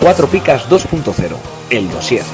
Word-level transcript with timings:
Cuatro 0.00 0.28
Picas 0.28 0.68
2.0, 0.68 1.36
el 1.70 1.90
dossier. 1.90 2.24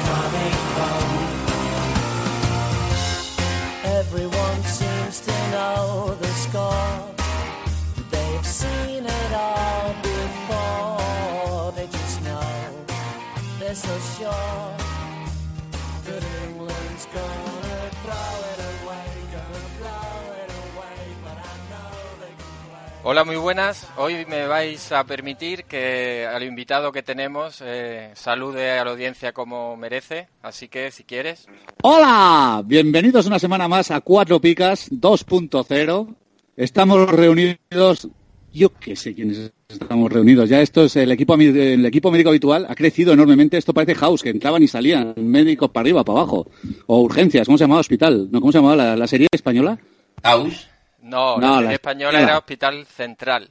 Hola, 23.06 23.22
muy 23.22 23.36
buenas. 23.36 23.86
Hoy 23.98 24.24
me 24.30 24.46
vais 24.46 24.90
a 24.90 25.04
permitir 25.04 25.64
que 25.64 26.24
al 26.24 26.42
invitado 26.42 26.90
que 26.90 27.02
tenemos 27.02 27.62
eh, 27.62 28.10
salude 28.14 28.78
a 28.78 28.84
la 28.86 28.92
audiencia 28.92 29.34
como 29.34 29.76
merece. 29.76 30.28
Así 30.40 30.68
que, 30.68 30.90
si 30.90 31.04
quieres. 31.04 31.46
Hola, 31.82 32.62
bienvenidos 32.64 33.26
una 33.26 33.38
semana 33.38 33.68
más 33.68 33.90
a 33.90 34.00
Cuatro 34.00 34.40
Picas 34.40 34.90
2.0. 34.90 36.14
Estamos 36.56 37.10
reunidos, 37.10 38.08
yo 38.54 38.72
qué 38.72 38.96
sé 38.96 39.14
quiénes 39.14 39.52
estamos 39.68 40.10
reunidos. 40.10 40.48
Ya 40.48 40.62
esto 40.62 40.84
es 40.84 40.96
el 40.96 41.12
equipo, 41.12 41.34
el 41.34 41.84
equipo 41.84 42.10
médico 42.10 42.30
habitual, 42.30 42.64
ha 42.66 42.74
crecido 42.74 43.12
enormemente. 43.12 43.58
Esto 43.58 43.74
parece 43.74 43.96
house, 43.96 44.22
que 44.22 44.30
entraban 44.30 44.62
y 44.62 44.66
salían 44.66 45.12
médicos 45.18 45.68
para 45.68 45.82
arriba, 45.82 46.04
para 46.04 46.20
abajo. 46.20 46.50
O 46.86 47.02
urgencias, 47.02 47.46
¿cómo 47.46 47.58
se 47.58 47.64
llamaba? 47.64 47.82
Hospital. 47.82 48.30
¿No? 48.32 48.40
¿Cómo 48.40 48.50
se 48.50 48.56
llamaba 48.56 48.76
la, 48.76 48.96
la 48.96 49.06
serie 49.06 49.28
española? 49.30 49.78
House. 50.22 50.68
No, 51.04 51.36
No, 51.38 51.60
la 51.60 51.68
la 51.68 51.72
española 51.74 52.10
española. 52.10 52.22
era 52.22 52.38
Hospital 52.38 52.86
Central. 52.86 53.50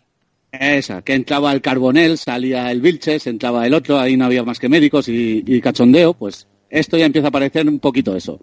Esa, 0.51 1.01
que 1.01 1.13
entraba 1.15 1.51
el 1.51 1.61
Carbonel, 1.61 2.17
salía 2.17 2.69
el 2.71 2.79
Vilches, 2.81 3.25
entraba 3.27 3.65
el 3.65 3.73
otro, 3.73 3.99
ahí 3.99 4.15
no 4.17 4.25
había 4.25 4.43
más 4.43 4.59
que 4.59 4.69
médicos 4.69 5.07
y, 5.07 5.43
y 5.45 5.61
cachondeo, 5.61 6.13
pues 6.13 6.47
esto 6.69 6.95
ya 6.97 7.05
empieza 7.05 7.29
a 7.29 7.31
parecer 7.31 7.67
un 7.67 7.79
poquito 7.79 8.15
eso. 8.15 8.39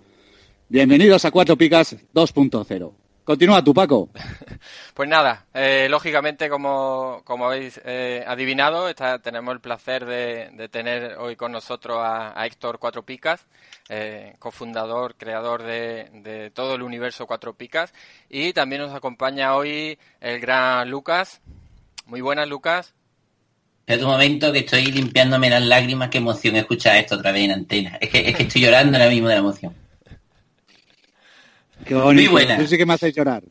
Bienvenidos 0.69 1.25
a 1.25 1.31
Cuatro 1.31 1.57
Picas 1.57 1.97
2.0. 2.15 2.93
Continúa 3.25 3.63
tu, 3.63 3.73
Paco. 3.75 4.09
Pues 4.95 5.09
nada, 5.09 5.47
eh, 5.55 5.87
lógicamente, 5.89 6.49
como, 6.51 7.23
como 7.25 7.47
habéis 7.47 7.81
eh, 7.87 8.23
adivinado, 8.27 8.89
está- 8.89 9.19
tenemos 9.21 9.55
el 9.55 9.61
placer 9.61 10.05
de, 10.05 10.51
de 10.53 10.69
tener 10.69 11.17
hoy 11.17 11.37
con 11.37 11.53
nosotros 11.53 11.97
a, 11.99 12.39
a 12.39 12.45
Héctor 12.47 12.79
Cuatro 12.79 13.03
Picas, 13.05 13.47
eh, 13.89 14.35
cofundador, 14.39 15.17
creador 15.17 15.63
de, 15.63 16.11
de 16.13 16.51
todo 16.51 16.75
el 16.75 16.83
universo 16.83 17.27
Cuatro 17.27 17.55
Picas. 17.55 17.93
Y 18.29 18.53
también 18.53 18.83
nos 18.83 18.95
acompaña 18.95 19.55
hoy 19.55 19.99
el 20.21 20.41
gran 20.41 20.91
Lucas. 20.91 21.41
Muy 22.07 22.21
buenas, 22.21 22.49
Lucas. 22.49 22.95
Espera 23.87 24.07
un 24.07 24.13
momento 24.13 24.53
que 24.53 24.61
estoy 24.61 24.87
limpiándome 24.87 25.51
las 25.51 25.63
lágrimas. 25.63 26.11
Qué 26.11 26.19
emoción 26.19 26.55
escuchar 26.57 26.97
esto 26.97 27.17
otra 27.17 27.33
vez 27.33 27.45
en 27.45 27.53
antena. 27.53 27.99
Es 28.01 28.09
que, 28.09 28.29
es 28.29 28.37
que 28.37 28.43
estoy 28.45 28.63
llorando 28.63 28.97
ahora 28.97 29.11
mismo 29.11 29.29
de 29.29 29.35
la 29.35 29.41
emoción. 29.41 29.75
Qué 31.85 31.95
bonito. 31.95 32.15
Muy 32.15 32.27
buena. 32.29 32.59
Tú 32.59 32.67
sí 32.67 32.79
que 32.79 32.87
me 32.87 32.95
haces 32.95 33.15
llorar. 33.15 33.43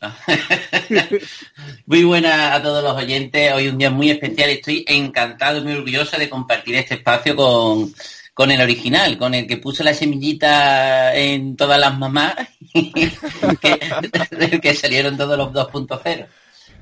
Muy 1.86 2.04
buenas 2.04 2.52
a 2.52 2.62
todos 2.62 2.82
los 2.82 2.94
oyentes. 2.94 3.52
Hoy 3.52 3.68
un 3.68 3.78
día 3.78 3.90
muy 3.90 4.10
especial. 4.10 4.50
Estoy 4.50 4.84
encantado 4.88 5.58
y 5.58 5.62
muy 5.62 5.72
orgulloso 5.72 6.18
de 6.18 6.28
compartir 6.28 6.74
este 6.76 6.94
espacio 6.94 7.36
con, 7.36 7.92
con 8.40 8.50
el 8.50 8.62
original, 8.62 9.18
con 9.18 9.34
el 9.34 9.46
que 9.46 9.58
puso 9.58 9.84
la 9.84 9.92
semillita 9.92 11.14
en 11.14 11.56
todas 11.56 11.78
las 11.78 11.98
mamás, 11.98 12.34
que, 12.72 14.60
que 14.62 14.74
salieron 14.74 15.18
todos 15.18 15.36
los 15.36 15.52
2.0. 15.52 15.98
Cada 16.02 16.26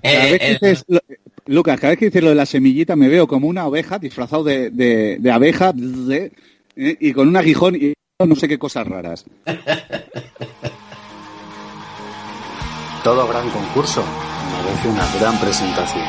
Eh, 0.03 0.31
vez 0.31 0.59
que 0.87 0.95
eh, 0.95 1.01
Lucas, 1.47 1.81
cada 1.81 1.91
vez 1.91 1.99
que 1.99 2.05
dices 2.05 2.23
lo 2.23 2.29
de 2.29 2.37
la 2.37 2.47
semillita 2.47 2.95
me 2.95 3.09
veo 3.09 3.27
como 3.27 3.49
una 3.49 3.67
oveja 3.67 3.99
disfrazado 3.99 4.45
de, 4.45 4.71
de- 4.71 5.17
de 5.19 5.31
abeja 5.33 5.73
de- 5.75 6.31
eh, 6.77 6.97
y 7.01 7.13
con 7.13 7.27
un 7.27 7.37
aguijón 7.37 7.75
y 7.75 7.93
no 8.25 8.37
sé 8.37 8.47
qué 8.47 8.57
cosas 8.57 8.87
raras. 8.87 9.25
Todo 13.03 13.27
gran 13.27 13.51
concurso 13.51 14.05
merece 14.63 14.89
una 14.91 15.05
gran 15.19 15.37
presentación. 15.41 16.05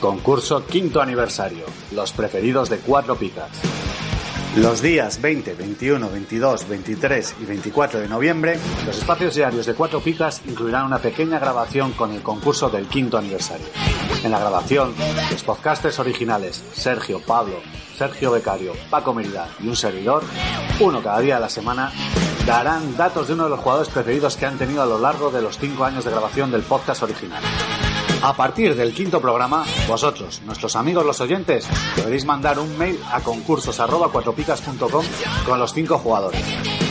Concurso 0.00 0.64
quinto 0.64 1.02
aniversario. 1.02 1.66
Los 1.92 2.12
preferidos 2.12 2.70
de 2.70 2.78
cuatro 2.78 3.16
picas. 3.16 3.50
Los 4.56 4.80
días 4.80 5.20
20, 5.20 5.52
21, 5.52 6.10
22, 6.10 6.68
23 6.68 7.36
y 7.40 7.44
24 7.44 8.00
de 8.00 8.08
noviembre, 8.08 8.58
los 8.86 8.96
espacios 8.96 9.34
diarios 9.34 9.66
de 9.66 9.74
Cuatro 9.74 10.00
Picas 10.00 10.42
incluirán 10.46 10.86
una 10.86 10.98
pequeña 10.98 11.38
grabación 11.38 11.92
con 11.92 12.12
el 12.12 12.22
concurso 12.22 12.68
del 12.68 12.88
quinto 12.88 13.16
aniversario. 13.16 13.66
En 14.24 14.30
la 14.32 14.40
grabación, 14.40 14.92
los 15.30 15.44
podcasters 15.44 16.00
originales 16.00 16.64
Sergio, 16.72 17.20
Pablo, 17.20 17.60
Sergio 17.96 18.32
Becario, 18.32 18.72
Paco 18.88 19.14
Merida 19.14 19.48
y 19.60 19.68
un 19.68 19.76
servidor, 19.76 20.24
uno 20.80 21.00
cada 21.02 21.20
día 21.20 21.34
de 21.36 21.42
la 21.42 21.48
semana, 21.48 21.92
darán 22.44 22.96
datos 22.96 23.28
de 23.28 23.34
uno 23.34 23.44
de 23.44 23.50
los 23.50 23.60
jugadores 23.60 23.92
preferidos 23.92 24.36
que 24.36 24.46
han 24.46 24.58
tenido 24.58 24.82
a 24.82 24.86
lo 24.86 24.98
largo 24.98 25.30
de 25.30 25.42
los 25.42 25.58
cinco 25.58 25.84
años 25.84 26.04
de 26.04 26.10
grabación 26.10 26.50
del 26.50 26.62
podcast 26.62 27.02
original. 27.02 27.42
A 28.22 28.34
partir 28.34 28.76
del 28.76 28.92
quinto 28.92 29.18
programa, 29.18 29.64
vosotros, 29.88 30.42
nuestros 30.44 30.76
amigos 30.76 31.06
los 31.06 31.22
oyentes, 31.22 31.66
podréis 31.96 32.26
mandar 32.26 32.58
un 32.58 32.76
mail 32.76 33.00
a 33.10 33.20
concursos@cuatropicas.com 33.20 35.04
con 35.46 35.58
los 35.58 35.72
cinco 35.72 35.96
jugadores. 35.96 36.42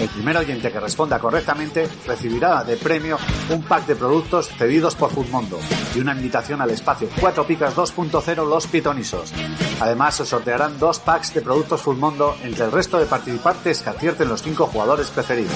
El 0.01 0.09
primer 0.09 0.37
oyente 0.37 0.71
que 0.71 0.79
responda 0.79 1.19
correctamente 1.19 1.87
recibirá 2.07 2.63
de 2.63 2.77
premio 2.77 3.19
un 3.49 3.61
pack 3.61 3.85
de 3.85 3.95
productos 3.95 4.47
cedidos 4.47 4.95
por 4.95 5.11
Foodmondo 5.11 5.59
y 5.93 5.99
una 5.99 6.13
invitación 6.13 6.61
al 6.61 6.71
espacio 6.71 7.07
4 7.19 7.45
Picas 7.45 7.75
2.0 7.75 8.49
Los 8.49 8.65
Pitonisos. 8.65 9.31
Además, 9.79 10.15
se 10.15 10.25
sortearán 10.25 10.79
dos 10.79 10.97
packs 10.97 11.33
de 11.35 11.41
productos 11.41 11.81
Foodmondo 11.81 12.35
entre 12.43 12.65
el 12.65 12.71
resto 12.71 12.97
de 12.97 13.05
participantes 13.05 13.81
que 13.81 13.89
acierten 13.89 14.29
los 14.29 14.41
cinco 14.41 14.65
jugadores 14.65 15.11
preferidos. 15.11 15.53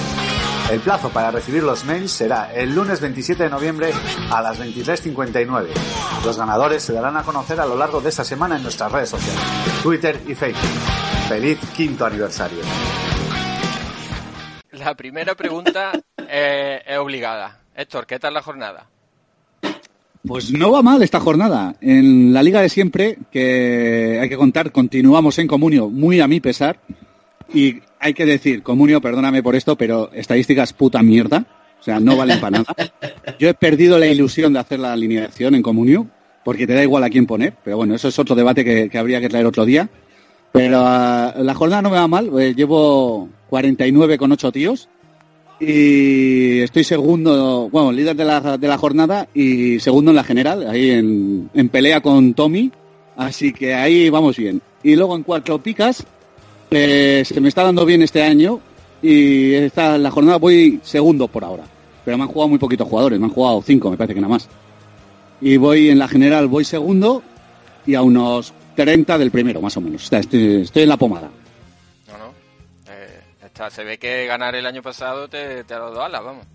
El 0.70 0.80
plazo 0.80 1.10
para 1.10 1.30
recibir 1.30 1.62
los 1.62 1.84
mails 1.84 2.10
será 2.10 2.52
el 2.54 2.74
lunes 2.74 3.00
27 3.00 3.44
de 3.44 3.50
noviembre 3.50 3.92
a 4.30 4.40
las 4.40 4.58
23.59. 4.58 5.68
Los 6.24 6.38
ganadores 6.38 6.82
se 6.82 6.94
darán 6.94 7.16
a 7.18 7.22
conocer 7.22 7.60
a 7.60 7.66
lo 7.66 7.76
largo 7.76 8.00
de 8.00 8.08
esta 8.08 8.24
semana 8.24 8.56
en 8.56 8.62
nuestras 8.62 8.90
redes 8.90 9.10
sociales, 9.10 9.40
Twitter 9.82 10.18
y 10.26 10.34
Facebook. 10.34 10.70
Feliz 11.28 11.58
quinto 11.76 12.06
aniversario. 12.06 12.60
La 14.72 14.94
primera 14.94 15.34
pregunta 15.34 15.92
eh, 16.28 16.82
es 16.86 16.98
obligada. 16.98 17.60
Héctor, 17.76 18.06
¿qué 18.06 18.18
tal 18.18 18.34
la 18.34 18.42
jornada? 18.42 18.86
Pues 20.26 20.50
no 20.50 20.72
va 20.72 20.82
mal 20.82 21.02
esta 21.02 21.20
jornada. 21.20 21.76
En 21.82 22.32
la 22.32 22.42
liga 22.42 22.62
de 22.62 22.70
siempre, 22.70 23.18
que 23.30 24.18
hay 24.20 24.28
que 24.30 24.36
contar, 24.38 24.72
continuamos 24.72 25.38
en 25.38 25.46
comunio, 25.46 25.90
muy 25.90 26.20
a 26.20 26.26
mi 26.26 26.40
pesar. 26.40 26.80
Y 27.52 27.80
hay 27.98 28.14
que 28.14 28.26
decir, 28.26 28.62
comunio, 28.62 29.00
perdóname 29.00 29.42
por 29.42 29.54
esto, 29.54 29.76
pero 29.76 30.10
estadísticas 30.12 30.72
puta 30.72 31.02
mierda. 31.02 31.46
O 31.80 31.82
sea, 31.84 32.00
no 32.00 32.16
valen 32.16 32.40
para 32.40 32.58
nada. 32.58 32.74
Yo 33.38 33.48
he 33.48 33.54
perdido 33.54 33.98
la 33.98 34.06
ilusión 34.06 34.52
de 34.54 34.58
hacer 34.58 34.80
la 34.80 34.92
alineación 34.92 35.54
en 35.54 35.62
comunio, 35.62 36.06
porque 36.42 36.66
te 36.66 36.72
da 36.74 36.82
igual 36.82 37.04
a 37.04 37.10
quién 37.10 37.26
poner. 37.26 37.54
Pero 37.62 37.76
bueno, 37.76 37.94
eso 37.94 38.08
es 38.08 38.18
otro 38.18 38.34
debate 38.34 38.64
que, 38.64 38.88
que 38.88 38.98
habría 38.98 39.20
que 39.20 39.28
traer 39.28 39.44
otro 39.46 39.64
día. 39.66 39.88
Pero 40.52 40.78
ah, 40.84 41.34
la 41.36 41.54
jornada 41.54 41.82
no 41.82 41.90
me 41.90 41.96
va 41.96 42.08
mal. 42.08 42.30
eh, 42.40 42.54
llevo 42.54 43.28
49 43.50 44.16
con 44.18 44.32
8 44.32 44.52
tíos. 44.52 44.88
Y 45.60 46.60
estoy 46.60 46.84
segundo, 46.84 47.68
bueno, 47.70 47.92
líder 47.92 48.16
de 48.16 48.24
la, 48.24 48.56
de 48.58 48.68
la 48.68 48.78
jornada 48.78 49.28
y 49.34 49.78
segundo 49.80 50.10
en 50.10 50.16
la 50.16 50.24
general, 50.24 50.66
ahí 50.68 50.90
en, 50.90 51.48
en 51.54 51.68
pelea 51.68 52.00
con 52.00 52.34
Tommy. 52.34 52.72
Así 53.16 53.52
que 53.52 53.74
ahí 53.74 54.10
vamos 54.10 54.36
bien. 54.36 54.60
Y 54.82 54.96
luego 54.96 55.16
en 55.16 55.22
cuatro 55.22 55.62
picas, 55.62 56.04
eh, 56.74 57.24
se 57.24 57.40
me 57.40 57.48
está 57.48 57.62
dando 57.62 57.84
bien 57.84 58.02
este 58.02 58.22
año 58.22 58.60
y 59.02 59.54
esta, 59.54 59.98
la 59.98 60.10
jornada 60.10 60.38
voy 60.38 60.80
segundo 60.82 61.28
por 61.28 61.44
ahora. 61.44 61.64
Pero 62.04 62.16
me 62.18 62.24
han 62.24 62.28
jugado 62.28 62.48
muy 62.48 62.58
poquitos 62.58 62.88
jugadores, 62.88 63.18
me 63.18 63.26
han 63.26 63.32
jugado 63.32 63.62
cinco, 63.62 63.90
me 63.90 63.96
parece 63.96 64.14
que 64.14 64.20
nada 64.20 64.32
más. 64.34 64.48
Y 65.40 65.56
voy 65.56 65.90
en 65.90 65.98
la 65.98 66.08
general, 66.08 66.46
voy 66.48 66.64
segundo 66.64 67.22
y 67.86 67.94
a 67.94 68.02
unos 68.02 68.52
30 68.76 69.18
del 69.18 69.30
primero, 69.30 69.60
más 69.60 69.76
o 69.76 69.80
menos. 69.80 70.04
O 70.04 70.08
sea, 70.08 70.20
estoy, 70.20 70.62
estoy 70.62 70.82
en 70.84 70.88
la 70.88 70.96
pomada. 70.96 71.30
No, 72.08 72.18
no. 72.18 72.32
Eh, 72.92 73.20
está, 73.44 73.70
se 73.70 73.84
ve 73.84 73.98
que 73.98 74.26
ganar 74.26 74.54
el 74.54 74.66
año 74.66 74.82
pasado 74.82 75.28
te, 75.28 75.64
te 75.64 75.74
ha 75.74 75.78
dado 75.78 76.02
alas, 76.02 76.22
vamos. 76.24 76.46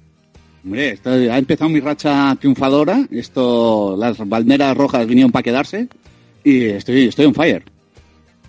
Hombre, 0.63 0.89
esto- 0.89 1.09
ha 1.11 1.37
empezado 1.37 1.69
mi 1.69 1.79
racha 1.79 2.35
triunfadora. 2.39 3.05
Esto, 3.11 3.95
las 3.97 4.17
banderas 4.27 4.75
rojas 4.75 5.05
vinieron 5.07 5.31
para 5.31 5.43
quedarse 5.43 5.87
y 6.43 6.65
estoy, 6.65 7.07
estoy 7.07 7.25
on 7.25 7.33
fire. 7.35 7.63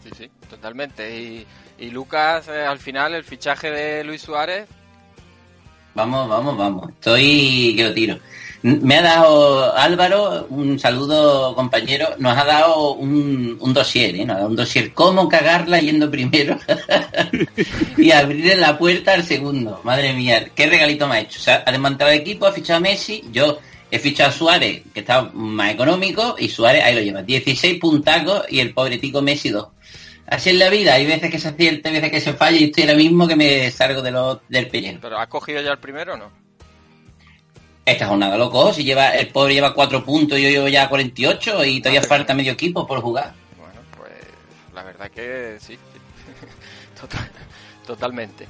Sí, 0.05 0.11
sí, 0.19 0.31
totalmente. 0.49 1.19
Y, 1.21 1.47
y 1.81 1.91
Lucas, 1.91 2.47
eh, 2.49 2.65
al 2.65 2.79
final, 2.79 3.15
el 3.15 3.25
fichaje 3.25 3.71
de 3.71 4.05
Luis 4.05 4.23
Suárez, 4.23 4.69
Vamos, 5.95 6.29
vamos, 6.29 6.57
vamos. 6.57 6.89
Estoy 6.91 7.75
que 7.77 7.85
lo 7.85 7.93
tiro. 7.93 8.19
Me 8.63 8.97
ha 8.97 9.03
dado 9.03 9.75
Álvaro, 9.75 10.47
un 10.51 10.79
saludo 10.79 11.55
compañero, 11.55 12.09
nos 12.19 12.37
ha 12.37 12.45
dado 12.45 12.93
un, 12.93 13.57
un 13.59 13.73
dossier, 13.75 14.15
¿eh? 14.15 14.25
Nos 14.25 14.37
ha 14.37 14.39
dado 14.41 14.51
un 14.51 14.57
dossier 14.57 14.93
cómo 14.93 15.29
cagarla 15.29 15.81
yendo 15.81 16.11
primero 16.11 16.59
y 17.97 18.11
abrirle 18.11 18.57
la 18.57 18.79
puerta 18.79 19.15
al 19.15 19.25
segundo. 19.25 19.81
Madre 19.83 20.13
mía, 20.13 20.47
qué 20.55 20.67
regalito 20.67 21.09
me 21.09 21.17
ha 21.17 21.21
hecho. 21.21 21.41
Ha 21.51 21.71
desmantelado 21.73 22.15
el 22.15 22.21
equipo, 22.21 22.47
ha 22.47 22.53
fichado 22.53 22.77
a 22.77 22.81
Messi, 22.81 23.25
yo 23.33 23.59
he 23.91 23.99
fichado 23.99 24.29
a 24.29 24.33
Suárez, 24.33 24.83
que 24.93 25.01
está 25.01 25.23
más 25.33 25.73
económico, 25.73 26.37
y 26.39 26.49
Suárez 26.49 26.85
ahí 26.85 26.95
lo 26.95 27.01
lleva. 27.01 27.23
16 27.23 27.81
puntacos 27.81 28.45
y 28.51 28.61
el 28.61 28.75
pobre 28.75 28.99
tico 28.99 29.23
Messi 29.23 29.49
2. 29.49 29.67
Así 30.31 30.51
es 30.51 30.57
la 30.57 30.71
vida, 30.71 30.95
hay 30.95 31.07
veces 31.07 31.31
que 31.31 31.39
se 31.41 31.49
acierta, 31.49 31.89
hay 31.89 31.97
veces 31.97 32.11
que 32.13 32.21
se 32.21 32.33
falla 32.35 32.57
y 32.57 32.65
estoy 32.65 32.85
ahora 32.85 32.95
mismo 32.97 33.27
que 33.27 33.35
me 33.37 33.71
salgo 33.71 34.01
de 34.01 34.13
lo, 34.13 34.41
del 34.49 34.69
pellejo. 34.69 34.99
pero 35.03 35.19
¿has 35.19 35.27
cogido 35.29 35.61
ya 35.61 35.73
el 35.73 35.79
primero 35.79 36.15
o 36.15 36.17
no? 36.17 36.31
Esta 37.85 38.07
jornada, 38.07 38.37
loco, 38.39 38.73
si 38.73 38.85
lleva, 38.85 39.11
el 39.17 39.27
pobre 39.29 39.55
lleva 39.55 39.75
4 39.75 40.05
puntos 40.05 40.39
y 40.39 40.43
yo 40.43 40.49
llevo 40.49 40.69
ya 40.69 40.89
48 40.89 41.65
y 41.65 41.81
todavía 41.81 42.03
falta 42.03 42.33
medio 42.35 42.53
equipo 42.53 42.87
por 42.87 43.01
jugar. 43.01 43.33
Bueno, 43.59 43.81
pues 43.97 44.11
la 44.73 44.85
verdad 44.85 45.11
que 45.11 45.57
sí. 45.59 45.77
Total- 47.01 47.31
totalmente. 47.87 48.47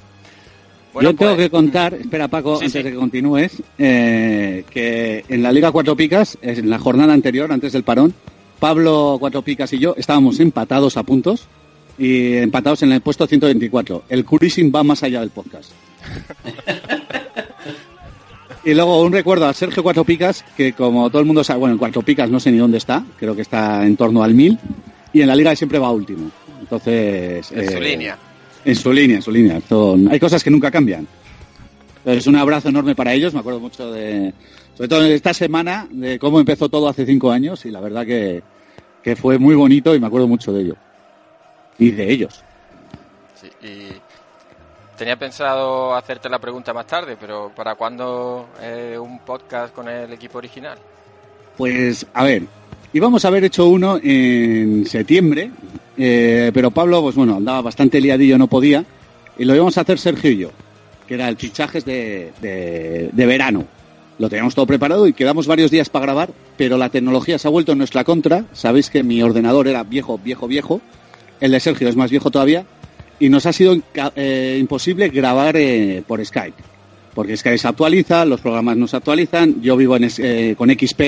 Yo 0.93 1.15
tengo 1.15 1.33
pues, 1.33 1.37
que 1.37 1.49
contar, 1.49 1.93
espera 1.95 2.27
Paco, 2.27 2.57
Sí, 2.57 2.65
antes 2.65 2.73
sí. 2.73 2.83
de 2.83 2.91
que 2.91 2.97
continúes, 2.97 3.63
eh, 3.79 4.65
que 4.69 5.23
en 5.29 5.41
la 5.41 5.51
Liga 5.51 5.71
Cuatro 5.71 5.95
Picas, 5.95 6.37
en 6.41 6.69
la 6.69 6.77
jornada 6.77 7.13
anterior, 7.13 7.51
antes 7.51 7.71
del 7.71 7.83
parón, 7.83 8.13
Pablo 8.59 9.15
Cuatro 9.19 9.41
Picas 9.41 9.71
y 9.73 9.79
yo 9.79 9.95
estábamos 9.97 10.39
empatados 10.41 10.97
a 10.97 11.03
puntos 11.03 11.47
y 12.01 12.37
empatados 12.37 12.81
en 12.81 12.91
el 12.93 13.01
puesto 13.01 13.27
124. 13.27 14.05
El 14.09 14.25
cruising 14.25 14.71
va 14.73 14.83
más 14.83 15.03
allá 15.03 15.19
del 15.19 15.29
podcast. 15.29 15.71
y 18.65 18.73
luego 18.73 19.03
un 19.03 19.13
recuerdo 19.13 19.45
a 19.45 19.53
Sergio 19.53 19.83
Cuatro 19.83 20.03
Picas, 20.03 20.43
que 20.57 20.73
como 20.73 21.11
todo 21.11 21.19
el 21.19 21.27
mundo 21.27 21.43
sabe, 21.43 21.59
bueno, 21.59 21.73
en 21.73 21.77
Cuatro 21.77 22.01
Picas 22.01 22.31
no 22.31 22.39
sé 22.39 22.51
ni 22.51 22.57
dónde 22.57 22.79
está, 22.79 23.05
creo 23.19 23.35
que 23.35 23.43
está 23.43 23.85
en 23.85 23.95
torno 23.97 24.23
al 24.23 24.33
1000, 24.33 24.57
y 25.13 25.21
en 25.21 25.27
la 25.27 25.35
Liga 25.35 25.55
siempre 25.55 25.77
va 25.77 25.91
último. 25.91 26.31
Entonces... 26.59 27.51
en 27.51 27.69
su 27.69 27.77
eh, 27.77 27.81
línea. 27.81 28.17
en 28.65 28.75
su 28.75 28.91
línea, 28.91 29.15
en 29.17 29.21
su 29.21 29.31
línea. 29.31 29.61
Hay 30.09 30.19
cosas 30.19 30.43
que 30.43 30.49
nunca 30.49 30.71
cambian. 30.71 31.07
Entonces, 31.97 32.25
un 32.25 32.35
abrazo 32.35 32.69
enorme 32.69 32.95
para 32.95 33.13
ellos. 33.13 33.31
Me 33.31 33.41
acuerdo 33.41 33.59
mucho 33.59 33.91
de, 33.91 34.33
sobre 34.75 34.87
todo 34.87 35.05
en 35.05 35.11
esta 35.11 35.35
semana, 35.35 35.87
de 35.91 36.17
cómo 36.17 36.39
empezó 36.39 36.67
todo 36.67 36.89
hace 36.89 37.05
cinco 37.05 37.29
años 37.29 37.63
y 37.67 37.69
la 37.69 37.79
verdad 37.79 38.07
que, 38.07 38.41
que 39.03 39.15
fue 39.15 39.37
muy 39.37 39.53
bonito 39.53 39.93
y 39.93 39.99
me 39.99 40.07
acuerdo 40.07 40.27
mucho 40.27 40.51
de 40.51 40.61
ello. 40.63 40.75
Y 41.81 41.89
de 41.89 42.11
ellos. 42.11 42.43
Sí, 43.33 43.49
y 43.67 43.87
tenía 44.95 45.17
pensado 45.17 45.95
hacerte 45.95 46.29
la 46.29 46.37
pregunta 46.37 46.75
más 46.75 46.85
tarde, 46.85 47.17
pero 47.19 47.51
¿para 47.55 47.73
cuándo 47.73 48.49
eh, 48.61 48.95
un 49.01 49.17
podcast 49.21 49.73
con 49.73 49.89
el 49.89 50.13
equipo 50.13 50.37
original? 50.37 50.77
Pues, 51.57 52.05
a 52.13 52.23
ver, 52.23 52.43
íbamos 52.93 53.25
a 53.25 53.29
haber 53.29 53.45
hecho 53.45 53.67
uno 53.67 53.99
en 54.01 54.85
septiembre, 54.85 55.49
eh, 55.97 56.51
pero 56.53 56.69
Pablo, 56.69 57.01
pues 57.01 57.15
bueno, 57.15 57.37
andaba 57.37 57.63
bastante 57.63 57.99
liadillo, 57.99 58.37
no 58.37 58.45
podía, 58.45 58.85
y 59.39 59.45
lo 59.45 59.55
íbamos 59.55 59.75
a 59.79 59.81
hacer 59.81 59.97
Sergio 59.97 60.29
y 60.29 60.37
yo, 60.37 60.51
que 61.07 61.15
era 61.15 61.29
el 61.29 61.37
fichajes 61.37 61.83
de, 61.83 62.31
de, 62.41 63.09
de 63.11 63.25
verano. 63.25 63.65
Lo 64.19 64.29
teníamos 64.29 64.53
todo 64.53 64.67
preparado 64.67 65.07
y 65.07 65.13
quedamos 65.13 65.47
varios 65.47 65.71
días 65.71 65.89
para 65.89 66.05
grabar, 66.05 66.29
pero 66.57 66.77
la 66.77 66.89
tecnología 66.89 67.39
se 67.39 67.47
ha 67.47 67.51
vuelto 67.51 67.71
en 67.71 67.79
nuestra 67.79 68.03
contra. 68.03 68.45
Sabéis 68.53 68.91
que 68.91 69.01
mi 69.01 69.23
ordenador 69.23 69.67
era 69.67 69.81
viejo, 69.81 70.19
viejo, 70.19 70.47
viejo. 70.47 70.79
El 71.41 71.51
de 71.51 71.59
Sergio 71.59 71.89
es 71.89 71.95
más 71.95 72.11
viejo 72.11 72.29
todavía. 72.29 72.65
Y 73.19 73.29
nos 73.29 73.45
ha 73.45 73.53
sido 73.53 73.75
eh, 74.15 74.57
imposible 74.59 75.09
grabar 75.09 75.57
eh, 75.57 76.03
por 76.07 76.25
Skype. 76.25 76.57
Porque 77.13 77.35
Skype 77.35 77.57
se 77.57 77.67
actualiza, 77.67 78.23
los 78.25 78.39
programas 78.39 78.77
no 78.77 78.87
se 78.87 78.97
actualizan. 78.97 79.61
Yo 79.61 79.75
vivo 79.75 79.97
eh, 79.99 80.55
con 80.57 80.69
XP, 80.69 81.01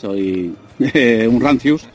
soy 0.00 0.52
un 1.28 1.40
rancius. 1.40 1.86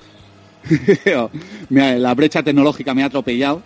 La 1.69 2.13
brecha 2.13 2.41
tecnológica 2.41 2.93
me 2.93 3.03
ha 3.03 3.07
atropellado. 3.07 3.61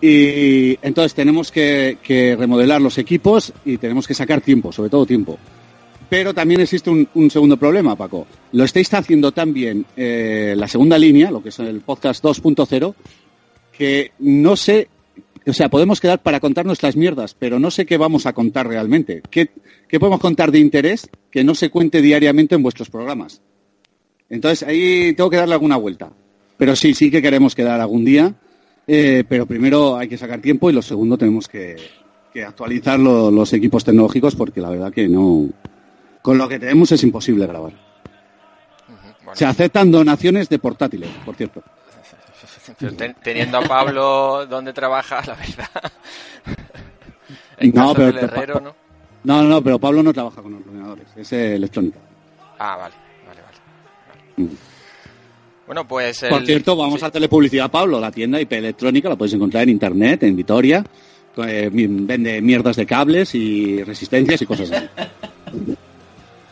Y 0.00 0.78
entonces 0.80 1.14
tenemos 1.14 1.50
que, 1.50 2.36
remodelar 2.38 2.80
los 2.80 2.98
equipos 2.98 3.52
y 3.64 3.78
tenemos 3.78 4.06
que 4.06 4.14
sacar 4.14 4.40
tiempo, 4.40 4.72
sobre 4.72 4.90
todo 4.90 5.04
tiempo. 5.04 5.38
Pero 6.08 6.32
también 6.32 6.60
existe 6.60 6.88
un, 6.88 7.06
un 7.14 7.30
segundo 7.30 7.56
problema, 7.56 7.94
Paco. 7.94 8.26
Lo 8.52 8.64
estáis 8.64 8.92
haciendo 8.94 9.30
tan 9.32 9.52
bien 9.52 9.84
la 9.96 10.66
segunda 10.66 10.98
línea, 10.98 11.30
lo 11.30 11.42
que 11.42 11.50
es 11.50 11.58
el 11.58 11.80
podcast 11.80 12.24
2.0, 12.24 12.94
que 13.78 14.10
no 14.18 14.56
sé, 14.56 14.88
o 15.46 15.52
sea, 15.52 15.68
podemos 15.70 16.00
quedar 16.00 16.20
para 16.20 16.40
contar 16.40 16.66
nuestras 16.66 16.96
mierdas, 16.96 17.34
pero 17.38 17.58
no 17.60 17.70
sé 17.70 17.86
qué 17.86 17.96
vamos 17.96 18.26
a 18.26 18.32
contar 18.32 18.66
realmente. 18.66 19.22
¿Qué, 19.30 19.50
qué 19.88 20.00
podemos 20.00 20.20
contar 20.20 20.50
de 20.50 20.58
interés 20.58 21.08
que 21.30 21.44
no 21.44 21.54
se 21.54 21.70
cuente 21.70 22.02
diariamente 22.02 22.56
en 22.56 22.62
vuestros 22.64 22.90
programas? 22.90 23.40
Entonces 24.28 24.68
ahí 24.68 25.14
tengo 25.14 25.30
que 25.30 25.36
darle 25.36 25.54
alguna 25.54 25.76
vuelta. 25.76 26.10
Pero 26.58 26.74
sí, 26.74 26.92
sí 26.92 27.08
que 27.10 27.22
queremos 27.22 27.54
quedar 27.54 27.80
algún 27.80 28.04
día, 28.04 28.34
eh, 28.86 29.22
pero 29.28 29.46
primero 29.46 29.96
hay 29.96 30.08
que 30.08 30.18
sacar 30.18 30.40
tiempo 30.40 30.68
y 30.68 30.72
lo 30.72 30.82
segundo 30.82 31.16
tenemos 31.16 31.46
que, 31.46 31.76
que 32.34 32.44
actualizar 32.44 32.98
lo- 32.98 33.30
los 33.30 33.52
equipos 33.52 33.84
tecnológicos 33.84 34.34
porque 34.34 34.60
la 34.60 34.70
verdad 34.70 34.92
que 34.92 35.08
no, 35.08 35.48
con 36.20 36.36
lo 36.36 36.48
que 36.48 36.58
tenemos 36.58 36.90
es 36.90 37.02
imposible 37.04 37.46
grabar. 37.46 37.72
Bueno, 39.24 39.36
Se 39.36 39.44
aceptan 39.46 39.90
donaciones 39.92 40.48
de 40.48 40.58
portátiles, 40.58 41.10
por 41.24 41.36
cierto. 41.36 41.62
Pero 42.78 42.92
ten- 42.94 43.16
teniendo 43.22 43.58
a 43.58 43.62
Pablo 43.62 44.46
donde 44.46 44.72
trabaja, 44.72 45.22
la 45.26 45.34
verdad. 45.34 45.92
en 47.58 47.72
No, 47.74 47.94
pero 47.94 48.06
del 48.12 48.18
herrero, 48.24 48.60
¿no? 48.60 48.74
No, 49.24 49.42
no, 49.42 49.48
no, 49.48 49.62
pero 49.62 49.78
Pablo 49.78 50.02
no 50.02 50.12
trabaja 50.12 50.40
con 50.42 50.54
ordenadores, 50.54 51.06
es 51.16 51.32
electrónica. 51.32 51.98
Ah, 52.58 52.76
vale, 52.76 52.94
vale, 53.26 53.40
vale. 53.42 54.48
Mm. 54.48 54.54
Bueno, 55.66 55.86
pues... 55.86 56.20
Por 56.28 56.40
el- 56.40 56.46
cierto, 56.46 56.76
vamos 56.76 57.00
sí. 57.00 57.04
a 57.04 57.08
hacerle 57.08 57.28
publicidad 57.28 57.66
a 57.66 57.70
Pablo, 57.70 58.00
la 58.00 58.10
tienda 58.10 58.40
IP 58.40 58.52
electrónica, 58.52 59.08
la 59.08 59.16
podéis 59.16 59.34
encontrar 59.34 59.64
en 59.64 59.70
internet, 59.70 60.22
en 60.22 60.36
Vitoria. 60.36 60.84
eh, 61.36 61.68
vende 61.72 62.40
mierdas 62.40 62.76
de 62.76 62.86
cables 62.86 63.34
y 63.34 63.82
resistencias 63.84 64.40
y 64.42 64.46
cosas 64.46 64.70
así. 64.72 64.86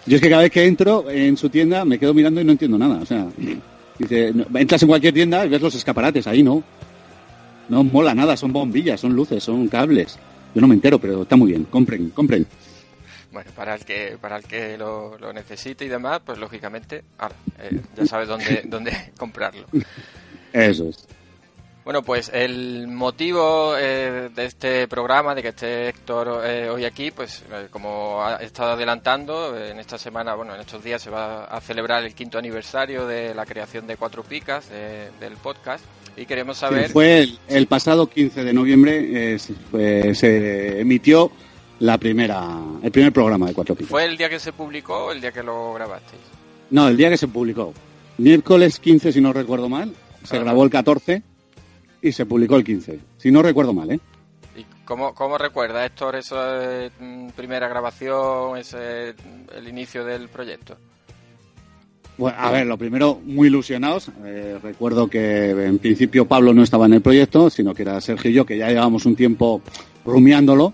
Yo 0.06 0.16
es 0.16 0.22
que 0.22 0.28
cada 0.30 0.42
vez 0.42 0.52
que 0.52 0.64
entro 0.64 1.10
en 1.10 1.36
su 1.36 1.48
tienda 1.50 1.84
me 1.84 1.98
quedo 1.98 2.14
mirando 2.14 2.40
y 2.40 2.44
no 2.44 2.52
entiendo 2.52 2.78
nada. 2.78 2.98
O 3.02 3.06
sea, 3.06 3.26
dice, 3.98 4.32
entras 4.54 4.82
en 4.82 4.88
cualquier 4.88 5.14
tienda 5.14 5.44
y 5.44 5.48
ves 5.48 5.60
los 5.60 5.74
escaparates, 5.74 6.26
ahí 6.26 6.42
no. 6.42 6.62
No 7.68 7.82
mola 7.82 8.14
nada, 8.14 8.36
son 8.36 8.52
bombillas, 8.52 9.00
son 9.00 9.14
luces, 9.14 9.42
son 9.42 9.66
cables. 9.68 10.18
Yo 10.54 10.60
no 10.60 10.68
me 10.68 10.74
entero, 10.74 10.98
pero 10.98 11.22
está 11.22 11.36
muy 11.36 11.50
bien. 11.50 11.64
Compren, 11.64 12.10
compren. 12.10 12.46
Bueno, 13.32 13.50
para 13.54 13.74
el 13.74 13.84
que 13.84 14.16
para 14.20 14.38
el 14.38 14.44
que 14.44 14.78
lo, 14.78 15.18
lo 15.18 15.32
necesite 15.32 15.84
y 15.84 15.88
demás, 15.88 16.20
pues 16.24 16.38
lógicamente, 16.38 17.04
ahora, 17.18 17.34
eh, 17.58 17.80
ya 17.96 18.06
sabes 18.06 18.28
dónde, 18.28 18.62
dónde 18.66 19.12
comprarlo. 19.18 19.66
Eso 20.52 20.88
es. 20.88 21.06
Bueno, 21.86 22.02
pues 22.02 22.32
el 22.34 22.88
motivo 22.88 23.76
eh, 23.78 24.28
de 24.34 24.44
este 24.44 24.88
programa, 24.88 25.36
de 25.36 25.42
que 25.42 25.48
esté 25.50 25.88
Héctor 25.90 26.42
eh, 26.44 26.68
hoy 26.68 26.84
aquí, 26.84 27.12
pues 27.12 27.44
eh, 27.48 27.68
como 27.70 28.20
ha 28.24 28.38
estado 28.38 28.72
adelantando, 28.72 29.56
eh, 29.56 29.70
en 29.70 29.78
esta 29.78 29.96
semana, 29.96 30.34
bueno, 30.34 30.52
en 30.56 30.60
estos 30.62 30.82
días 30.82 31.00
se 31.00 31.10
va 31.10 31.44
a 31.44 31.60
celebrar 31.60 32.02
el 32.02 32.12
quinto 32.12 32.38
aniversario 32.38 33.06
de 33.06 33.32
la 33.36 33.46
creación 33.46 33.86
de 33.86 33.96
Cuatro 33.96 34.24
Picas, 34.24 34.68
de- 34.68 35.10
del 35.20 35.34
podcast, 35.34 35.84
y 36.16 36.26
queremos 36.26 36.56
Sí, 36.56 36.62
saber... 36.62 36.90
fue 36.90 37.20
el, 37.20 37.38
el 37.46 37.68
pasado 37.68 38.08
15 38.08 38.42
de 38.42 38.52
noviembre, 38.52 39.34
eh, 39.34 39.38
se, 39.38 39.54
fue- 39.54 40.12
se 40.16 40.80
emitió 40.80 41.30
la 41.78 41.98
primera, 41.98 42.48
el 42.82 42.90
primer 42.90 43.12
programa 43.12 43.46
de 43.46 43.54
Cuatro 43.54 43.76
Picas. 43.76 43.90
¿Fue 43.90 44.04
el 44.06 44.16
día 44.16 44.28
que 44.28 44.40
se 44.40 44.52
publicó 44.52 45.04
o 45.04 45.12
el 45.12 45.20
día 45.20 45.30
que 45.30 45.44
lo 45.44 45.72
grabasteis? 45.74 46.20
No, 46.70 46.88
el 46.88 46.96
día 46.96 47.10
que 47.10 47.16
se 47.16 47.28
publicó. 47.28 47.72
Miércoles 48.18 48.80
15, 48.80 49.12
si 49.12 49.20
no 49.20 49.32
recuerdo 49.32 49.68
mal. 49.68 49.94
Se 50.24 50.34
Ajá. 50.34 50.42
grabó 50.46 50.64
el 50.64 50.70
14 50.70 51.22
y 52.06 52.12
se 52.12 52.26
publicó 52.26 52.56
el 52.56 52.64
15. 52.64 53.00
Si 53.18 53.30
no 53.30 53.42
recuerdo 53.42 53.72
mal, 53.72 53.90
¿eh? 53.90 54.00
¿Y 54.56 54.64
cómo, 54.84 55.14
cómo 55.14 55.36
recuerda 55.36 55.84
Héctor 55.84 56.16
esa 56.16 56.84
eh, 56.84 56.90
mm, 56.98 57.28
primera 57.30 57.68
grabación, 57.68 58.56
ese, 58.56 59.14
el 59.54 59.68
inicio 59.68 60.04
del 60.04 60.28
proyecto? 60.28 60.76
Bueno, 62.16 62.38
a 62.40 62.50
ver, 62.50 62.66
lo 62.66 62.78
primero, 62.78 63.20
muy 63.24 63.48
ilusionados. 63.48 64.10
Eh, 64.24 64.58
recuerdo 64.62 65.08
que 65.08 65.50
en 65.50 65.78
principio 65.78 66.26
Pablo 66.26 66.54
no 66.54 66.62
estaba 66.62 66.86
en 66.86 66.94
el 66.94 67.02
proyecto, 67.02 67.50
sino 67.50 67.74
que 67.74 67.82
era 67.82 68.00
Sergio 68.00 68.30
y 68.30 68.34
yo, 68.34 68.46
que 68.46 68.56
ya 68.56 68.68
llevábamos 68.68 69.04
un 69.04 69.16
tiempo 69.16 69.60
rumiándolo. 70.04 70.72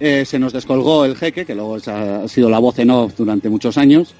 Eh, 0.00 0.24
se 0.24 0.38
nos 0.38 0.52
descolgó 0.52 1.04
el 1.04 1.16
jeque, 1.16 1.46
que 1.46 1.54
luego 1.54 1.76
ha 1.76 2.28
sido 2.28 2.50
la 2.50 2.58
voz 2.58 2.78
en 2.78 2.90
off 2.90 3.14
durante 3.16 3.48
muchos 3.48 3.78
años. 3.78 4.14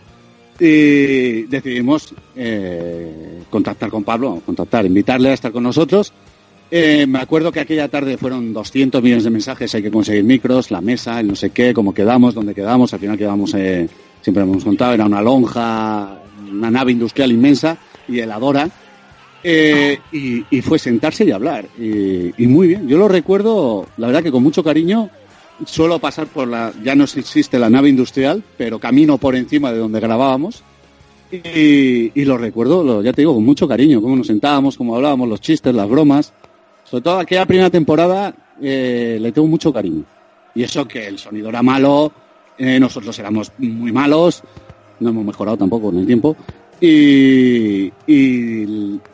Y 0.60 1.44
decidimos 1.44 2.14
eh, 2.36 3.42
contactar 3.48 3.88
con 3.88 4.04
Pablo, 4.04 4.42
contactar, 4.44 4.84
invitarle 4.84 5.30
a 5.30 5.32
estar 5.32 5.52
con 5.52 5.62
nosotros. 5.62 6.12
Eh, 6.70 7.06
me 7.06 7.18
acuerdo 7.18 7.50
que 7.50 7.60
aquella 7.60 7.88
tarde 7.88 8.18
fueron 8.18 8.52
200 8.52 9.02
millones 9.02 9.24
de 9.24 9.30
mensajes, 9.30 9.74
hay 9.74 9.82
que 9.82 9.90
conseguir 9.90 10.22
micros, 10.22 10.70
la 10.70 10.82
mesa, 10.82 11.18
el 11.18 11.28
no 11.28 11.34
sé 11.34 11.50
qué, 11.50 11.72
cómo 11.72 11.94
quedamos, 11.94 12.34
dónde 12.34 12.54
quedamos. 12.54 12.92
Al 12.92 13.00
final 13.00 13.16
quedamos, 13.16 13.54
eh, 13.54 13.88
siempre 14.20 14.42
hemos 14.42 14.62
contado, 14.62 14.92
era 14.92 15.06
una 15.06 15.22
lonja, 15.22 16.20
una 16.52 16.70
nave 16.70 16.92
industrial 16.92 17.32
inmensa 17.32 17.78
y 18.06 18.20
heladora. 18.20 18.68
Y, 19.42 20.60
fue 20.60 20.78
sentarse 20.78 21.24
y 21.24 21.30
hablar. 21.30 21.64
Y 21.78 22.46
muy 22.46 22.68
bien, 22.68 22.86
yo 22.86 22.98
lo 22.98 23.08
recuerdo, 23.08 23.86
la 23.96 24.08
verdad 24.08 24.22
que 24.22 24.30
con 24.30 24.42
mucho 24.42 24.62
cariño, 24.62 25.08
suelo 25.66 25.98
pasar 25.98 26.26
por 26.26 26.48
la, 26.48 26.72
ya 26.82 26.94
no 26.94 27.04
existe 27.04 27.58
la 27.58 27.70
nave 27.70 27.88
industrial, 27.88 28.42
pero 28.56 28.78
camino 28.78 29.18
por 29.18 29.36
encima 29.36 29.72
de 29.72 29.78
donde 29.78 30.00
grabábamos. 30.00 30.62
Y, 31.32 32.24
lo 32.24 32.36
recuerdo, 32.36 33.02
ya 33.02 33.12
te 33.12 33.22
digo, 33.22 33.34
con 33.34 33.44
mucho 33.44 33.68
cariño, 33.68 34.02
cómo 34.02 34.16
nos 34.16 34.26
sentábamos, 34.26 34.76
cómo 34.76 34.96
hablábamos, 34.96 35.28
los 35.28 35.40
chistes, 35.40 35.72
las 35.74 35.88
bromas. 35.88 36.32
Sobre 36.84 37.02
todo 37.02 37.18
aquella 37.20 37.46
primera 37.46 37.70
temporada 37.70 38.34
eh, 38.60 39.18
le 39.20 39.30
tengo 39.30 39.46
mucho 39.46 39.72
cariño. 39.72 40.04
Y 40.54 40.64
eso 40.64 40.88
que 40.88 41.06
el 41.06 41.18
sonido 41.18 41.48
era 41.48 41.62
malo, 41.62 42.12
eh, 42.58 42.80
nosotros 42.80 43.16
éramos 43.20 43.52
muy 43.58 43.92
malos, 43.92 44.42
no 44.98 45.10
hemos 45.10 45.24
mejorado 45.24 45.56
tampoco 45.56 45.90
en 45.90 45.98
el 45.98 46.06
tiempo. 46.06 46.36
Y 46.80 47.92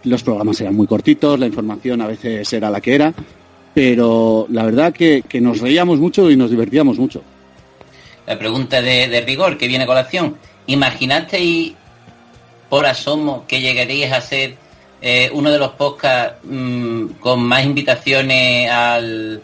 los 0.05 0.23
programas 0.23 0.61
eran 0.61 0.75
muy 0.75 0.87
cortitos, 0.87 1.39
la 1.39 1.47
información 1.47 2.01
a 2.01 2.07
veces 2.07 2.51
era 2.53 2.71
la 2.71 2.81
que 2.81 2.95
era, 2.95 3.13
pero 3.77 4.47
la 4.49 4.63
verdad 4.63 4.91
que, 4.95 5.23
que 5.29 5.39
nos 5.39 5.61
reíamos 5.61 5.99
mucho 5.99 6.31
y 6.31 6.37
nos 6.37 6.51
divertíamos 6.51 6.99
mucho. 6.99 7.23
La 8.27 8.39
pregunta 8.39 8.81
de, 8.81 9.07
de 9.07 9.21
rigor 9.21 9.59
que 9.59 9.69
viene 9.69 9.85
a 9.85 9.87
colación. 9.87 10.39
¿Imaginasteis 10.67 11.75
por 12.71 12.87
asomo 12.87 13.45
que 13.47 13.61
llegaríais 13.61 14.15
a 14.15 14.23
ser 14.23 14.55
eh, 15.03 15.29
uno 15.35 15.51
de 15.51 15.59
los 15.59 15.73
podcasts 15.73 16.39
mm, 16.45 17.07
con 17.21 17.43
más 17.43 17.67
invitaciones 17.67 18.71
al, 18.71 19.43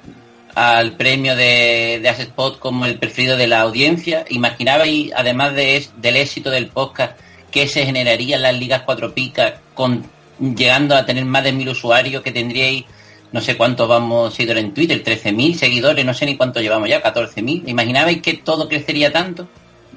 al 0.54 0.92
premio 0.92 1.36
de, 1.36 2.00
de 2.02 2.08
Asespot 2.08 2.58
como 2.58 2.86
el 2.86 2.98
preferido 2.98 3.36
de 3.36 3.48
la 3.48 3.60
audiencia? 3.60 4.24
¿Imaginabais, 4.30 5.12
además 5.14 5.54
de 5.54 5.84
del 5.98 6.16
éxito 6.16 6.48
del 6.48 6.68
podcast, 6.68 7.20
que 7.50 7.68
se 7.68 7.84
generaría 7.84 8.36
en 8.36 8.42
las 8.42 8.58
ligas 8.58 8.80
cuatro 8.86 9.12
picas 9.12 9.52
con 9.74 10.02
llegando 10.40 10.96
a 10.96 11.04
tener 11.04 11.26
más 11.26 11.44
de 11.44 11.52
mil 11.52 11.68
usuarios 11.68 12.22
que 12.22 12.32
tendríais 12.32 12.86
no 13.32 13.40
sé 13.40 13.56
cuántos 13.56 13.88
vamos 13.88 14.34
seguidores 14.34 14.64
en 14.64 14.74
Twitter, 14.74 15.02
13.000 15.02 15.54
seguidores, 15.54 16.04
no 16.04 16.14
sé 16.14 16.26
ni 16.26 16.36
cuántos 16.36 16.62
llevamos 16.62 16.88
ya, 16.88 17.02
14.000. 17.02 17.68
¿Imaginabais 17.68 18.20
que 18.20 18.34
todo 18.34 18.68
crecería 18.68 19.12
tanto? 19.12 19.48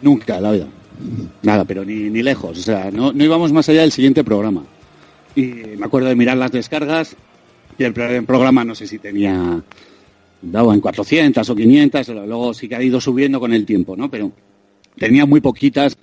Nunca, 0.02 0.40
la 0.40 0.52
vida. 0.52 0.68
Nada, 1.42 1.66
pero 1.66 1.84
ni, 1.84 2.10
ni 2.10 2.24
lejos. 2.24 2.58
O 2.58 2.62
sea, 2.62 2.90
no, 2.92 3.12
no 3.12 3.24
íbamos 3.24 3.52
más 3.52 3.68
allá 3.70 3.82
del 3.82 3.92
siguiente 3.92 4.24
programa. 4.24 4.64
Y 5.36 5.42
me 5.42 5.86
acuerdo 5.86 6.08
de 6.08 6.16
mirar 6.16 6.38
las 6.38 6.52
descargas 6.52 7.16
y 7.78 7.84
el 7.84 7.94
programa 7.94 8.64
no 8.64 8.74
sé 8.74 8.88
si 8.88 9.00
tenía 9.00 9.62
daba 10.42 10.74
en 10.74 10.82
400 10.82 11.50
o 11.50 11.56
500, 11.56 12.08
luego 12.10 12.54
sí 12.54 12.70
que 12.70 12.76
ha 12.76 12.84
ido 12.84 13.02
subiendo 13.02 13.40
con 13.40 13.54
el 13.54 13.66
tiempo, 13.66 13.98
¿no? 13.98 14.10
Pero 14.10 14.32
tenía 14.98 15.26
muy 15.26 15.42
poquitas, 15.42 15.98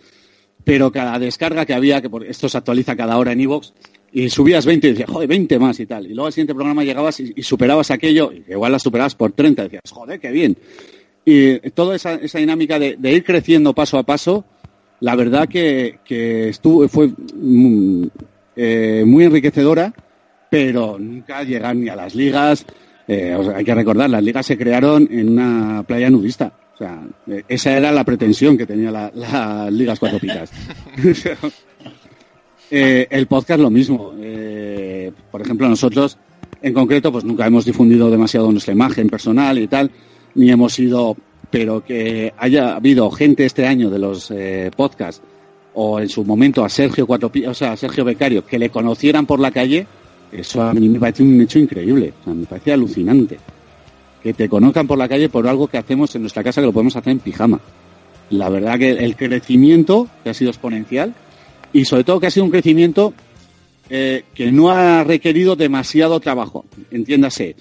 pero 0.65 0.91
cada 0.91 1.19
descarga 1.19 1.65
que 1.65 1.75
había, 1.75 2.03
que 2.03 2.11
por, 2.11 2.25
esto 2.25 2.49
se 2.49 2.59
actualiza 2.59 2.97
cada 2.97 3.17
hora 3.19 3.33
en 3.33 3.41
iVoox, 3.41 3.71
y 4.13 4.29
subías 4.29 4.67
20 4.67 4.87
y 4.87 4.91
decías, 4.91 5.11
joder, 5.11 5.29
20 5.29 5.59
más 5.59 5.81
y 5.81 5.87
tal. 5.87 6.05
Y 6.07 6.11
luego 6.15 6.27
al 6.27 6.33
siguiente 6.33 6.55
programa 6.55 6.85
llegabas 6.85 7.19
y, 7.21 7.33
y 7.35 7.43
superabas 7.43 7.91
aquello, 7.91 8.31
y 8.33 8.45
igual 8.51 8.73
las 8.73 8.83
superabas 8.83 9.15
por 9.15 9.33
30, 9.33 9.63
y 9.63 9.65
decías, 9.67 9.83
joder, 9.91 10.21
qué 10.21 10.31
bien. 10.31 10.57
Y 11.25 11.59
toda 11.71 11.97
esa, 11.97 12.15
esa 12.15 12.39
dinámica 12.39 12.79
de, 12.79 12.97
de 12.99 13.13
ir 13.13 13.25
creciendo 13.25 13.73
paso 13.75 13.97
a 13.99 14.03
paso, 14.03 14.45
la 15.01 15.15
verdad 15.17 15.49
que, 15.49 15.99
que 16.05 16.49
estuvo, 16.49 16.87
fue 16.89 17.09
mm, 17.35 18.05
eh, 18.57 19.05
muy 19.07 19.25
enriquecedora, 19.25 19.95
pero 20.51 20.99
nunca 20.99 21.43
llegar 21.45 21.75
ni 21.77 21.89
a 21.89 21.97
las 21.97 22.15
ligas. 22.15 22.67
Eh, 23.09 23.35
o 23.37 23.45
sea, 23.45 23.57
hay 23.57 23.65
que 23.65 23.75
recordar, 23.75 24.11
las 24.11 24.23
ligas 24.23 24.45
se 24.47 24.59
crearon 24.59 25.09
en 25.11 25.31
una 25.31 25.83
playa 25.85 26.11
nudista. 26.11 26.53
O 26.75 26.77
sea, 26.77 27.03
eh, 27.29 27.43
esa 27.49 27.77
era 27.77 27.93
la 27.93 28.05
pretensión 28.05 28.57
que 28.59 28.67
tenía 28.67 28.91
la- 28.91 29.11
las 29.15 29.73
ligas 29.73 29.99
cuatro 29.99 30.19
picas. 30.19 30.51
Eh, 32.75 33.07
el 33.11 33.27
podcast 33.27 33.61
lo 33.61 33.69
mismo. 33.69 34.15
Eh, 34.19 35.13
por 35.31 35.43
ejemplo, 35.43 35.69
nosotros, 35.69 36.17
en 36.63 36.73
concreto, 36.73 37.13
pues 37.13 37.23
nunca 37.23 37.47
hemos 37.47 37.67
difundido 37.67 38.11
demasiado 38.11 38.51
nuestra 38.51 38.73
imagen 38.73 39.11
personal 39.11 39.59
y 39.59 39.67
tal, 39.69 39.91
ni 40.37 40.51
hemos 40.51 40.79
ido, 40.79 41.15
pero 41.51 41.85
que 41.85 42.33
haya 42.39 42.77
habido 42.77 43.11
gente 43.11 43.45
este 43.45 43.67
año 43.67 43.91
de 43.91 43.99
los 43.99 44.31
eh, 44.31 44.71
podcasts 44.75 45.23
o 45.75 46.01
en 46.01 46.09
su 46.09 46.25
momento 46.25 46.65
a 46.65 46.71
Sergio 46.71 47.07
Cuatro 47.07 47.31
o 47.47 47.53
sea, 47.53 47.73
a 47.73 47.77
Sergio 47.77 48.07
Becario, 48.07 48.47
que 48.47 48.59
le 48.59 48.71
conocieran 48.71 49.27
por 49.27 49.39
la 49.39 49.51
calle, 49.51 49.87
eso 50.33 50.63
a 50.63 50.73
mí 50.73 50.89
me 50.89 50.99
parece 50.99 51.25
un 51.25 51.39
hecho 51.43 51.59
increíble, 51.59 52.15
o 52.23 52.25
sea, 52.25 52.33
me 52.33 52.47
parece 52.47 52.73
alucinante. 52.73 53.37
Que 54.23 54.33
te 54.33 54.49
conozcan 54.49 54.87
por 54.87 54.97
la 54.97 55.11
calle 55.11 55.29
por 55.29 55.47
algo 55.47 55.67
que 55.67 55.77
hacemos 55.77 56.15
en 56.15 56.23
nuestra 56.23 56.43
casa 56.43 56.63
que 56.63 56.69
lo 56.69 56.73
podemos 56.73 56.97
hacer 56.97 57.13
en 57.13 57.19
pijama. 57.19 57.61
La 58.31 58.49
verdad 58.49 58.79
que 58.79 58.93
el 58.93 59.15
crecimiento 59.15 60.09
que 60.25 60.31
ha 60.31 60.35
sido 60.35 60.51
exponencial 60.51 61.13
y 61.73 61.85
sobre 61.85 62.05
todo 62.05 62.21
que 62.21 62.27
ha 62.27 62.31
sido 62.31 62.45
un 62.45 62.51
crecimiento 62.51 63.15
eh, 63.91 64.25
que 64.35 64.51
no 64.53 64.71
ha 64.71 65.05
requerido 65.05 65.57
demasiado 65.57 66.21
trabajo. 66.21 66.65
Entiéndase, 66.91 67.57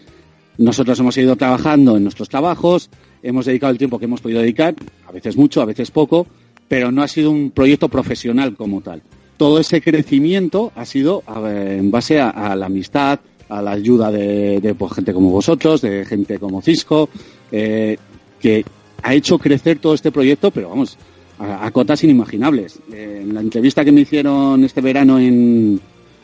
nosotros 0.57 0.99
hemos 0.99 1.17
ido 1.17 1.35
trabajando 1.35 1.97
en 1.97 2.03
nuestros 2.03 2.29
trabajos, 2.29 2.89
hemos 3.23 3.45
dedicado 3.45 3.71
el 3.71 3.77
tiempo 3.77 3.99
que 3.99 4.05
hemos 4.05 4.21
podido 4.21 4.41
dedicar, 4.41 4.75
a 5.07 5.11
veces 5.11 5.35
mucho, 5.35 5.61
a 5.61 5.65
veces 5.65 5.91
poco, 5.91 6.27
pero 6.67 6.91
no 6.91 7.03
ha 7.03 7.07
sido 7.07 7.31
un 7.31 7.51
proyecto 7.51 7.89
profesional 7.89 8.55
como 8.55 8.81
tal. 8.81 9.01
Todo 9.37 9.59
ese 9.59 9.81
crecimiento 9.81 10.71
ha 10.75 10.85
sido 10.85 11.23
en 11.45 11.89
base 11.89 12.19
a, 12.19 12.55
la 12.55 12.67
amistad, 12.67 13.19
a 13.49 13.61
la 13.61 13.71
ayuda 13.71 14.11
de, 14.11 14.61
de, 14.61 14.75
pues, 14.75 14.93
gente 14.93 15.13
como 15.13 15.31
vosotros, 15.31 15.81
de 15.81 16.05
gente 16.05 16.37
como 16.37 16.61
Cisco, 16.61 17.09
eh, 17.51 17.97
que 18.39 18.63
ha 19.01 19.13
hecho 19.13 19.39
crecer 19.39 19.79
todo 19.79 19.95
este 19.95 20.11
proyecto, 20.11 20.51
pero 20.51 20.69
vamos, 20.69 20.97
a, 21.41 21.71
cotas 21.71 22.03
inimaginables. 22.03 22.79
Eh, 22.93 23.21
en 23.23 23.33
la 23.33 23.41
entrevista 23.41 23.83
que 23.83 23.91
me 23.91 24.01
hicieron 24.01 24.63
este 24.63 24.81
verano 24.81 25.19
en, 25.19 25.79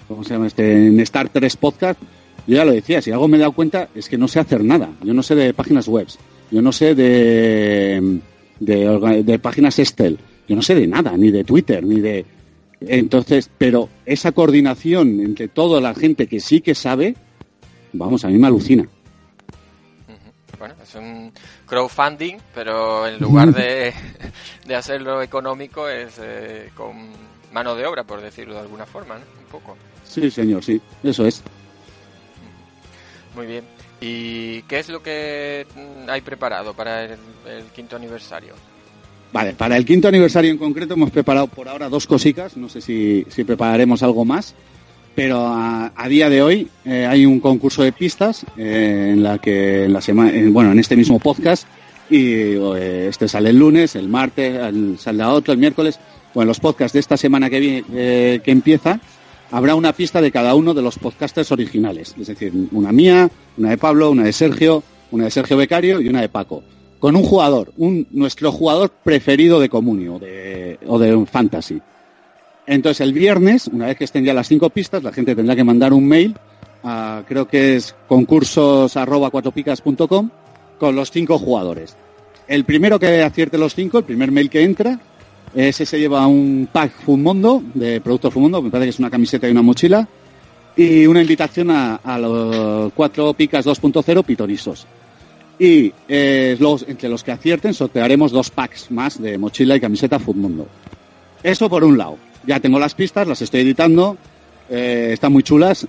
¿cómo 0.07 0.23
se 0.23 0.33
llama 0.33 0.47
este? 0.47 0.87
En 0.87 0.99
Star 1.01 1.29
3 1.29 1.57
Podcast, 1.57 1.99
yo 2.45 2.55
ya 2.55 2.65
lo 2.65 2.71
decía, 2.71 3.01
si 3.01 3.11
algo 3.11 3.27
me 3.27 3.37
he 3.37 3.39
dado 3.39 3.51
cuenta 3.51 3.89
es 3.93 4.07
que 4.07 4.17
no 4.17 4.27
sé 4.27 4.39
hacer 4.39 4.63
nada. 4.63 4.89
Yo 5.03 5.13
no 5.13 5.23
sé 5.23 5.35
de 5.35 5.53
páginas 5.53 5.87
web, 5.87 6.07
yo 6.51 6.61
no 6.61 6.71
sé 6.71 6.95
de, 6.95 8.19
de, 8.59 9.23
de 9.23 9.39
páginas 9.39 9.79
Estel, 9.79 10.17
yo 10.47 10.55
no 10.55 10.61
sé 10.61 10.75
de 10.75 10.87
nada, 10.87 11.15
ni 11.17 11.31
de 11.31 11.43
Twitter, 11.43 11.83
ni 11.83 11.99
de... 11.99 12.25
Entonces, 12.79 13.49
pero 13.57 13.89
esa 14.05 14.31
coordinación 14.31 15.19
entre 15.19 15.47
toda 15.47 15.81
la 15.81 15.95
gente 15.95 16.27
que 16.27 16.39
sí 16.39 16.61
que 16.61 16.75
sabe, 16.75 17.15
vamos, 17.91 18.23
a 18.23 18.29
mí 18.29 18.37
me 18.37 18.47
alucina. 18.47 18.87
Bueno, 20.59 20.73
es 20.81 20.95
un 20.95 21.31
crowdfunding, 21.65 22.37
pero 22.53 23.07
en 23.07 23.19
lugar 23.19 23.53
de, 23.53 23.93
de 24.65 24.75
hacerlo 24.75 25.21
económico 25.21 25.87
es 25.87 26.15
eh, 26.19 26.71
con 26.75 27.11
mano 27.53 27.75
de 27.75 27.85
obra, 27.85 28.03
por 28.03 28.21
decirlo 28.21 28.55
de 28.55 28.61
alguna 28.61 28.85
forma, 28.85 29.15
¿no? 29.15 29.21
Un 29.39 29.45
poco. 29.51 29.77
Sí, 30.03 30.31
señor, 30.31 30.63
sí, 30.63 30.81
eso 31.03 31.25
es. 31.25 31.43
Muy 33.35 33.45
bien. 33.45 33.65
¿Y 34.01 34.61
qué 34.63 34.79
es 34.79 34.89
lo 34.89 35.01
que 35.01 35.65
hay 36.07 36.21
preparado 36.21 36.73
para 36.73 37.03
el, 37.03 37.17
el 37.47 37.65
quinto 37.75 37.95
aniversario? 37.95 38.53
Vale, 39.33 39.53
para 39.53 39.75
el 39.75 39.85
quinto 39.85 40.07
aniversario 40.07 40.51
en 40.51 40.57
concreto 40.57 40.93
hemos 40.93 41.11
preparado 41.11 41.47
por 41.47 41.67
ahora 41.67 41.89
dos 41.89 42.07
cositas, 42.07 42.55
no 42.57 42.69
sé 42.69 42.81
si, 42.81 43.25
si 43.29 43.43
prepararemos 43.43 44.01
algo 44.01 44.23
más, 44.23 44.55
pero 45.17 45.47
a, 45.47 46.07
día 46.07 46.29
de 46.29 46.43
hoy 46.43 46.67
eh, 46.85 47.07
hay 47.07 47.25
un 47.25 47.39
concurso 47.39 47.81
de 47.81 47.91
pistas 47.91 48.45
eh, 48.55 49.13
en 49.13 49.23
la 49.23 49.39
que 49.39 49.85
en 49.85 49.93
la 49.93 49.99
semana, 49.99 50.31
bueno, 50.51 50.71
en 50.71 50.77
este 50.77 50.95
mismo 50.95 51.17
podcast 51.17 51.65
y 52.07 52.33
eh, 52.53 53.07
este 53.09 53.27
sale 53.27 53.49
el 53.49 53.57
lunes, 53.57 53.95
el 53.95 54.09
martes, 54.09 54.55
el, 54.55 54.99
saldrá 54.99 55.31
otro 55.31 55.53
el 55.53 55.59
miércoles. 55.59 55.99
Bueno, 56.35 56.49
los 56.49 56.59
podcasts 56.59 56.93
de 56.93 56.99
esta 56.99 57.17
semana 57.17 57.49
que 57.49 57.59
viene, 57.59 58.41
que 58.43 58.51
empieza 58.51 58.99
habrá 59.49 59.73
una 59.73 59.91
pista 59.91 60.21
de 60.21 60.31
cada 60.31 60.53
uno 60.53 60.75
de 60.75 60.83
los 60.83 60.99
podcasters 60.99 61.51
originales, 61.51 62.13
es 62.19 62.27
decir, 62.27 62.53
una 62.71 62.91
mía, 62.91 63.27
una 63.57 63.71
de 63.71 63.77
Pablo, 63.79 64.11
una 64.11 64.23
de 64.23 64.33
Sergio, 64.33 64.83
una 65.09 65.23
de 65.23 65.31
Sergio 65.31 65.57
Becario 65.57 65.99
y 65.99 66.09
una 66.09 66.21
de 66.21 66.29
Paco 66.29 66.63
con 66.99 67.15
un 67.15 67.23
jugador, 67.23 67.73
un, 67.77 68.07
nuestro 68.11 68.51
jugador 68.51 68.91
preferido 69.03 69.59
de 69.59 69.69
Comunio 69.69 70.19
de, 70.19 70.77
o 70.85 70.99
de 70.99 71.25
Fantasy. 71.25 71.81
Entonces 72.67 72.99
el 72.99 73.13
viernes, 73.13 73.67
una 73.67 73.87
vez 73.87 73.97
que 73.97 74.03
estén 74.03 74.25
ya 74.25 74.33
las 74.33 74.49
cinco 74.49 74.69
pistas, 74.69 75.01
la 75.01 75.13
gente 75.13 75.35
tendrá 75.35 75.55
que 75.55 75.63
mandar 75.63 75.93
un 75.93 76.05
mail 76.05 76.37
a, 76.83 77.23
creo 77.25 77.47
que 77.47 77.77
es 77.77 77.95
concursos 78.07 78.95
arroba 78.97 79.31
cuatropicas.com 79.31 80.29
con 80.77 80.95
los 80.95 81.09
cinco 81.09 81.39
jugadores. 81.39 81.95
El 82.47 82.65
primero 82.65 82.99
que 82.99 83.23
acierte 83.23 83.57
los 83.57 83.73
cinco, 83.73 83.97
el 83.97 84.03
primer 84.03 84.31
mail 84.31 84.49
que 84.49 84.63
entra, 84.63 84.99
ese 85.55 85.85
se 85.85 85.97
lleva 85.97 86.27
un 86.27 86.67
pack 86.71 86.91
Fumondo 86.91 87.63
de 87.73 88.01
productos 88.01 88.33
Fumondo, 88.33 88.61
me 88.61 88.69
parece 88.69 88.87
que 88.87 88.89
es 88.91 88.99
una 88.99 89.09
camiseta 89.09 89.47
y 89.47 89.51
una 89.51 89.61
mochila, 89.61 90.07
y 90.75 91.07
una 91.07 91.21
invitación 91.21 91.71
a, 91.71 92.17
los 92.19 92.93
cuatro 92.93 93.33
picas 93.33 93.65
2.0 93.65 94.23
pitonisos. 94.23 94.85
Y 95.57 95.91
eh, 96.07 96.55
los, 96.59 96.85
entre 96.87 97.09
los 97.09 97.23
que 97.23 97.31
acierten 97.31 97.73
sortearemos 97.73 98.31
dos 98.31 98.51
packs 98.51 98.91
más 98.91 99.19
de 99.19 99.37
mochila 99.37 99.75
y 99.75 99.79
camiseta 99.79 100.19
Futmundo. 100.19 100.67
Eso 101.41 101.67
por 101.69 101.83
un 101.83 101.97
lado. 101.97 102.17
Ya 102.47 102.59
tengo 102.59 102.79
las 102.79 102.95
pistas, 102.95 103.27
las 103.27 103.41
estoy 103.41 103.61
editando, 103.61 104.17
eh, 104.69 105.09
están 105.13 105.31
muy 105.31 105.43
chulas, 105.43 105.87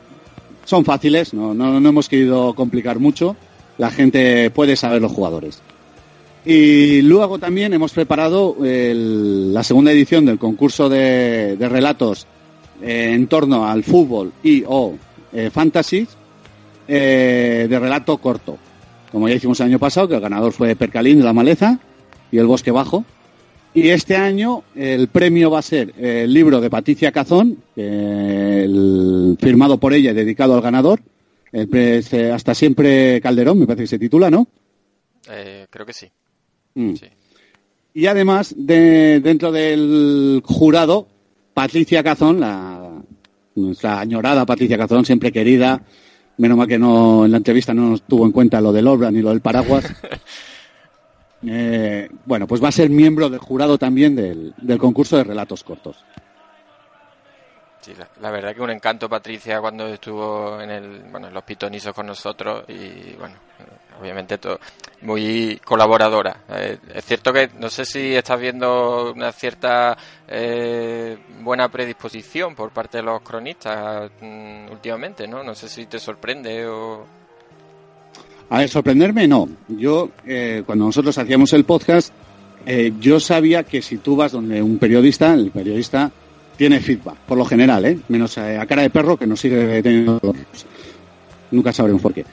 son 0.64 0.84
fáciles, 0.84 1.32
no, 1.32 1.54
no, 1.54 1.80
no 1.80 1.88
hemos 1.88 2.08
querido 2.08 2.52
complicar 2.54 2.98
mucho, 2.98 3.36
la 3.78 3.90
gente 3.90 4.50
puede 4.50 4.76
saber 4.76 5.00
los 5.00 5.12
jugadores. 5.12 5.62
Y 6.44 7.02
luego 7.02 7.38
también 7.38 7.74
hemos 7.74 7.92
preparado 7.92 8.56
la 8.60 9.62
segunda 9.62 9.92
edición 9.92 10.24
del 10.24 10.38
concurso 10.38 10.88
de, 10.88 11.56
relatos 11.60 12.26
en 12.80 13.26
torno 13.26 13.66
al 13.66 13.84
fútbol 13.84 14.32
y 14.42 14.62
o 14.66 14.94
eh, 15.32 15.50
fantasy 15.50 16.06
eh, 16.86 17.66
de 17.68 17.78
relato 17.78 18.16
corto. 18.18 18.56
Como 19.12 19.28
ya 19.28 19.34
hicimos 19.34 19.60
el 19.60 19.66
año 19.66 19.78
pasado, 19.78 20.08
que 20.08 20.14
el 20.14 20.20
ganador 20.20 20.52
fue 20.52 20.76
Percalín 20.76 21.18
de 21.18 21.24
la 21.24 21.32
Maleza 21.32 21.78
y 22.30 22.38
el 22.38 22.46
Bosque 22.46 22.70
Bajo. 22.70 23.04
Y 23.74 23.90
este 23.90 24.16
año 24.16 24.64
el 24.74 25.08
premio 25.08 25.50
va 25.50 25.58
a 25.60 25.62
ser 25.62 25.94
el 25.98 26.32
libro 26.32 26.60
de 26.60 26.70
Patricia 26.70 27.12
Cazón, 27.12 27.58
el- 27.76 29.36
firmado 29.40 29.78
por 29.78 29.92
ella 29.92 30.10
y 30.10 30.14
dedicado 30.14 30.54
al 30.54 30.62
ganador. 30.62 31.00
El 31.52 32.04
hasta 32.32 32.54
siempre 32.54 33.20
Calderón, 33.20 33.58
me 33.58 33.66
parece 33.66 33.84
que 33.84 33.88
se 33.88 33.98
titula, 33.98 34.30
¿no? 34.30 34.46
Eh, 35.30 35.66
creo 35.70 35.86
que 35.86 35.92
sí. 35.92 36.06
Mm. 36.74 36.94
sí. 36.94 37.06
Y 37.94 38.06
además, 38.06 38.54
de, 38.56 39.20
dentro 39.20 39.50
del 39.50 40.42
jurado, 40.44 41.08
Patricia 41.54 42.02
Cazón, 42.02 42.40
la, 42.40 43.02
nuestra 43.54 44.00
añorada 44.00 44.46
Patricia 44.46 44.78
Cazón, 44.78 45.04
siempre 45.04 45.32
querida, 45.32 45.82
menos 46.36 46.56
mal 46.56 46.68
que 46.68 46.78
no 46.78 47.24
en 47.24 47.30
la 47.32 47.38
entrevista 47.38 47.74
no 47.74 47.90
nos 47.90 48.02
tuvo 48.02 48.24
en 48.26 48.32
cuenta 48.32 48.60
lo 48.60 48.72
del 48.72 48.86
obra 48.86 49.10
ni 49.10 49.20
lo 49.20 49.30
del 49.30 49.40
paraguas. 49.40 49.84
Eh, 51.46 52.08
bueno, 52.24 52.46
pues 52.46 52.62
va 52.62 52.68
a 52.68 52.72
ser 52.72 52.90
miembro 52.90 53.28
del 53.28 53.38
jurado 53.40 53.78
también 53.78 54.16
del, 54.16 54.54
del 54.56 54.78
concurso 54.78 55.16
de 55.16 55.24
relatos 55.24 55.62
cortos. 55.62 56.04
Sí, 57.80 57.94
la, 58.20 58.30
verdad 58.30 58.54
que 58.54 58.60
un 58.60 58.70
encanto 58.70 59.08
Patricia 59.08 59.60
cuando 59.60 59.86
estuvo 59.86 60.60
en 60.60 60.68
el 60.70 60.98
bueno 61.10 61.28
en 61.28 61.34
los 61.34 61.44
pitonisos 61.44 61.94
con 61.94 62.06
nosotros 62.06 62.64
y 62.68 63.14
bueno 63.16 63.36
obviamente 64.00 64.36
to- 64.36 64.58
muy 65.02 65.58
colaboradora 65.64 66.38
Eh, 66.50 66.76
es 66.92 67.04
cierto 67.04 67.32
que 67.32 67.48
no 67.58 67.70
sé 67.70 67.84
si 67.84 68.14
estás 68.16 68.38
viendo 68.40 69.12
una 69.12 69.32
cierta 69.32 69.96
eh, 70.26 71.16
buena 71.40 71.68
predisposición 71.70 72.54
por 72.56 72.70
parte 72.72 72.98
de 72.98 73.04
los 73.04 73.22
cronistas 73.22 74.10
mm, 74.20 74.70
últimamente 74.72 75.26
no 75.28 75.42
no 75.44 75.54
sé 75.54 75.68
si 75.68 75.86
te 75.86 76.00
sorprende 76.00 76.66
o 76.66 77.06
A 78.50 78.58
ver, 78.60 78.68
sorprenderme 78.68 79.28
no. 79.28 79.48
Yo, 79.68 80.10
eh, 80.26 80.62
cuando 80.64 80.86
nosotros 80.86 81.16
hacíamos 81.18 81.52
el 81.52 81.64
podcast, 81.64 82.12
eh, 82.64 82.92
yo 83.00 83.20
sabía 83.20 83.62
que 83.62 83.82
si 83.82 83.98
tú 83.98 84.16
vas 84.16 84.32
donde 84.32 84.62
un 84.62 84.78
periodista, 84.78 85.34
el 85.34 85.50
periodista 85.50 86.10
tiene 86.56 86.80
feedback, 86.80 87.18
por 87.26 87.38
lo 87.38 87.44
general, 87.44 87.84
¿eh? 87.84 87.98
menos 88.08 88.36
a 88.38 88.66
cara 88.66 88.82
de 88.82 88.90
perro 88.90 89.16
que 89.16 89.26
nos 89.26 89.38
sigue 89.40 89.82
teniendo. 89.82 90.20
Nunca 91.50 91.72
sabremos 91.72 92.02
por 92.02 92.14
qué. 92.14 92.24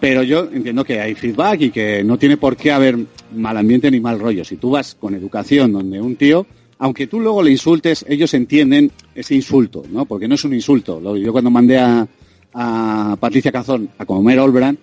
Pero 0.00 0.22
yo 0.22 0.48
entiendo 0.52 0.84
que 0.84 1.00
hay 1.00 1.14
feedback 1.14 1.60
y 1.60 1.70
que 1.70 2.04
no 2.04 2.18
tiene 2.18 2.36
por 2.36 2.56
qué 2.56 2.70
haber 2.70 2.96
mal 3.34 3.56
ambiente 3.56 3.90
ni 3.90 4.00
mal 4.00 4.20
rollo. 4.20 4.44
Si 4.44 4.56
tú 4.56 4.70
vas 4.70 4.94
con 4.94 5.14
educación 5.14 5.72
donde 5.72 6.00
un 6.00 6.14
tío, 6.14 6.46
aunque 6.78 7.08
tú 7.08 7.18
luego 7.20 7.42
le 7.42 7.50
insultes, 7.50 8.04
ellos 8.08 8.32
entienden 8.34 8.92
ese 9.14 9.34
insulto, 9.34 9.82
¿no? 9.90 10.04
Porque 10.04 10.28
no 10.28 10.36
es 10.36 10.44
un 10.44 10.54
insulto. 10.54 11.16
Yo 11.16 11.32
cuando 11.32 11.50
mandé 11.50 11.78
a, 11.78 12.06
a 12.54 13.16
Patricia 13.18 13.50
Cazón 13.50 13.90
a 13.98 14.04
comer 14.06 14.38
Olbran, 14.38 14.78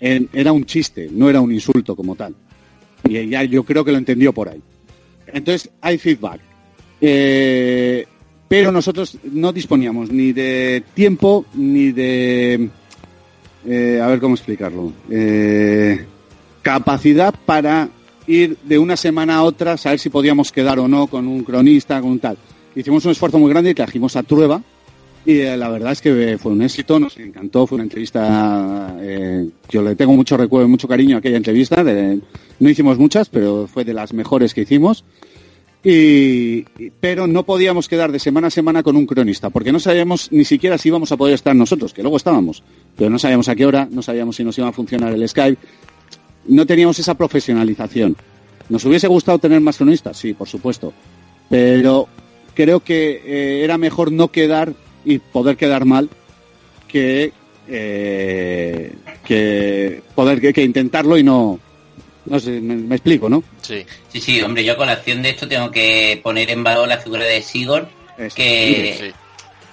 era 0.00 0.52
un 0.52 0.64
chiste, 0.64 1.08
no 1.10 1.28
era 1.30 1.40
un 1.40 1.52
insulto 1.52 1.96
como 1.96 2.14
tal. 2.14 2.34
Y 3.08 3.16
ella 3.16 3.44
yo 3.44 3.64
creo 3.64 3.84
que 3.84 3.92
lo 3.92 3.98
entendió 3.98 4.32
por 4.32 4.48
ahí. 4.48 4.60
Entonces 5.26 5.70
hay 5.80 5.98
feedback. 5.98 6.40
Eh, 7.00 8.06
pero 8.48 8.70
nosotros 8.70 9.18
no 9.24 9.52
disponíamos 9.52 10.10
ni 10.10 10.32
de 10.32 10.82
tiempo 10.94 11.46
ni 11.54 11.92
de... 11.92 12.68
eh, 13.66 14.00
a 14.02 14.06
ver 14.06 14.20
cómo 14.20 14.34
explicarlo. 14.34 14.92
Eh, 15.10 16.04
capacidad 16.62 17.34
para 17.44 17.88
ir 18.26 18.56
de 18.62 18.78
una 18.78 18.96
semana 18.96 19.36
a 19.36 19.42
otra, 19.42 19.76
saber 19.76 19.98
si 19.98 20.10
podíamos 20.10 20.52
quedar 20.52 20.78
o 20.78 20.88
no 20.88 21.06
con 21.06 21.26
un 21.26 21.42
cronista, 21.42 22.00
con 22.00 22.10
un 22.12 22.18
tal. 22.18 22.38
Hicimos 22.74 23.04
un 23.04 23.12
esfuerzo 23.12 23.38
muy 23.38 23.50
grande 23.50 23.70
y 23.70 23.74
trajimos 23.74 24.16
a 24.16 24.22
Trueba, 24.22 24.62
y 25.26 25.40
eh, 25.40 25.56
la 25.56 25.68
verdad 25.68 25.92
es 25.92 26.00
que 26.00 26.32
eh, 26.32 26.38
fue 26.38 26.52
un 26.52 26.62
éxito, 26.62 26.98
nos 27.00 27.16
encantó, 27.18 27.66
fue 27.66 27.76
una 27.76 27.84
entrevista, 27.84 28.96
eh, 29.00 29.48
yo 29.68 29.82
le 29.82 29.96
tengo 29.96 30.12
mucho 30.14 30.36
recuerdo, 30.36 30.68
mucho 30.68 30.86
cariño 30.88 31.16
a 31.16 31.18
aquella 31.18 31.36
entrevista, 31.36 31.82
no 31.82 32.68
hicimos 32.70 32.98
muchas, 32.98 33.28
pero 33.28 33.66
fue 33.66 33.84
de 33.84 33.92
las 33.94 34.12
mejores 34.12 34.54
que 34.54 34.62
hicimos. 34.62 35.04
Y- 35.88 36.62
pero 37.00 37.26
no 37.28 37.44
podíamos 37.44 37.86
quedar 37.88 38.10
de 38.10 38.18
semana 38.18 38.48
a 38.48 38.50
semana 38.50 38.82
con 38.82 38.96
un 38.96 39.06
cronista, 39.06 39.50
porque 39.50 39.70
no 39.70 39.78
sabíamos 39.78 40.32
ni 40.32 40.44
siquiera 40.44 40.78
si 40.78 40.88
íbamos 40.88 41.12
a 41.12 41.16
poder 41.16 41.34
estar 41.34 41.54
nosotros, 41.54 41.92
que 41.94 42.02
luego 42.02 42.16
estábamos, 42.16 42.62
pero 42.96 43.08
no 43.10 43.18
sabíamos 43.20 43.48
a 43.48 43.54
qué 43.54 43.66
hora, 43.66 43.86
no 43.90 44.02
sabíamos 44.02 44.34
si 44.36 44.42
nos 44.42 44.58
iba 44.58 44.66
a 44.68 44.72
funcionar 44.72 45.12
el 45.12 45.28
Skype, 45.28 45.58
no 46.48 46.66
teníamos 46.66 46.98
esa 46.98 47.14
profesionalización. 47.14 48.16
¿Nos 48.68 48.84
hubiese 48.84 49.06
gustado 49.06 49.38
tener 49.38 49.60
más 49.60 49.76
cronistas? 49.76 50.16
Sí, 50.16 50.34
por 50.34 50.48
supuesto, 50.48 50.92
pero 51.48 52.08
creo 52.54 52.80
que 52.80 53.22
eh, 53.24 53.62
era 53.62 53.78
mejor 53.78 54.10
no 54.10 54.28
quedar 54.32 54.74
y 55.06 55.18
poder 55.18 55.56
quedar 55.56 55.84
mal 55.86 56.10
que, 56.88 57.32
eh, 57.68 58.92
que 59.24 60.02
poder 60.14 60.40
que, 60.40 60.52
que 60.52 60.62
intentarlo 60.62 61.16
y 61.16 61.22
no... 61.22 61.58
No 62.26 62.40
sé, 62.40 62.60
me, 62.60 62.74
me 62.74 62.96
explico, 62.96 63.28
¿no? 63.28 63.44
sí 63.62 63.86
Sí, 64.12 64.20
sí, 64.20 64.42
hombre, 64.42 64.64
yo 64.64 64.72
a 64.72 64.76
colación 64.76 65.22
de 65.22 65.30
esto 65.30 65.46
tengo 65.46 65.70
que 65.70 66.18
poner 66.24 66.50
en 66.50 66.64
valor 66.64 66.88
la 66.88 66.98
figura 66.98 67.24
de 67.24 67.40
Sigor, 67.40 67.88
que, 68.34 68.96
sí 68.98 69.12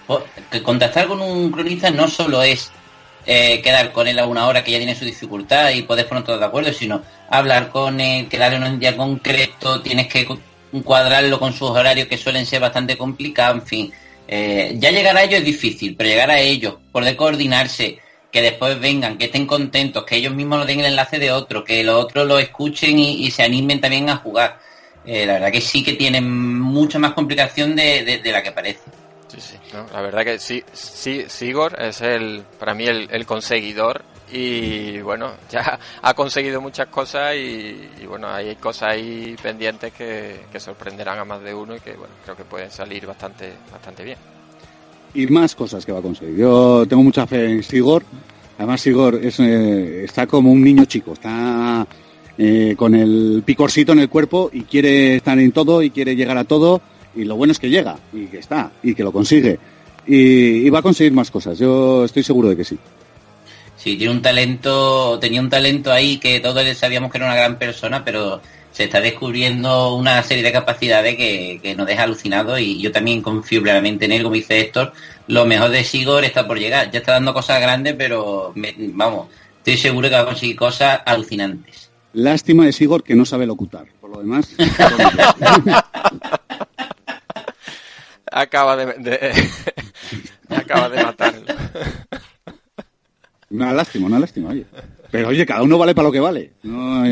po- 0.06 0.24
que 0.52 0.62
contactar 0.62 1.08
con 1.08 1.19
un 1.19 1.52
cronista 1.52 1.89
no 1.89 2.08
solo 2.08 2.43
es 2.43 2.69
eh, 3.26 3.60
quedar 3.63 3.91
con 3.91 4.08
él 4.08 4.19
a 4.19 4.28
una 4.28 4.46
hora 4.46 4.63
que 4.63 4.72
ya 4.72 4.78
tiene 4.78 4.93
su 4.96 5.04
dificultad 5.04 5.72
y 5.72 5.82
poder 5.82 6.08
poner 6.08 6.26
todos 6.26 6.39
de 6.39 6.46
acuerdo, 6.46 6.72
sino 6.74 7.02
hablar 7.30 7.69
con 7.69 8.00
él, 8.00 8.28
quedar 8.28 8.54
en 8.54 8.63
un 8.63 8.80
día 8.80 8.96
concreto, 8.96 9.82
tienes 9.82 10.08
que 10.08 10.24
cu- 10.26 10.38
cuadrarlo 10.84 11.39
con 11.39 11.54
sus 11.54 11.72
horarios 11.72 12.08
que 12.08 12.17
suelen 12.17 12.46
ser 12.46 12.62
bastante 12.62 12.98
complicados, 12.98 13.62
en 13.62 13.65
fin. 13.67 13.93
Eh, 14.28 14.76
ya 14.78 14.92
llegar 14.92 15.16
a 15.18 15.24
ellos 15.24 15.40
es 15.40 15.46
difícil, 15.46 15.96
pero 15.96 16.10
llegar 16.10 16.32
a 16.32 16.40
ellos, 16.40 16.76
poder 16.92 17.16
coordinarse, 17.16 18.00
que 18.32 18.42
después 18.42 18.80
vengan, 18.80 19.18
que 19.18 19.26
estén 19.26 19.46
contentos, 19.46 20.04
que 20.06 20.16
ellos 20.16 20.34
mismos 20.34 20.60
no 20.60 20.66
den 20.66 20.80
el 20.80 20.86
enlace 20.88 21.20
de 21.20 21.32
otro, 21.32 21.64
que 21.64 21.84
los 21.84 22.04
otros 22.04 22.26
lo 22.28 22.40
escuchen 22.40 22.98
y, 22.98 23.26
y 23.26 23.32
se 23.32 23.44
animen 23.44 23.80
también 23.82 24.10
a 24.10 24.18
jugar. 24.18 24.60
Eh, 25.06 25.26
la 25.26 25.34
verdad 25.34 25.52
que 25.52 25.62
sí 25.62 25.84
que 25.84 25.94
tienen 25.94 26.60
mucha 26.60 26.98
más 26.98 27.14
complicación 27.14 27.76
de, 27.76 28.04
de- 28.06 28.18
de 28.20 28.32
la 28.32 28.42
que 28.42 28.52
parece. 28.54 28.80
Sí, 29.28 29.38
sí, 29.42 29.56
no, 29.74 29.86
la 29.92 30.02
verdad 30.02 30.24
que 30.24 30.40
sí, 30.40 30.64
sí, 30.74 31.26
Sigor 31.28 31.76
es 31.82 32.02
el, 32.02 32.44
para 32.60 32.74
mí 32.74 32.86
el, 32.86 33.08
el 33.12 33.26
conseguidor 33.26 34.04
y 34.32 35.00
bueno, 35.02 35.32
ya 35.50 35.80
ha 36.02 36.14
conseguido 36.14 36.62
muchas 36.62 36.88
cosas 36.88 37.36
y, 37.36 38.06
bueno, 38.08 38.28
hay 38.28 38.56
cosas 38.56 38.90
ahí 38.90 39.36
pendientes 39.42 39.94
que, 39.94 40.42
sorprenderán 40.58 41.20
a 41.20 41.26
más 41.26 41.42
de 41.42 41.54
uno 41.54 41.76
y 41.76 41.80
que 41.80 41.94
bueno, 41.94 42.14
creo 42.24 42.36
que 42.36 42.44
pueden 42.44 42.72
salir 42.72 43.06
bastante, 43.06 43.54
bastante 43.72 44.04
bien. 44.04 44.18
y 45.14 45.28
más 45.28 45.56
cosas 45.56 45.86
que 45.86 45.92
va 45.92 46.00
a 46.00 46.02
conseguir. 46.02 46.38
Yo 46.38 46.86
tengo 46.88 47.04
mucha 47.04 47.28
fe 47.28 47.52
en 47.52 47.64
Sigor. 47.64 48.04
Además, 48.58 48.82
Sigor 48.82 49.20
eh, 49.22 50.04
está 50.06 50.28
como 50.28 50.52
un 50.52 50.64
niño 50.64 50.86
chico, 50.86 51.14
está 51.14 51.86
eh, 52.38 52.76
con 52.78 52.96
el 52.96 53.44
picorcito 53.46 53.92
en 53.92 54.00
el 54.00 54.10
cuerpo 54.10 54.50
y 54.54 54.64
quiere 54.64 55.18
estar 55.18 55.38
en 55.38 55.52
todo 55.52 55.82
y 55.82 55.90
quiere 55.90 56.16
llegar 56.16 56.38
a 56.38 56.46
todo. 56.46 56.82
Y 57.16 57.26
lo 57.26 57.36
bueno 57.36 57.52
es 57.52 57.60
que 57.60 57.70
llega 57.70 57.98
y 58.12 58.26
que 58.26 58.40
está 58.40 58.72
y 58.82 58.96
que 58.96 59.04
lo 59.04 59.12
consigue. 59.12 59.60
Y 60.06 60.70
va 60.70 60.80
a 60.80 60.82
conseguir 60.82 61.14
más 61.14 61.32
cosas. 61.32 61.58
Yo 61.58 62.06
estoy 62.06 62.24
seguro 62.24 62.50
de 62.50 62.58
que 62.58 62.64
sí. 62.64 62.78
Sí, 63.84 63.98
tiene 63.98 64.13
un 64.13 64.22
talento, 64.22 65.19
tenía 65.19 65.41
un 65.41 65.50
talento 65.50 65.91
ahí 65.91 66.17
que 66.17 66.39
todos 66.39 66.65
sabíamos 66.78 67.12
que 67.12 67.17
era 67.17 67.26
una 67.28 67.36
gran 67.36 67.58
persona, 67.58 68.06
pero 68.06 68.41
se 68.72 68.86
está 68.86 69.02
descubriendo 69.02 69.93
una 69.96 70.24
serie 70.24 70.41
de 70.41 70.54
capacidades 70.54 71.17
que, 71.17 71.60
que 71.62 71.76
nos 71.76 71.86
deja 71.86 72.04
alucinados 72.04 72.62
y 72.62 72.82
yo 72.82 72.93
también 72.93 73.22
confío 73.22 73.62
plenamente 73.62 74.06
en 74.06 74.13
él, 74.13 74.24
como 74.24 74.36
dice 74.36 74.58
Héctor. 74.62 74.93
Lo 75.28 75.46
mejor 75.46 75.69
de 75.69 75.84
Sigor 75.84 76.24
está 76.24 76.48
por 76.48 76.58
llegar. 76.60 76.89
Ya 76.91 77.00
está 77.00 77.12
dando 77.12 77.34
cosas 77.34 77.60
grandes, 77.60 77.96
pero 77.98 78.54
me- 78.56 78.74
vamos, 78.78 79.28
estoy 79.58 79.78
seguro 79.78 80.08
que 80.08 80.15
va 80.15 80.22
a 80.22 80.26
conseguir 80.26 80.56
cosas 80.56 81.02
alucinantes. 81.06 81.89
Lástima 82.13 82.65
de 82.65 82.72
Sigor 82.72 83.04
que 83.04 83.15
no 83.15 83.26
sabe 83.26 83.46
locutar. 83.46 83.86
Por 84.00 84.12
lo 84.12 84.19
demás, 84.19 84.48
Acaba 88.32 88.76
de, 88.76 88.86
de- 88.98 89.50
acaba 90.56 90.89
de 90.89 91.04
matarlo. 91.04 91.46
una 93.54 93.72
lástima, 93.74 94.08
una 94.08 94.20
lástima, 94.20 94.50
oye. 94.50 94.66
Pero 95.12 95.30
oye, 95.30 95.46
cada 95.46 95.62
uno 95.63 95.78
vale 95.78 95.94
para 95.96 96.08
lo 96.08 96.12
que 96.12 96.20
vale. 96.20 96.54
No, 96.63 97.04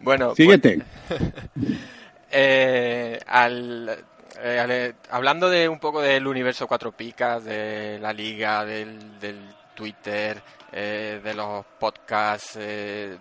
Bueno, 0.00 0.26
pues, 0.28 0.36
Síguete. 0.36 0.82
Eh, 2.30 3.18
al, 3.26 4.04
eh, 4.42 4.58
al- 4.58 4.94
hablando 5.08 5.48
de 5.48 5.66
un 5.66 5.78
poco 5.80 6.02
del 6.02 6.26
universo 6.26 6.66
cuatro 6.68 6.92
picas, 6.92 7.42
de 7.42 7.98
la 8.02 8.12
liga, 8.12 8.66
del, 8.66 9.18
del 9.18 9.38
Twitter, 9.74 10.38
eh, 10.70 11.22
de 11.24 11.32
los 11.34 11.64
podcasts, 11.80 12.58
eh, 12.60 13.16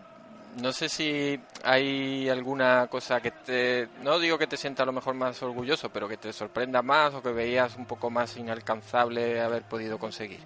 no 0.62 0.72
sé 0.72 0.90
si 0.90 1.40
hay 1.64 2.28
alguna 2.30 2.88
cosa 2.90 3.22
que 3.22 3.32
te, 3.32 3.88
no 4.04 4.20
digo 4.20 4.38
que 4.38 4.48
te 4.48 4.58
sienta 4.58 4.84
a 4.84 4.86
lo 4.86 4.92
mejor 4.92 5.14
más 5.14 5.42
orgulloso, 5.44 5.90
pero 5.90 6.08
que 6.08 6.18
te 6.18 6.34
sorprenda 6.34 6.82
más 6.82 7.14
o 7.14 7.22
que 7.22 7.32
veías 7.32 7.76
un 7.78 7.86
poco 7.86 8.10
más 8.10 8.36
inalcanzable 8.38 9.40
haber 9.40 9.64
podido 9.64 9.98
conseguir. 10.00 10.40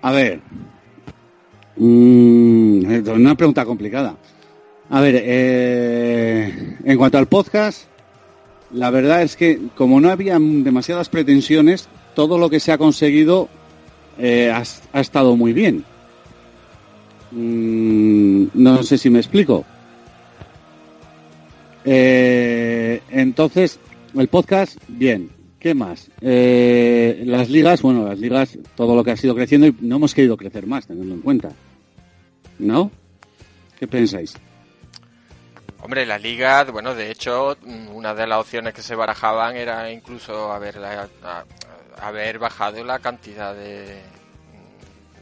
A 0.00 0.10
ver, 0.10 0.40
mm, 1.76 3.10
una 3.10 3.34
pregunta 3.34 3.64
complicada. 3.64 4.16
A 4.90 5.00
ver, 5.00 5.22
eh, 5.24 6.76
en 6.84 6.98
cuanto 6.98 7.18
al 7.18 7.28
podcast, 7.28 7.84
la 8.72 8.90
verdad 8.90 9.22
es 9.22 9.36
que 9.36 9.60
como 9.76 10.00
no 10.00 10.10
había 10.10 10.38
demasiadas 10.40 11.08
pretensiones, 11.08 11.88
todo 12.14 12.38
lo 12.38 12.50
que 12.50 12.60
se 12.60 12.72
ha 12.72 12.78
conseguido 12.78 13.48
eh, 14.18 14.50
ha 14.50 15.00
estado 15.00 15.36
muy 15.36 15.52
bien. 15.52 15.84
Mm, 17.32 18.48
no 18.54 18.82
sé 18.82 18.98
si 18.98 19.08
me 19.10 19.18
explico. 19.18 19.64
Eh, 21.84 23.00
entonces, 23.10 23.78
el 24.14 24.28
podcast, 24.28 24.78
bien. 24.88 25.30
¿Qué 25.58 25.74
más? 25.74 26.10
Eh, 26.20 27.22
las 27.24 27.48
ligas, 27.48 27.82
bueno, 27.82 28.04
las 28.04 28.18
ligas, 28.18 28.58
todo 28.74 28.96
lo 28.96 29.04
que 29.04 29.12
ha 29.12 29.16
sido 29.16 29.34
creciendo 29.34 29.68
y 29.68 29.76
no 29.80 29.96
hemos 29.96 30.12
querido 30.12 30.36
crecer 30.36 30.66
más, 30.66 30.88
teniendo 30.88 31.14
en 31.14 31.20
cuenta. 31.20 31.50
¿No? 32.58 32.90
¿Qué 33.78 33.86
pensáis? 33.86 34.34
Hombre, 35.80 36.04
la 36.04 36.18
liga, 36.18 36.64
bueno, 36.64 36.94
de 36.94 37.12
hecho, 37.12 37.56
mm, 37.64 37.94
una 37.94 38.12
de 38.12 38.26
las 38.26 38.40
opciones 38.40 38.74
que 38.74 38.82
se 38.82 38.96
barajaban 38.96 39.56
era 39.56 39.90
incluso 39.90 40.52
haber, 40.52 40.80
haber 42.00 42.38
bajado 42.40 42.84
la 42.84 42.98
cantidad 42.98 43.54
de, 43.54 44.00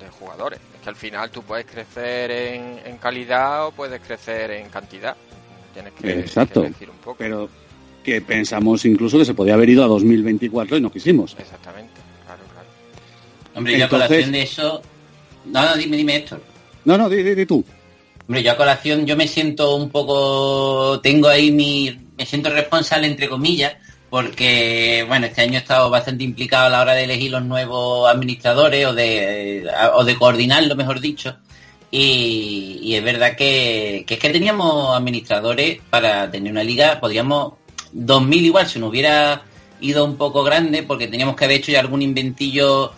de 0.00 0.08
jugadores. 0.18 0.58
Que 0.82 0.88
al 0.88 0.96
final 0.96 1.30
tú 1.30 1.42
puedes 1.42 1.66
crecer 1.66 2.30
en, 2.30 2.80
en 2.84 2.96
calidad 2.98 3.66
o 3.66 3.70
puedes 3.72 4.00
crecer 4.00 4.50
en 4.52 4.68
cantidad. 4.70 5.14
Tienes 5.74 5.92
que, 5.92 6.20
Exacto. 6.20 6.62
que 6.62 6.68
elegir 6.68 6.90
un 6.90 6.96
poco. 6.96 7.16
Pero 7.18 7.48
que 8.02 8.20
pensamos 8.22 8.84
incluso 8.86 9.18
que 9.18 9.24
se 9.26 9.34
podía 9.34 9.54
haber 9.54 9.68
ido 9.68 9.84
a 9.84 9.86
2024 9.88 10.78
y 10.78 10.80
no 10.80 10.90
quisimos. 10.90 11.36
Exactamente, 11.38 11.92
claro, 12.24 12.42
claro. 12.52 12.68
Hombre, 13.54 13.78
yo 13.78 13.84
a 13.84 13.88
colación 13.88 14.32
de 14.32 14.42
eso... 14.42 14.80
No, 15.44 15.62
no, 15.64 15.76
dime, 15.76 15.96
dime, 15.98 16.16
Héctor. 16.16 16.42
No, 16.86 16.96
no, 16.96 17.08
di, 17.10 17.22
di- 17.22 17.34
di 17.34 17.44
tú. 17.46 17.62
Hombre, 18.26 18.42
yo 18.42 18.52
a 18.52 18.56
colación 18.56 19.04
yo 19.06 19.16
me 19.16 19.28
siento 19.28 19.76
un 19.76 19.90
poco, 19.90 20.98
tengo 21.02 21.28
ahí 21.28 21.50
mi, 21.50 22.06
me 22.16 22.24
siento 22.24 22.48
responsable 22.50 23.06
entre 23.06 23.28
comillas, 23.28 23.74
porque 24.10 25.04
bueno, 25.06 25.26
este 25.26 25.42
año 25.42 25.54
he 25.54 25.62
estado 25.62 25.88
bastante 25.88 26.24
implicado 26.24 26.66
a 26.66 26.70
la 26.70 26.80
hora 26.80 26.94
de 26.94 27.04
elegir 27.04 27.30
los 27.30 27.44
nuevos 27.44 28.10
administradores 28.10 28.86
o 28.86 28.92
de, 28.92 29.70
o 29.94 30.04
de 30.04 30.16
coordinarlo, 30.16 30.74
mejor 30.74 31.00
dicho. 31.00 31.36
Y, 31.92 32.94
es 32.94 33.02
verdad 33.02 33.36
que, 33.36 34.04
que 34.06 34.14
es 34.14 34.20
que 34.20 34.30
teníamos 34.30 34.96
administradores 34.96 35.80
para 35.90 36.30
tener 36.30 36.52
una 36.52 36.64
liga, 36.64 37.00
podríamos 37.00 37.54
2000 37.92 38.44
igual, 38.44 38.68
si 38.68 38.78
nos 38.78 38.90
hubiera 38.90 39.42
ido 39.80 40.04
un 40.04 40.16
poco 40.16 40.42
grande, 40.42 40.82
porque 40.82 41.08
teníamos 41.08 41.36
que 41.36 41.44
haber 41.44 41.58
hecho 41.58 41.72
ya 41.72 41.80
algún 41.80 42.02
inventillo, 42.02 42.92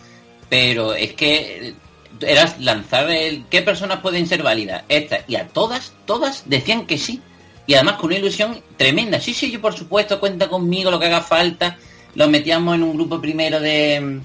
pero 0.49 0.93
es 0.93 1.13
que 1.13 1.73
era 2.21 2.55
lanzar 2.59 3.09
el 3.09 3.45
qué 3.49 3.61
personas 3.61 3.99
pueden 3.99 4.27
ser 4.27 4.43
válidas, 4.43 4.83
estas, 4.89 5.21
y 5.27 5.35
a 5.35 5.47
todas, 5.47 5.93
todas 6.05 6.43
decían 6.47 6.85
que 6.85 6.97
sí. 6.97 7.21
Y 7.65 7.73
además 7.75 7.95
con 7.95 8.07
una 8.07 8.17
ilusión 8.17 8.61
tremenda. 8.77 9.19
Sí, 9.19 9.33
sí, 9.33 9.51
yo 9.51 9.61
por 9.61 9.73
supuesto, 9.73 10.19
cuenta 10.19 10.49
conmigo, 10.49 10.91
lo 10.91 10.99
que 10.99 11.05
haga 11.05 11.21
falta. 11.21 11.77
Los 12.15 12.29
metíamos 12.29 12.75
en 12.75 12.83
un 12.83 12.95
grupo 12.95 13.19
primero 13.19 13.59
de 13.59 14.21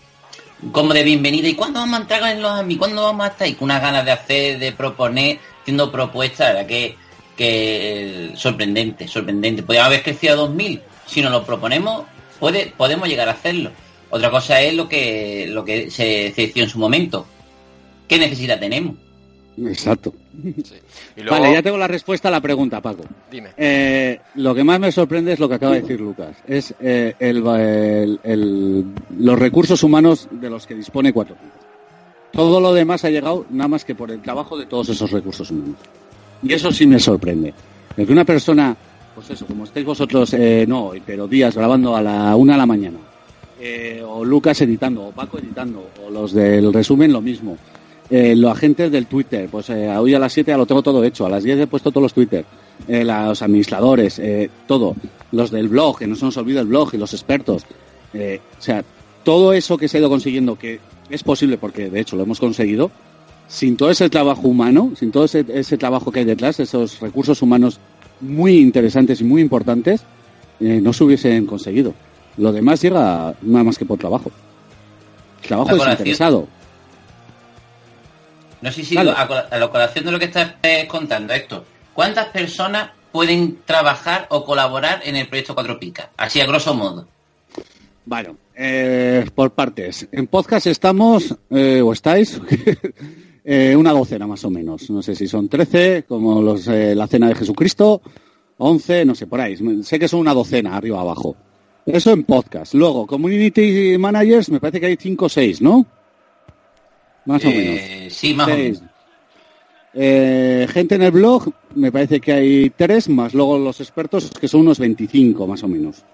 como 0.73 0.93
de 0.93 1.03
bienvenida. 1.03 1.49
¿Y 1.49 1.55
cuándo 1.55 1.81
vamos 1.81 1.99
a 1.99 2.03
entrar 2.03 2.33
en 2.33 2.43
los 2.43 2.53
amigos? 2.53 2.87
¿Cuándo 2.89 3.03
vamos 3.03 3.27
a 3.27 3.29
estar? 3.29 3.49
Y 3.49 3.55
con 3.55 3.67
unas 3.67 3.81
ganas 3.81 4.05
de 4.05 4.11
hacer, 4.11 4.59
de 4.59 4.73
proponer, 4.73 5.39
haciendo 5.61 5.91
propuestas, 5.93 6.51
era 6.51 6.67
que, 6.67 6.97
que 7.37 8.27
eh, 8.27 8.33
sorprendente, 8.37 9.07
sorprendente. 9.07 9.63
Podríamos 9.63 9.89
haber 9.89 10.03
crecido 10.03 10.35
a 10.35 10.37
2000. 10.37 10.83
Si 11.07 11.23
nos 11.23 11.33
lo 11.33 11.45
proponemos, 11.45 12.05
puede, 12.39 12.73
podemos 12.77 13.09
llegar 13.09 13.29
a 13.29 13.33
hacerlo. 13.33 13.71
Otra 14.11 14.31
cosa 14.31 14.61
es 14.61 14.75
lo 14.75 14.89
que, 14.89 15.47
lo 15.49 15.65
que 15.65 15.91
se 15.91 16.33
decidió 16.35 16.65
en 16.65 16.71
su 16.71 16.79
momento. 16.79 17.27
¿Qué 18.07 18.19
necesidad 18.19 18.59
tenemos? 18.59 18.97
Exacto. 19.67 20.13
Sí. 20.43 20.75
Y 21.17 21.23
luego, 21.23 21.31
Vale, 21.41 21.53
ya 21.55 21.63
tengo 21.63 21.77
la 21.79 21.89
respuesta 21.89 22.29
a 22.29 22.31
la 22.31 22.41
pregunta, 22.41 22.81
Paco. 22.81 23.03
dime. 23.31 23.51
Eh, 23.57 24.21
lo 24.37 24.55
que 24.55 24.63
más 24.65 24.79
me 24.79 24.93
sorprende 24.93 25.33
es 25.33 25.39
lo 25.41 25.49
que 25.49 25.55
acaba 25.57 25.75
de 25.75 25.81
decir 25.83 26.01
Lucas. 26.01 26.37
Es 26.47 26.75
eh, 26.81 27.15
el, 27.19 27.45
el- 27.47 28.21
el- 28.23 28.85
los 29.19 29.39
recursos 29.39 29.83
humanos 29.83 30.29
de 30.31 30.49
los 30.51 30.67
que 30.67 30.75
dispone 30.75 31.13
Cuatro 31.13 31.35
Picas. 31.35 31.67
Todo 32.33 32.61
lo 32.61 32.73
demás 32.73 33.05
ha 33.05 33.11
llegado 33.11 33.47
nada 33.51 33.69
más 33.69 33.85
que 33.85 33.95
por 33.95 34.11
el 34.11 34.21
trabajo 34.21 34.57
de 34.57 34.67
todos 34.67 34.89
esos 34.91 35.11
recursos 35.11 35.51
humanos. 35.51 35.77
Y 36.43 36.53
eso 36.53 36.71
sí 36.71 36.87
me 36.87 37.01
sorprende. 37.01 37.53
El 37.97 38.07
que 38.07 38.13
una 38.13 38.25
persona, 38.25 38.77
pues 39.15 39.31
eso, 39.31 39.47
como 39.47 39.65
estáis 39.65 39.85
vosotros, 39.87 40.33
eh, 40.35 40.65
no 40.69 40.87
hoy, 40.89 41.03
pero 41.05 41.27
días 41.27 41.57
grabando 41.57 41.97
a 41.97 42.03
la 42.03 42.37
una 42.37 42.53
de 42.53 42.59
la 42.59 42.67
mañana, 42.67 42.99
eh, 43.61 44.01
o 44.07 44.25
Lucas 44.25 44.61
editando, 44.61 45.07
o 45.07 45.11
Paco 45.11 45.39
editando, 45.39 45.91
o 46.07 46.11
los 46.11 46.33
del 46.33 46.73
resumen 46.73 47.13
lo 47.13 47.21
mismo. 47.21 47.57
Eh, 48.11 48.35
los 48.35 48.53
agentes 48.53 48.91
del 48.91 49.07
Twitter, 49.07 49.49
pues 49.51 49.69
eh, 49.69 49.89
hoy 49.97 50.15
a 50.15 50.19
las 50.19 50.33
7 50.33 50.51
ya 50.51 50.57
lo 50.57 50.65
tengo 50.65 50.83
todo 50.83 51.05
hecho, 51.05 51.27
a 51.27 51.29
las 51.29 51.45
10 51.45 51.61
he 51.61 51.67
puesto 51.67 51.91
todos 51.91 52.05
los 52.05 52.15
Twitter, 52.15 52.45
eh, 52.87 53.05
los 53.05 53.43
administradores, 53.43 54.19
eh, 54.19 54.51
todo, 54.67 54.95
los 55.33 55.51
del 55.51 55.69
blog, 55.69 55.99
que 55.99 56.07
no 56.07 56.15
se 56.15 56.25
nos 56.25 56.37
olvida 56.37 56.61
el 56.61 56.69
blog 56.69 56.95
y 56.95 56.99
los 56.99 57.13
expertos. 57.13 57.65
Eh, 58.15 58.41
o 58.59 58.63
sea, 58.63 58.85
todo 59.25 59.53
eso 59.53 59.77
que 59.77 59.89
se 59.89 59.99
ha 59.99 60.01
ido 60.01 60.09
consiguiendo, 60.09 60.57
que 60.57 60.81
es 61.11 61.23
posible 61.23 61.59
porque 61.59 61.91
de 61.91 62.01
hecho 62.01 62.17
lo 62.17 62.23
hemos 62.23 62.41
conseguido, 62.41 62.91
sin 63.47 63.77
todo 63.77 63.91
ese 63.91 64.09
trabajo 64.09 64.49
humano, 64.49 64.93
sin 64.97 65.11
todo 65.11 65.25
ese, 65.25 65.45
ese 65.49 65.77
trabajo 65.77 66.13
que 66.13 66.21
hay 66.21 66.25
detrás, 66.25 66.61
esos 66.61 67.01
recursos 67.01 67.43
humanos 67.43 67.81
muy 68.21 68.59
interesantes 68.59 69.21
y 69.21 69.25
muy 69.25 69.43
importantes, 69.43 70.03
no 70.61 70.93
se 70.93 71.05
hubiesen 71.05 71.47
conseguido. 71.47 71.95
Lo 72.37 72.53
demás 72.53 72.83
llega 72.83 73.35
nada 73.43 73.65
más 73.65 73.79
que 73.79 73.85
por 73.85 73.99
trabajo. 73.99 74.31
Trabajo 75.47 75.77
desinteresado. 75.77 76.49
No 78.61 78.73
sé 78.73 78.85
si 78.85 78.97
a, 78.97 79.05
la 79.05 79.69
colación 79.71 80.05
de 80.05 80.13
lo 80.13 80.19
que 80.19 80.27
estás 80.27 80.55
eh, 80.63 80.87
contando, 80.89 81.33
Héctor. 81.33 81.65
¿Cuántas 81.95 82.27
personas 82.27 82.91
pueden 83.13 83.59
trabajar 83.65 84.27
o 84.31 84.45
colaborar 84.45 85.01
en 85.05 85.17
el 85.17 85.29
proyecto 85.29 85.55
Cuatro 85.55 85.79
Picas? 85.79 86.09
Así 86.17 86.41
a 86.41 86.47
grosso 86.47 86.75
modo. 86.75 87.07
Bueno, 88.05 88.37
eh, 88.55 89.27
por 89.35 89.53
partes. 89.53 90.09
En 90.11 90.27
podcast 90.27 90.67
estamos, 90.67 91.37
eh, 91.51 91.83
o 91.83 91.93
estáis, 91.93 92.41
una 93.77 93.93
docena 93.93 94.27
más 94.27 94.45
o 94.45 94.51
menos. 94.51 94.91
No 94.91 95.03
sé 95.03 95.15
si 95.15 95.29
son 95.29 95.49
13, 95.49 96.05
como 96.09 96.43
los, 96.43 96.67
la 96.67 97.07
cena 97.07 97.29
de 97.29 97.35
Jesucristo, 97.35 98.03
11, 98.59 99.05
no 99.05 99.15
sé, 99.15 99.27
por 99.27 99.41
ahí. 99.41 99.57
Sé 99.83 99.99
que 99.99 100.09
son 100.09 100.21
una 100.21 100.35
docena, 100.35 100.77
arriba 100.77 101.01
abajo. 101.01 101.37
Eso 101.87 102.11
en 102.11 102.25
podcast. 102.25 102.75
Luego, 102.75 103.07
community 103.07 103.97
managers, 103.99 104.51
me 104.51 104.61
parece 104.61 104.81
que 104.81 104.87
hay 104.87 104.97
5 104.97 105.25
o 105.25 105.29
6, 105.29 105.63
¿no? 105.63 105.87
Más 107.29 107.45
o 107.45 107.49
menos. 107.51 107.79
Eh, 107.79 108.09
sí, 108.11 108.33
más 108.33 108.49
o 108.49 108.51
menos. 108.53 108.83
Eh, 109.93 110.67
gente 110.73 110.95
en 110.95 111.03
el 111.03 111.11
blog, 111.11 111.53
me 111.75 111.93
parece 111.93 112.21
que 112.21 112.33
hay 112.33 112.71
tres, 112.71 113.11
más 113.11 113.35
luego 113.35 113.59
los 113.59 113.83
expertos, 113.83 114.31
que 114.31 114.49
son 114.49 114.63
unos 114.63 114.79
25 114.79 115.47
más 115.47 115.63
o 115.63 115.69
menos. 115.69 116.05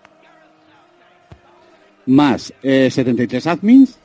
Más 2.06 2.52
eh, 2.64 2.90
73 2.90 3.46
admins, 3.46 3.96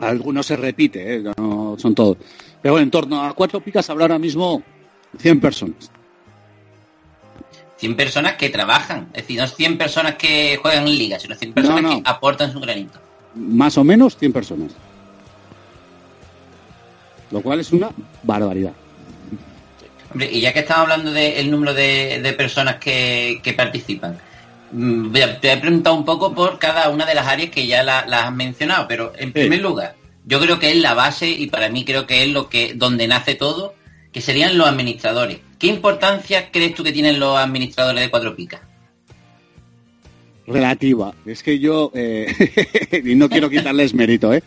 algunos 0.00 0.44
se 0.44 0.56
repite, 0.56 1.14
eh, 1.14 1.22
no 1.36 1.76
son 1.78 1.94
todos. 1.94 2.16
Pero 2.60 2.74
bueno, 2.74 2.82
en 2.82 2.90
torno 2.90 3.22
a 3.22 3.32
cuatro 3.32 3.60
picas 3.60 3.88
habrá 3.88 4.06
ahora 4.06 4.18
mismo 4.18 4.60
100 5.18 5.40
personas. 5.40 5.92
100 7.76 7.94
personas 7.94 8.34
que 8.34 8.48
trabajan. 8.48 9.08
Es 9.12 9.22
decir, 9.22 9.38
no 9.38 9.44
es 9.44 9.54
100 9.54 9.78
personas 9.78 10.16
que 10.16 10.58
juegan 10.60 10.88
en 10.88 10.98
liga, 10.98 11.20
sino 11.20 11.36
100 11.36 11.52
personas 11.52 11.82
no. 11.82 11.90
que 11.90 12.02
aportan 12.04 12.52
su 12.52 12.58
granito. 12.58 12.98
Más 13.36 13.78
o 13.78 13.84
menos 13.84 14.16
100 14.16 14.32
personas. 14.32 14.72
Lo 17.30 17.40
cual 17.42 17.60
es 17.60 17.72
una 17.72 17.90
barbaridad. 18.22 18.72
Hombre, 20.10 20.30
y 20.32 20.40
ya 20.40 20.52
que 20.52 20.60
estamos 20.60 20.82
hablando 20.84 21.12
del 21.12 21.50
número 21.50 21.74
de, 21.74 22.20
de 22.22 22.32
personas 22.32 22.76
que, 22.76 23.40
que 23.42 23.52
participan, 23.52 24.16
mm, 24.72 25.12
voy 25.12 25.20
a- 25.20 25.38
te 25.40 25.52
he 25.52 25.56
preguntado 25.58 25.96
un 25.96 26.04
poco 26.06 26.34
por 26.34 26.58
cada 26.58 26.88
una 26.88 27.04
de 27.04 27.14
las 27.14 27.26
áreas 27.26 27.50
que 27.50 27.66
ya 27.66 27.82
la- 27.82 28.06
las 28.06 28.24
has 28.24 28.32
mencionado, 28.34 28.86
pero 28.88 29.12
en 29.18 29.32
primer 29.32 29.60
lugar, 29.60 29.96
yo 30.24 30.40
creo 30.40 30.58
que 30.58 30.70
es 30.70 30.76
la 30.78 30.94
base 30.94 31.28
y 31.28 31.46
para 31.48 31.68
mí 31.68 31.84
creo 31.84 32.06
que 32.06 32.22
es 32.22 32.30
lo 32.30 32.48
que 32.48 32.72
donde 32.74 33.06
nace 33.06 33.34
todo, 33.34 33.74
que 34.10 34.22
serían 34.22 34.56
los 34.56 34.66
administradores. 34.66 35.40
¿Qué 35.58 35.66
importancia 35.66 36.50
crees 36.50 36.74
tú 36.74 36.82
que 36.82 36.92
tienen 36.92 37.20
los 37.20 37.36
administradores 37.36 38.00
de 38.00 38.10
Cuatro 38.10 38.34
Picas? 38.34 38.60
relativa. 40.46 41.14
Es 41.26 41.42
que 41.42 41.58
yo, 41.58 41.90
eh, 41.94 42.26
y 43.04 43.14
no 43.14 43.28
quiero 43.28 43.50
quitarles 43.50 43.92
mérito, 43.92 44.32
¿eh? 44.32 44.42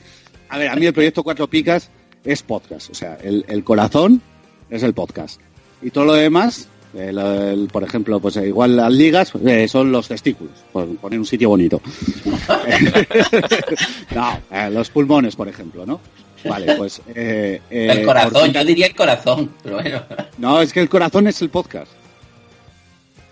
A 0.50 0.58
ver, 0.58 0.70
a 0.70 0.76
mí 0.76 0.86
el 0.88 0.94
proyecto 0.94 1.22
Cuatro 1.24 1.48
Picas 1.48 1.92
es 2.24 2.44
podcast, 2.44 2.90
o 2.92 2.94
sea, 2.94 3.18
el, 3.24 3.46
el 3.48 3.64
corazón 3.64 4.22
es 4.70 4.84
el 4.84 4.94
podcast. 4.94 5.40
Y 5.82 5.90
todo 5.92 6.06
lo 6.06 6.14
demás, 6.14 6.68
el- 6.94 7.18
el- 7.18 7.68
por 7.72 7.84
ejemplo, 7.84 8.20
pues 8.20 8.38
eh, 8.38 8.48
igual 8.48 8.76
las 8.78 8.92
ligas 8.94 9.32
eh, 9.46 9.68
son 9.68 9.92
los 9.92 10.08
testículos, 10.08 10.54
por 10.72 10.88
poner 10.98 11.20
un 11.20 11.26
sitio 11.26 11.50
bonito. 11.50 11.82
no, 14.16 14.40
eh, 14.52 14.70
los 14.72 14.90
pulmones, 14.90 15.36
por 15.36 15.48
ejemplo, 15.48 15.86
¿no? 15.86 16.00
Vale, 16.48 16.76
pues... 16.76 17.02
eh, 17.14 17.62
eh, 17.70 17.88
el 17.92 18.06
corazón, 18.06 18.52
yo 18.52 18.66
diría 18.66 18.88
el 18.88 18.96
corazón, 18.96 19.52
pero 19.64 19.76
bueno. 19.76 20.04
No, 20.40 20.62
es 20.62 20.74
que 20.74 20.80
el 20.82 20.90
corazón 20.90 21.28
es 21.28 21.42
el 21.42 21.50
podcast. 21.50 21.92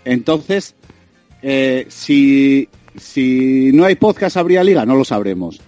Entonces, 0.04 0.74
si, 1.88 2.68
si 2.96 3.70
no 3.72 3.84
hay 3.84 3.96
podcast, 3.96 4.36
¿habría 4.36 4.62
liga? 4.62 4.86
No 4.86 4.94
lo 4.94 5.04
sabremos. 5.04 5.60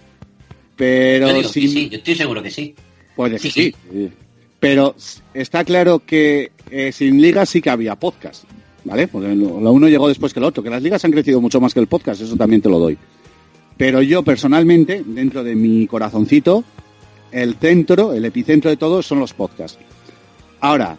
Pero 0.75 1.27
yo 1.27 1.33
digo 1.35 1.49
si... 1.49 1.61
que 1.61 1.67
sí, 1.67 1.89
yo 1.89 1.97
estoy 1.97 2.15
seguro 2.15 2.41
que 2.41 2.49
sí. 2.49 2.73
Puede 3.15 3.37
que 3.39 3.49
Sí. 3.49 3.75
sí. 3.91 4.11
Pero 4.59 4.95
está 5.33 5.63
claro 5.65 5.99
que 5.99 6.51
eh, 6.71 6.91
sin 6.91 7.21
ligas 7.21 7.49
sí 7.49 7.61
que 7.61 7.69
había 7.69 7.95
podcast, 7.95 8.45
¿vale? 8.85 9.07
Porque 9.07 9.35
lo, 9.35 9.59
lo 9.59 9.71
uno 9.73 9.89
llegó 9.89 10.07
después 10.07 10.33
que 10.33 10.39
el 10.39 10.45
otro, 10.45 10.63
que 10.63 10.69
las 10.69 10.81
ligas 10.81 11.03
han 11.03 11.11
crecido 11.11 11.41
mucho 11.41 11.59
más 11.59 11.73
que 11.73 11.81
el 11.81 11.87
podcast, 11.87 12.21
eso 12.21 12.35
también 12.37 12.61
te 12.61 12.69
lo 12.69 12.79
doy. 12.79 12.97
Pero 13.75 14.01
yo 14.01 14.23
personalmente, 14.23 15.03
dentro 15.05 15.43
de 15.43 15.55
mi 15.55 15.85
corazoncito, 15.87 16.63
el 17.31 17.55
centro, 17.55 18.13
el 18.13 18.23
epicentro 18.23 18.69
de 18.69 18.77
todo 18.77 19.01
son 19.01 19.19
los 19.19 19.33
podcasts. 19.33 19.77
Ahora, 20.61 20.97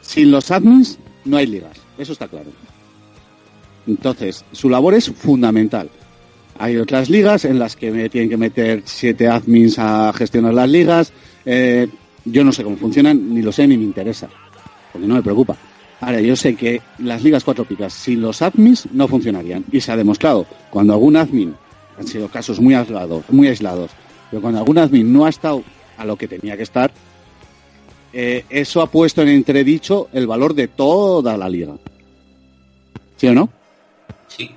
sin 0.00 0.30
los 0.30 0.50
admins 0.50 0.98
no 1.26 1.36
hay 1.36 1.46
ligas, 1.46 1.76
eso 1.98 2.12
está 2.14 2.28
claro. 2.28 2.50
Entonces, 3.86 4.44
su 4.52 4.70
labor 4.70 4.94
es 4.94 5.10
fundamental. 5.10 5.90
Hay 6.58 6.76
otras 6.76 7.10
ligas 7.10 7.44
en 7.44 7.58
las 7.58 7.76
que 7.76 7.90
me 7.90 8.08
tienen 8.08 8.30
que 8.30 8.36
meter 8.36 8.82
siete 8.84 9.26
admins 9.28 9.78
a 9.78 10.12
gestionar 10.12 10.54
las 10.54 10.68
ligas. 10.68 11.12
Eh, 11.44 11.88
yo 12.24 12.44
no 12.44 12.52
sé 12.52 12.62
cómo 12.62 12.76
funcionan, 12.76 13.34
ni 13.34 13.42
lo 13.42 13.52
sé, 13.52 13.66
ni 13.66 13.76
me 13.76 13.84
interesa, 13.84 14.28
porque 14.92 15.06
no 15.06 15.14
me 15.14 15.22
preocupa. 15.22 15.56
Ahora, 16.00 16.20
yo 16.20 16.34
sé 16.34 16.56
que 16.56 16.82
las 16.98 17.22
ligas 17.22 17.44
cuatro 17.44 17.64
picas 17.64 17.92
sin 17.92 18.20
los 18.20 18.42
admins 18.42 18.88
no 18.92 19.06
funcionarían. 19.06 19.64
Y 19.70 19.80
se 19.80 19.92
ha 19.92 19.96
demostrado, 19.96 20.46
cuando 20.70 20.92
algún 20.94 21.16
admin, 21.16 21.54
han 21.98 22.06
sido 22.06 22.28
casos 22.28 22.60
muy 22.60 22.74
aislados, 22.74 23.24
muy 23.30 23.48
aislados, 23.48 23.90
pero 24.30 24.42
cuando 24.42 24.58
algún 24.58 24.78
admin 24.78 25.12
no 25.12 25.26
ha 25.26 25.28
estado 25.28 25.62
a 25.96 26.04
lo 26.04 26.16
que 26.16 26.26
tenía 26.26 26.56
que 26.56 26.64
estar, 26.64 26.92
eh, 28.12 28.44
eso 28.50 28.82
ha 28.82 28.90
puesto 28.90 29.22
en 29.22 29.28
entredicho 29.28 30.08
el 30.12 30.26
valor 30.26 30.54
de 30.54 30.68
toda 30.68 31.36
la 31.36 31.48
liga. 31.48 31.74
¿Sí 33.16 33.28
o 33.28 33.34
no? 33.34 33.48
Sí. 34.26 34.50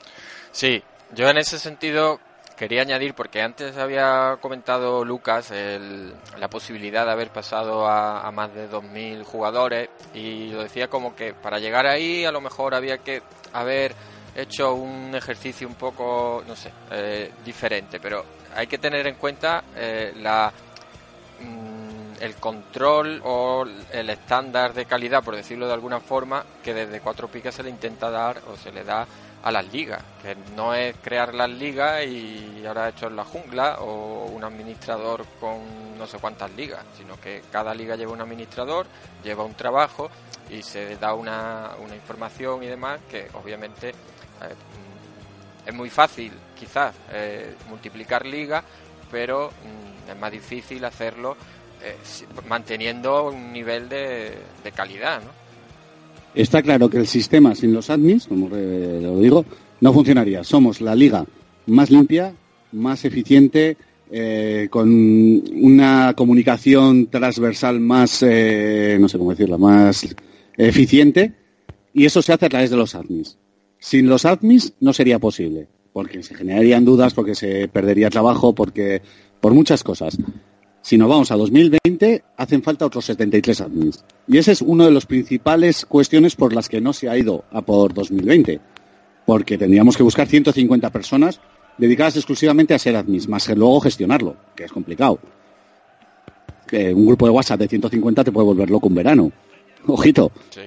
Sí, 0.52 0.82
yo 1.14 1.30
en 1.30 1.38
ese 1.38 1.60
sentido 1.60 2.20
quería 2.58 2.82
añadir, 2.82 3.14
porque 3.14 3.42
antes 3.42 3.78
había 3.78 4.38
comentado 4.42 5.04
Lucas 5.06 5.52
el- 5.52 6.14
la 6.38 6.48
posibilidad 6.50 7.06
de 7.06 7.12
haber 7.12 7.30
pasado 7.30 7.88
a, 7.88 8.30
más 8.32 8.54
de 8.54 8.68
2.000 8.68 9.24
jugadores 9.24 9.90
y 10.14 10.48
lo 10.52 10.64
decía 10.64 10.88
como 10.88 11.16
que 11.16 11.34
para 11.34 11.60
llegar 11.60 11.86
ahí 11.86 12.26
a 12.26 12.32
lo 12.32 12.42
mejor 12.42 12.74
había 12.76 12.98
que 13.00 13.22
haber 13.54 13.94
hecho 14.36 14.74
un 14.74 15.14
ejercicio 15.16 15.68
un 15.68 15.76
poco, 15.76 16.44
no 16.48 16.56
sé, 16.56 16.72
eh, 16.92 17.32
diferente, 17.44 18.00
pero 18.00 18.24
hay 18.56 18.68
que 18.68 18.78
tener 18.78 19.06
en 19.08 19.16
cuenta 19.16 19.64
eh, 19.76 20.14
la 20.18 20.52
mm, 21.40 21.96
el 22.22 22.36
control 22.36 23.22
o 23.26 23.66
el 23.92 24.10
estándar 24.10 24.74
de 24.74 24.86
calidad, 24.86 25.24
por 25.24 25.36
decirlo 25.36 25.68
de 25.68 25.74
alguna 25.74 26.00
forma, 26.00 26.46
que 26.64 26.74
desde 26.74 27.02
Cuatro 27.02 27.28
Picas 27.28 27.56
se 27.56 27.64
le 27.64 27.70
intenta 27.70 28.10
dar 28.10 28.42
o 28.48 28.56
se 28.56 28.72
le 28.72 28.84
da 28.86 29.06
a 29.46 29.52
las 29.52 29.72
ligas, 29.72 30.04
que 30.24 30.36
no 30.56 30.74
es 30.74 30.96
crear 31.04 31.36
las 31.36 31.52
ligas 31.52 32.04
y 32.04 32.64
ahora 32.66 32.90
hecho 32.90 33.06
en 33.06 33.16
la 33.16 33.24
jungla 33.24 33.78
o 33.80 34.26
un 34.26 34.44
administrador 34.44 35.24
con 35.40 35.60
no 36.00 36.08
sé 36.08 36.18
cuántas 36.18 36.50
ligas, 36.56 36.84
sino 36.98 37.22
que 37.22 37.44
cada 37.52 37.72
liga 37.76 37.96
lleva 37.96 38.12
un 38.12 38.22
administrador, 38.22 38.88
lleva 39.24 39.44
un 39.44 39.54
trabajo 39.54 40.10
y 40.50 40.64
se 40.64 40.98
da 40.98 41.14
una, 41.14 41.74
información 41.94 42.64
y 42.64 42.66
demás 42.66 43.00
que 43.08 43.28
obviamente 43.34 43.90
eh, 43.90 43.94
es 45.64 45.74
muy 45.76 45.92
fácil 45.92 46.34
quizás 46.60 46.96
eh, 47.12 47.56
multiplicar 47.70 48.26
ligas, 48.26 48.64
pero 49.12 49.52
mm, 49.52 50.10
es 50.10 50.18
más 50.18 50.32
difícil 50.32 50.84
hacerlo 50.84 51.38
eh, 51.84 51.96
manteniendo 52.48 53.28
un 53.28 53.54
nivel 53.54 53.90
de, 53.90 54.40
de 54.64 54.72
calidad, 54.72 55.22
¿no? 55.22 55.45
Está 56.36 56.62
claro 56.62 56.90
que 56.90 56.98
el 56.98 57.08
sistema 57.08 57.56
sin 57.56 57.74
los 57.74 57.90
admins, 57.90 58.28
como 58.28 58.50
lo 58.50 59.20
digo, 59.20 59.46
no 59.80 59.94
funcionaría. 59.94 60.44
Somos 60.44 60.82
la 60.82 60.94
liga 60.94 61.26
más 61.68 61.90
limpia, 61.90 62.34
más 62.74 63.06
eficiente, 63.06 63.78
eh, 64.12 64.68
con 64.70 64.90
una 64.90 66.14
comunicación 66.16 67.08
transversal 67.08 67.80
más, 67.80 68.22
eh, 68.22 68.98
no 69.00 69.10
sé 69.10 69.18
cómo 69.18 69.32
decirlo, 69.32 69.58
más 69.58 70.16
eficiente, 70.58 71.34
y 71.94 72.06
eso 72.06 72.22
se 72.22 72.34
hace 72.34 72.46
a 72.46 72.50
través 72.50 72.70
de 72.70 72.78
los 72.78 72.94
admins. 72.96 73.38
Sin 73.80 74.08
los 74.08 74.26
admins 74.26 74.74
no 74.80 74.94
sería 74.94 75.20
posible, 75.20 75.68
porque 75.94 76.22
se 76.22 76.36
generarían 76.36 76.86
dudas, 76.86 77.14
porque 77.14 77.34
se 77.34 77.68
perdería 77.68 78.10
trabajo, 78.10 78.54
porque 78.54 79.02
por 79.40 79.54
muchas 79.54 79.84
cosas. 79.84 80.18
Si 80.86 81.00
nos 81.00 81.10
vamos 81.10 81.32
a 81.32 81.36
2020, 81.36 82.24
hacen 82.38 82.62
falta 82.62 82.86
otros 82.86 83.06
73 83.06 83.60
admins. 83.62 84.06
Y 84.28 84.38
esa 84.38 84.52
es 84.52 84.62
una 84.62 84.86
de 84.86 84.92
las 84.92 85.08
principales 85.08 85.84
cuestiones 85.84 86.36
por 86.36 86.54
las 86.54 86.70
que 86.70 86.80
no 86.80 86.94
se 86.94 87.10
ha 87.10 87.18
ido 87.18 87.44
a 87.52 87.64
por 87.64 87.92
2020. 87.92 88.60
Porque 89.26 89.58
tendríamos 89.58 89.98
que 89.98 90.04
buscar 90.04 90.28
150 90.28 90.92
personas 90.92 91.42
dedicadas 91.80 92.18
exclusivamente 92.18 92.76
a 92.76 92.78
ser 92.78 92.96
admins, 92.96 93.28
más 93.28 93.48
que 93.48 93.56
luego 93.56 93.80
gestionarlo, 93.80 94.36
que 94.56 94.66
es 94.66 94.72
complicado. 94.72 95.18
Que 96.68 96.94
un 96.94 97.08
grupo 97.08 97.26
de 97.26 97.32
WhatsApp 97.32 97.62
de 97.62 97.68
150 97.68 98.24
te 98.24 98.32
puede 98.32 98.46
volver 98.46 98.70
loco 98.70 98.88
un 98.88 98.94
verano. 98.94 99.32
Ojito. 99.88 100.32
Sí. 100.52 100.62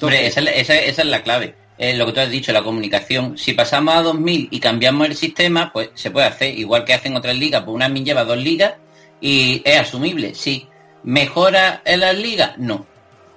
Hombre, 0.00 0.28
esa 0.28 0.40
es 0.40 1.04
la 1.04 1.20
clave. 1.20 1.63
Lo 1.78 2.06
que 2.06 2.12
tú 2.12 2.20
has 2.20 2.30
dicho, 2.30 2.52
la 2.52 2.62
comunicación. 2.62 3.36
Si 3.36 3.52
pasamos 3.52 3.94
a 3.94 4.02
2000 4.02 4.48
y 4.50 4.60
cambiamos 4.60 5.08
el 5.08 5.16
sistema, 5.16 5.72
pues 5.72 5.90
se 5.94 6.10
puede 6.10 6.26
hacer. 6.26 6.56
Igual 6.56 6.84
que 6.84 6.94
hacen 6.94 7.16
otras 7.16 7.36
ligas, 7.36 7.62
pues 7.64 7.74
una 7.74 7.86
admin 7.86 8.04
lleva 8.04 8.24
dos 8.24 8.38
ligas 8.38 8.74
y 9.20 9.62
es 9.64 9.78
asumible, 9.78 10.34
sí. 10.34 10.66
¿Mejora 11.02 11.82
en 11.84 12.00
las 12.00 12.16
ligas? 12.16 12.56
No. 12.58 12.86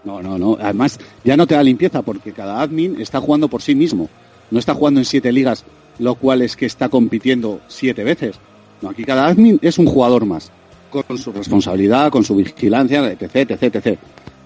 No, 0.03 0.21
no, 0.21 0.37
no. 0.37 0.57
Además, 0.61 0.99
ya 1.23 1.35
no 1.35 1.47
te 1.47 1.55
da 1.55 1.63
limpieza 1.63 2.01
porque 2.01 2.31
cada 2.31 2.61
admin 2.61 3.01
está 3.01 3.19
jugando 3.19 3.47
por 3.47 3.61
sí 3.61 3.75
mismo. 3.75 4.09
No 4.51 4.59
está 4.59 4.73
jugando 4.73 5.01
en 5.01 5.05
siete 5.05 5.31
ligas, 5.31 5.65
lo 5.99 6.15
cual 6.15 6.41
es 6.41 6.55
que 6.55 6.65
está 6.65 6.89
compitiendo 6.89 7.59
siete 7.67 8.03
veces. 8.03 8.35
No, 8.81 8.89
aquí 8.89 9.03
cada 9.03 9.27
admin 9.27 9.59
es 9.61 9.77
un 9.79 9.87
jugador 9.87 10.25
más, 10.25 10.51
con 10.91 11.17
su 11.17 11.31
responsabilidad, 11.31 12.11
con 12.11 12.23
su 12.23 12.35
vigilancia, 12.35 13.05
etc, 13.11 13.51
etc, 13.51 13.75
etc. 13.75 13.99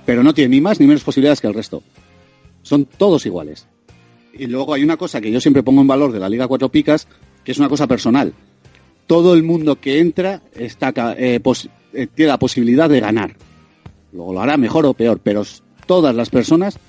Pero 0.05 0.23
no 0.23 0.33
tiene 0.33 0.55
ni 0.55 0.61
más 0.61 0.79
ni 0.79 0.87
menos 0.87 1.03
posibilidades 1.03 1.41
que 1.41 1.47
el 1.47 1.53
resto. 1.53 1.83
Son 2.63 2.85
todos 2.85 3.25
iguales. 3.25 3.67
Y 4.33 4.47
luego 4.47 4.73
hay 4.73 4.83
una 4.83 4.97
cosa 4.97 5.21
que 5.21 5.31
yo 5.31 5.41
siempre 5.41 5.63
pongo 5.63 5.81
en 5.81 5.87
valor 5.87 6.11
de 6.11 6.19
la 6.19 6.29
Liga 6.29 6.47
Cuatro 6.47 6.69
Picas, 6.69 7.07
que 7.43 7.51
es 7.51 7.59
una 7.59 7.69
cosa 7.69 7.87
personal. 7.87 8.33
Todo 9.07 9.33
el 9.33 9.43
mundo 9.43 9.79
que 9.79 9.99
entra 9.99 10.41
está, 10.53 10.93
eh, 11.17 11.41
eh, 11.93 12.07
tiene 12.07 12.29
la 12.29 12.39
posibilidad 12.39 12.89
de 12.89 12.99
ganar. 12.99 13.35
Luego 14.13 14.33
lo 14.33 14.41
hará 14.41 14.57
mejor 14.57 14.85
o 14.85 14.93
peor, 14.93 15.19
pero 15.21 15.43
todas 15.85 16.15
las 16.15 16.29
personas 16.29 16.79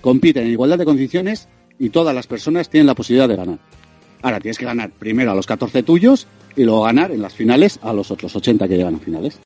compiten 0.00 0.44
en 0.44 0.52
igualdad 0.52 0.78
de 0.78 0.84
condiciones 0.84 1.48
y 1.78 1.90
todas 1.90 2.14
las 2.14 2.26
personas 2.26 2.68
tienen 2.68 2.86
la 2.86 2.94
posibilidad 2.94 3.28
de 3.28 3.36
ganar. 3.36 3.58
Ahora 4.22 4.38
tienes 4.38 4.58
que 4.58 4.64
ganar 4.64 4.90
primero 4.90 5.32
a 5.32 5.34
los 5.34 5.46
14 5.46 5.82
tuyos 5.82 6.26
y 6.54 6.64
luego 6.64 6.82
ganar 6.82 7.10
en 7.10 7.22
las 7.22 7.34
finales 7.34 7.80
a 7.82 7.92
los 7.92 8.10
otros 8.10 8.34
80 8.36 8.68
que 8.68 8.76
llegan 8.76 8.94
a 8.94 8.98
finales. 8.98 9.40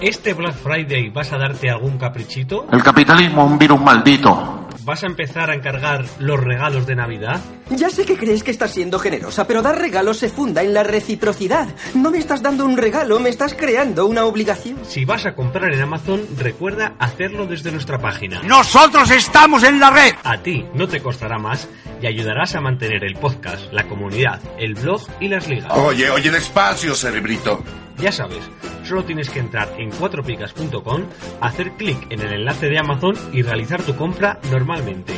¿Este 0.00 0.32
Black 0.32 0.54
Friday 0.54 1.10
vas 1.10 1.30
a 1.30 1.36
darte 1.36 1.68
algún 1.68 1.98
caprichito? 1.98 2.66
El 2.72 2.82
capitalismo 2.82 3.44
es 3.44 3.52
un 3.52 3.58
virus 3.58 3.80
maldito. 3.82 4.66
¿Vas 4.82 5.04
a 5.04 5.06
empezar 5.06 5.50
a 5.50 5.54
encargar 5.54 6.06
los 6.18 6.40
regalos 6.40 6.86
de 6.86 6.96
Navidad? 6.96 7.38
Ya 7.70 7.88
sé 7.88 8.04
que 8.04 8.16
crees 8.16 8.42
que 8.42 8.50
estás 8.50 8.72
siendo 8.72 8.98
generosa, 8.98 9.46
pero 9.46 9.62
dar 9.62 9.78
regalos 9.78 10.18
se 10.18 10.28
funda 10.28 10.62
en 10.62 10.74
la 10.74 10.82
reciprocidad. 10.82 11.68
No 11.94 12.10
me 12.10 12.18
estás 12.18 12.42
dando 12.42 12.64
un 12.64 12.76
regalo, 12.76 13.20
me 13.20 13.28
estás 13.28 13.54
creando 13.54 14.06
una 14.06 14.24
obligación. 14.24 14.78
Si 14.82 15.04
vas 15.04 15.24
a 15.26 15.34
comprar 15.34 15.72
en 15.72 15.80
Amazon, 15.80 16.26
recuerda 16.36 16.94
hacerlo 16.98 17.46
desde 17.46 17.70
nuestra 17.70 17.98
página. 17.98 18.42
Nosotros 18.42 19.10
estamos 19.10 19.62
en 19.62 19.78
la 19.78 19.90
red. 19.90 20.14
A 20.24 20.38
ti 20.38 20.64
no 20.74 20.88
te 20.88 21.00
costará 21.00 21.38
más 21.38 21.68
y 22.02 22.06
ayudarás 22.06 22.54
a 22.54 22.60
mantener 22.60 23.04
el 23.04 23.14
podcast, 23.14 23.72
la 23.72 23.84
comunidad, 23.86 24.40
el 24.58 24.74
blog 24.74 25.02
y 25.20 25.28
las 25.28 25.48
ligas. 25.48 25.72
Oye, 25.76 26.10
oye, 26.10 26.30
despacio, 26.30 26.94
cerebrito. 26.94 27.62
Ya 27.98 28.10
sabes, 28.10 28.42
solo 28.82 29.04
tienes 29.04 29.28
que 29.28 29.40
entrar 29.40 29.68
en 29.78 29.90
cuatropicas.com, 29.90 31.04
hacer 31.40 31.72
clic 31.72 32.10
en 32.10 32.20
el 32.20 32.32
enlace 32.32 32.68
de 32.68 32.78
Amazon 32.78 33.14
y 33.32 33.42
realizar 33.42 33.82
tu 33.82 33.94
compra 33.94 34.40
normalmente. 34.50 35.12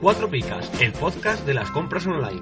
Cuatro 0.00 0.30
Picas, 0.30 0.70
el 0.80 0.92
podcast 0.92 1.46
de 1.46 1.54
las 1.54 1.70
compras 1.70 2.06
online. 2.06 2.40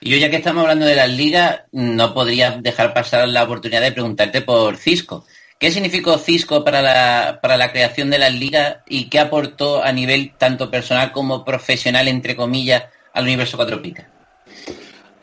Y 0.00 0.10
yo 0.10 0.16
ya 0.16 0.30
que 0.30 0.36
estamos 0.36 0.62
hablando 0.62 0.86
de 0.86 0.96
las 0.96 1.10
ligas, 1.10 1.62
no 1.72 2.14
podría 2.14 2.52
dejar 2.52 2.94
pasar 2.94 3.28
la 3.28 3.44
oportunidad 3.44 3.82
de 3.82 3.92
preguntarte 3.92 4.40
por 4.40 4.76
Cisco. 4.76 5.26
¿Qué 5.58 5.70
significó 5.70 6.16
Cisco 6.16 6.64
para 6.64 6.80
la, 6.80 7.40
para 7.42 7.58
la 7.58 7.70
creación 7.70 8.08
de 8.08 8.18
las 8.18 8.32
ligas 8.32 8.78
y 8.88 9.10
qué 9.10 9.18
aportó 9.18 9.84
a 9.84 9.92
nivel 9.92 10.32
tanto 10.38 10.70
personal 10.70 11.12
como 11.12 11.44
profesional, 11.44 12.08
entre 12.08 12.34
comillas, 12.34 12.84
al 13.12 13.24
universo 13.24 13.58
Cuatro 13.58 13.82
Picas? 13.82 14.06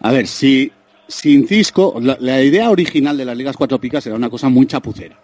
A 0.01 0.11
ver, 0.11 0.27
si 0.27 0.71
sin 1.07 1.47
Cisco, 1.47 1.97
la, 1.99 2.17
la 2.19 2.41
idea 2.43 2.69
original 2.69 3.17
de 3.17 3.25
las 3.25 3.35
ligas 3.35 3.57
cuatro 3.57 3.79
picas 3.79 4.05
era 4.05 4.15
una 4.15 4.29
cosa 4.29 4.49
muy 4.49 4.67
chapucera. 4.67 5.17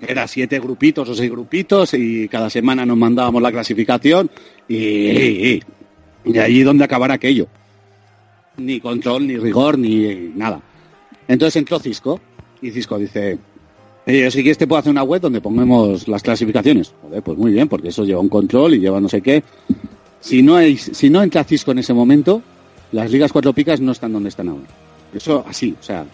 Era 0.00 0.26
siete 0.26 0.58
grupitos 0.60 1.08
o 1.08 1.14
seis 1.14 1.30
grupitos 1.30 1.94
y 1.94 2.28
cada 2.28 2.50
semana 2.50 2.84
nos 2.84 2.96
mandábamos 2.96 3.40
la 3.40 3.52
clasificación 3.52 4.30
y, 4.68 4.76
y, 4.76 5.62
y 6.24 6.38
allí 6.38 6.62
donde 6.62 6.84
acabará 6.84 7.14
aquello. 7.14 7.46
ni 8.56 8.80
control, 8.80 9.26
ni 9.26 9.36
rigor, 9.36 9.78
ni 9.78 10.30
nada. 10.34 10.60
Entonces 11.28 11.56
entró 11.56 11.78
Cisco 11.78 12.20
y 12.60 12.70
Cisco 12.70 12.98
dice, 12.98 13.38
eh, 14.06 14.30
si 14.30 14.42
quieres 14.42 14.58
te 14.58 14.66
puedo 14.66 14.78
hacer 14.80 14.90
una 14.92 15.02
web 15.02 15.20
donde 15.22 15.40
pongamos 15.40 16.06
las 16.08 16.22
clasificaciones. 16.22 16.94
Joder, 17.02 17.22
pues 17.22 17.38
muy 17.38 17.52
bien, 17.52 17.68
porque 17.68 17.88
eso 17.88 18.04
lleva 18.04 18.20
un 18.20 18.28
control 18.28 18.74
y 18.74 18.80
lleva 18.80 19.00
no 19.00 19.08
sé 19.08 19.22
qué. 19.22 19.42
Si 20.20 20.42
no, 20.42 20.58
si 20.76 21.10
no 21.10 21.22
entra 21.22 21.44
Cisco 21.44 21.72
en 21.72 21.78
ese 21.78 21.94
momento, 21.94 22.42
las 22.92 23.10
ligas 23.10 23.32
cuatro 23.32 23.52
picas 23.52 23.80
no 23.80 23.92
están 23.92 24.12
donde 24.12 24.28
están 24.28 24.48
ahora. 24.48 24.66
Eso 25.12 25.44
así, 25.48 25.76
o 25.78 25.82
sea, 25.82 26.06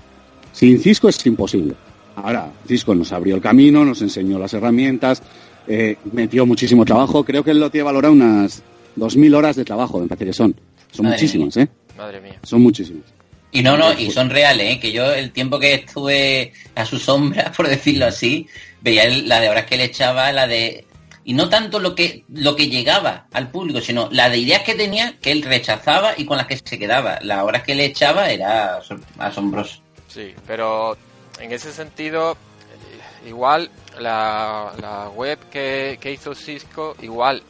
sin 0.52 0.78
Cisco 0.78 1.08
es 1.08 1.24
imposible. 1.26 1.74
Ahora, 2.24 2.50
Cisco 2.66 2.94
nos 2.94 3.12
abrió 3.12 3.34
el 3.36 3.40
camino, 3.42 3.84
nos 3.84 4.02
enseñó 4.02 4.38
las 4.38 4.52
herramientas, 4.54 5.22
eh, 5.66 5.96
metió 6.12 6.46
muchísimo 6.46 6.84
trabajo. 6.84 7.24
Creo 7.24 7.42
que 7.44 7.50
él 7.52 7.60
lo 7.60 7.70
tiene 7.70 7.84
valorado 7.84 8.12
unas 8.14 8.62
2.000 8.96 9.34
horas 9.36 9.56
de 9.56 9.64
trabajo, 9.64 10.00
me 10.00 10.06
parece 10.08 10.26
que 10.26 10.32
son. 10.32 10.54
Son 10.92 11.04
Madre 11.06 11.16
muchísimas, 11.18 11.56
¿eh? 11.56 11.68
Madre 11.96 12.20
mía. 12.20 12.38
Son 12.42 12.60
muchísimas. 12.62 13.04
Y 13.52 13.62
no, 13.62 13.76
no, 13.76 13.92
y 13.98 14.10
son 14.10 14.30
reales, 14.30 14.76
¿eh? 14.76 14.80
que 14.80 14.92
yo 14.92 15.12
el 15.12 15.32
tiempo 15.32 15.58
que 15.58 15.74
estuve 15.74 16.52
a 16.74 16.84
su 16.84 16.98
sombra, 16.98 17.50
por 17.56 17.68
decirlo 17.68 18.06
así, 18.06 18.46
veía 18.80 19.08
la 19.24 19.40
de 19.40 19.48
horas 19.48 19.66
que 19.66 19.76
le 19.76 19.84
echaba, 19.84 20.30
la 20.32 20.46
de... 20.46 20.86
Y 21.24 21.34
no 21.34 21.48
tanto 21.48 21.78
lo 21.78 21.94
que, 21.94 22.24
lo 22.32 22.56
que 22.56 22.68
llegaba 22.68 23.26
al 23.32 23.50
público, 23.50 23.80
sino 23.80 24.08
la 24.10 24.30
de 24.30 24.38
ideas 24.38 24.62
que 24.62 24.74
tenía 24.74 25.16
que 25.20 25.30
él 25.32 25.42
rechazaba 25.42 26.12
y 26.16 26.24
con 26.24 26.38
las 26.38 26.46
que 26.46 26.56
se 26.64 26.78
quedaba. 26.78 27.18
Las 27.22 27.42
horas 27.44 27.62
que 27.62 27.74
le 27.74 27.84
echaba 27.84 28.30
era 28.30 28.80
asom- 28.80 29.02
asombroso. 29.18 29.80
Sí, 30.08 30.32
pero 30.46 30.96
en 31.40 31.52
ese 31.52 31.72
sentido, 31.72 32.32
eh, 32.32 33.28
igual 33.28 33.70
la, 33.98 34.72
la 34.80 35.08
web 35.08 35.38
que, 35.50 35.98
que 36.00 36.12
hizo 36.12 36.34
Cisco, 36.34 36.94
igual 37.00 37.42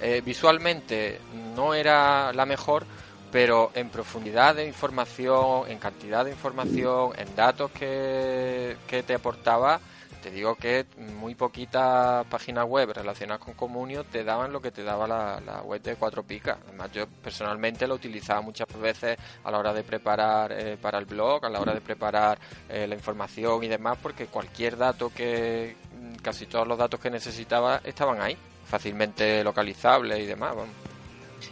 eh, 0.00 0.20
visualmente 0.24 1.20
no 1.54 1.72
era 1.72 2.32
la 2.32 2.44
mejor, 2.44 2.84
pero 3.32 3.70
en 3.74 3.88
profundidad 3.88 4.54
de 4.54 4.66
información, 4.66 5.70
en 5.70 5.78
cantidad 5.78 6.24
de 6.24 6.32
información, 6.32 7.12
en 7.16 7.34
datos 7.34 7.70
que, 7.70 8.76
que 8.86 9.02
te 9.02 9.14
aportaba, 9.14 9.80
te 10.22 10.30
digo 10.30 10.54
que 10.56 10.86
muy 11.18 11.34
poquitas 11.34 12.26
páginas 12.26 12.66
web 12.66 12.92
relacionadas 12.92 13.42
con 13.42 13.54
Comunio 13.54 14.04
te 14.04 14.24
daban 14.24 14.52
lo 14.52 14.60
que 14.60 14.70
te 14.70 14.82
daba 14.82 15.06
la, 15.06 15.62
web 15.62 15.82
de 15.82 15.96
Cuatro 15.96 16.22
Picas. 16.22 16.58
Además, 16.66 16.90
yo 16.92 17.06
personalmente 17.22 17.86
lo 17.86 17.94
utilizaba 17.94 18.40
muchas 18.40 18.68
veces 18.80 19.16
a 19.44 19.50
la 19.50 19.58
hora 19.58 19.72
de 19.72 19.82
preparar 19.82 20.52
eh, 20.52 20.76
para 20.80 20.98
el 20.98 21.04
blog, 21.04 21.44
a 21.44 21.48
la 21.48 21.60
hora 21.60 21.74
de 21.74 21.80
preparar 21.80 22.38
eh, 22.68 22.86
la 22.86 22.94
información 22.94 23.62
y 23.64 23.68
demás, 23.68 23.98
porque 24.02 24.26
cualquier 24.26 24.76
dato 24.76 25.10
que, 25.14 25.76
mm, 25.92 26.16
casi 26.16 26.46
todos 26.46 26.66
los 26.66 26.78
datos 26.78 27.00
que 27.00 27.10
necesitaba 27.10 27.80
estaban 27.84 28.20
ahí, 28.20 28.36
fácilmente 28.64 29.42
localizables 29.44 30.20
y 30.20 30.26
demás. 30.26 30.54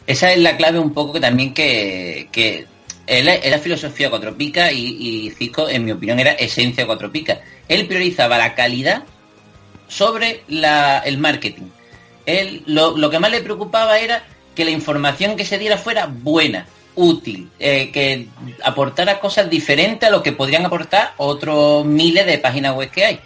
Esa 0.07 0.33
es 0.33 0.38
la 0.38 0.57
clave 0.57 0.79
un 0.79 0.92
poco 0.92 1.14
que 1.14 1.20
también 1.20 1.55
que, 1.55 2.29
que 2.33 2.66
la 3.07 3.59
filosofía 3.59 4.11
cuatro 4.11 4.35
picas 4.35 4.72
y, 4.72 5.27
y 5.27 5.31
Cisco, 5.31 5.68
en 5.68 5.85
mi 5.85 5.92
opinión, 5.92 6.18
era 6.18 6.33
esencia 6.33 6.87
cuatro 6.87 7.11
picas. 7.12 7.38
Él 7.68 7.87
priorizaba 7.87 8.38
la 8.38 8.55
calidad 8.55 9.05
sobre 9.88 10.42
la- 10.48 10.98
el 11.00 11.18
marketing. 11.18 11.68
Él, 12.27 12.62
lo, 12.66 12.96
lo 12.96 13.11
que 13.11 13.18
más 13.18 13.31
le 13.31 13.40
preocupaba 13.42 13.98
era 13.98 14.22
que 14.55 14.64
la 14.64 14.70
información 14.70 15.37
que 15.37 15.44
se 15.44 15.59
diera 15.59 15.77
fuera 15.79 16.07
buena, 16.07 16.66
útil, 16.96 17.50
eh, 17.59 17.90
que 17.90 18.29
aportara 18.62 19.18
cosas 19.18 19.50
diferentes 19.50 20.09
a 20.09 20.12
lo 20.12 20.22
que 20.22 20.33
podrían 20.33 20.64
aportar 20.64 21.12
otros 21.16 21.85
miles 21.85 22.24
de 22.24 22.38
páginas 22.38 22.74
web 22.77 22.90
que 22.90 23.05
hay. 23.05 23.20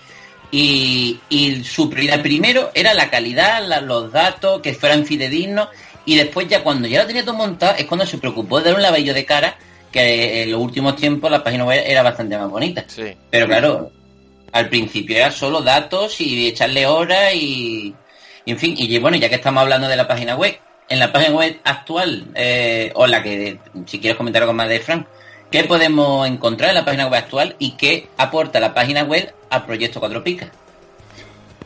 Y, 0.50 1.20
y 1.28 1.62
su 1.64 1.90
prioridad 1.90 2.22
primero 2.22 2.70
era 2.74 2.94
la 2.94 3.10
calidad, 3.10 3.66
la- 3.66 3.80
los 3.82 4.10
datos, 4.10 4.62
que 4.62 4.72
fueran 4.74 5.04
fidedignos. 5.04 5.68
Y 6.06 6.16
después 6.16 6.48
ya 6.48 6.62
cuando 6.62 6.88
ya 6.88 7.02
lo 7.02 7.06
tenía 7.06 7.22
todo 7.24 7.34
montado 7.34 7.76
es 7.76 7.84
cuando 7.84 8.06
se 8.06 8.16
preocupó 8.16 8.58
de 8.58 8.66
dar 8.70 8.74
un 8.76 8.82
lavadillo 8.82 9.12
de 9.12 9.26
cara, 9.26 9.58
que 9.92 10.42
en 10.42 10.50
los 10.52 10.60
últimos 10.60 10.96
tiempos 10.96 11.30
la 11.30 11.44
página 11.44 11.64
web 11.66 11.82
era 11.86 12.02
bastante 12.02 12.38
más 12.38 12.48
bonita. 12.48 12.84
Sí. 12.88 13.14
Pero 13.30 13.46
claro, 13.46 13.90
al 14.52 14.68
principio 14.68 15.16
era 15.16 15.30
solo 15.30 15.62
datos 15.62 16.20
y 16.20 16.46
echarle 16.48 16.86
horas 16.86 17.34
y, 17.34 17.94
y 18.44 18.50
en 18.50 18.58
fin, 18.58 18.74
y 18.76 18.98
bueno, 18.98 19.16
ya 19.16 19.28
que 19.28 19.34
estamos 19.34 19.62
hablando 19.62 19.88
de 19.88 19.96
la 19.96 20.08
página 20.08 20.36
web, 20.36 20.58
en 20.88 20.98
la 20.98 21.12
página 21.12 21.34
web 21.34 21.60
actual, 21.64 22.26
eh, 22.34 22.90
o 22.94 23.06
la 23.06 23.22
que, 23.22 23.58
si 23.86 23.98
quieres 23.98 24.16
comentar 24.16 24.42
algo 24.42 24.54
más 24.54 24.68
de 24.68 24.80
Frank, 24.80 25.06
¿qué 25.50 25.64
podemos 25.64 26.26
encontrar 26.26 26.70
en 26.70 26.76
la 26.76 26.84
página 26.84 27.06
web 27.06 27.14
actual 27.14 27.56
y 27.58 27.72
qué 27.72 28.08
aporta 28.16 28.58
la 28.58 28.72
página 28.74 29.04
web 29.04 29.32
a 29.50 29.66
Proyecto 29.66 30.00
Cuatro 30.00 30.24
Picas? 30.24 30.50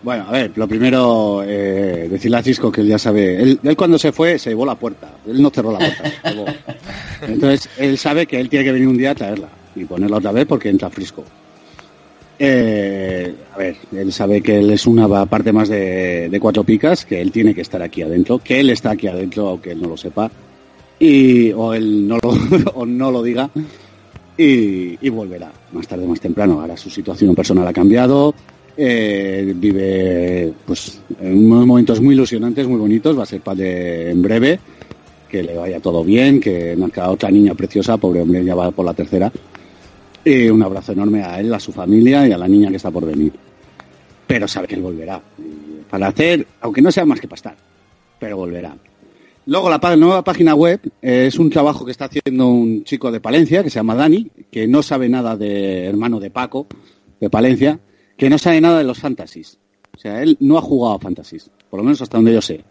Bueno, 0.03 0.27
a 0.27 0.33
ver, 0.33 0.51
lo 0.57 0.67
primero, 0.67 1.45
eh, 1.47 2.09
decirle 2.11 2.39
a 2.39 2.43
Cisco 2.43 2.73
que 2.73 2.81
él 2.81 2.89
ya 2.89 2.99
sabe. 2.99 3.41
Él, 3.41 3.61
él 3.63 3.77
cuando 3.77 4.01
se 4.01 4.11
fue, 4.11 4.37
se 4.37 4.51
llevó 4.51 4.67
la 4.67 4.75
puerta. 4.75 5.13
Él 5.25 5.41
no 5.41 5.51
cerró 5.51 5.71
la 5.71 5.79
puerta. 5.79 6.13
se 6.25 6.35
llevó. 6.35 6.47
Entonces, 7.29 7.69
él 7.79 7.97
sabe 7.97 8.27
que 8.27 8.41
él 8.41 8.49
tiene 8.49 8.65
que 8.65 8.73
venir 8.73 8.89
un 8.89 8.99
día 8.99 9.13
a 9.13 9.15
traerla 9.15 9.49
y 9.77 9.85
ponerla 9.85 10.17
otra 10.17 10.33
vez 10.33 10.47
porque 10.47 10.69
entra 10.69 10.91
frisco. 10.91 11.25
Eh, 12.45 13.33
a 13.55 13.57
ver, 13.57 13.77
él 13.93 14.13
sabe 14.13 14.43
que 14.43 14.59
él 14.59 14.69
es 14.73 14.89
una 14.89 15.07
parte 15.27 15.53
más 15.53 15.69
de, 15.69 16.37
cuatro 16.41 16.65
picas, 16.65 17.07
que 17.07 17.21
él 17.21 17.31
tiene 17.31 17.55
que 17.55 17.61
estar 17.61 17.81
aquí 17.81 18.03
adentro, 18.03 18.41
que 18.41 18.59
él 18.59 18.71
está 18.71 18.91
aquí 18.91 19.07
adentro, 19.07 19.51
aunque 19.51 19.71
él 19.71 19.81
no 19.81 19.91
lo 19.91 19.97
sepa, 19.97 20.29
y, 20.99 21.53
o 21.53 21.73
él 21.73 22.09
no 22.09 22.19
lo, 22.21 22.31
o 22.75 22.85
no 22.85 23.13
lo 23.13 23.23
diga, 23.23 23.49
y, 24.37 25.09
volverá 25.09 25.53
más 25.71 25.87
tarde 25.87 26.05
más 26.05 26.19
temprano. 26.19 26.61
Ahora 26.61 26.77
su 26.77 26.91
situación 26.91 27.33
personal 27.37 27.69
ha 27.69 27.73
cambiado, 27.73 28.35
eh, 28.77 29.53
vive 29.55 30.53
pues 30.67 31.01
en 31.21 31.47
unos 31.47 31.65
momentos 31.65 32.01
muy 32.01 32.17
ilusionantes, 32.17 32.67
muy 32.67 32.81
bonitos, 32.81 33.17
va 33.17 33.23
a 33.23 33.27
ser 33.27 33.41
padre 33.41 34.11
en 34.11 34.21
breve, 34.21 34.59
que 35.31 35.45
le 35.45 35.55
vaya 35.55 35.79
todo 35.79 36.03
bien, 36.03 36.41
que 36.41 36.75
nazca 36.77 37.09
otra 37.09 37.31
niña 37.31 37.55
preciosa, 37.55 37.99
pobre 37.99 38.23
hombre, 38.23 38.45
ya 38.45 38.57
va 38.57 38.73
por 38.73 38.85
la 38.85 38.95
tercera. 38.95 39.31
Y 40.25 40.49
un 40.49 40.63
abrazo 40.63 40.93
enorme 40.93 41.23
a 41.23 41.41
él, 41.41 41.53
a 41.53 41.59
su 41.59 41.73
familia 41.73 42.27
y 42.27 42.33
a 42.33 42.39
la 42.39 42.47
niña 42.47 42.71
que 42.71 42.77
está 42.77 42.91
por 42.91 43.05
venir. 43.05 43.33
Pero 44.27 44.47
sabe 44.47 44.69
que 44.69 44.77
él 44.77 44.83
volverá. 44.83 45.21
Para 45.91 46.09
hacer, 46.09 46.47
aunque 46.61 46.81
no 46.81 46.91
sea 46.91 47.05
más 47.05 47.21
que 47.21 47.29
pastar, 47.29 47.57
pero 48.19 48.37
volverá. 48.37 48.77
Luego 49.47 49.69
la 49.69 49.97
nueva 49.97 50.23
página 50.23 50.55
web 50.55 50.81
eh, 51.03 51.27
es 51.27 51.39
un 51.39 51.51
trabajo 51.51 51.85
que 51.85 51.91
está 51.91 52.05
haciendo 52.05 52.47
un 52.49 52.85
chico 52.85 53.11
de 53.11 53.21
Palencia 53.21 53.65
que 53.65 53.71
se 53.71 53.77
llama 53.77 53.97
Dani, 53.97 54.31
que 54.51 54.69
no 54.69 54.83
sabe 54.83 55.09
nada 55.09 55.37
de 55.37 55.87
hermano 55.87 56.21
de 56.21 56.31
Paco, 56.31 56.69
de 57.21 57.29
Palencia, 57.29 57.81
que 58.17 58.31
no 58.31 58.39
sabe 58.39 58.61
nada 58.61 58.79
de 58.79 58.85
los 58.85 59.01
fantasies. 59.01 59.59
O 59.97 59.99
sea, 59.99 60.23
él 60.23 60.37
no 60.41 60.57
ha 60.57 60.63
jugado 60.63 60.95
a 60.95 60.99
fantasies, 61.01 61.51
por 61.69 61.79
lo 61.79 61.85
menos 61.85 62.01
hasta 62.01 62.19
donde 62.19 62.33
yo 62.33 62.41
sé. 62.41 62.65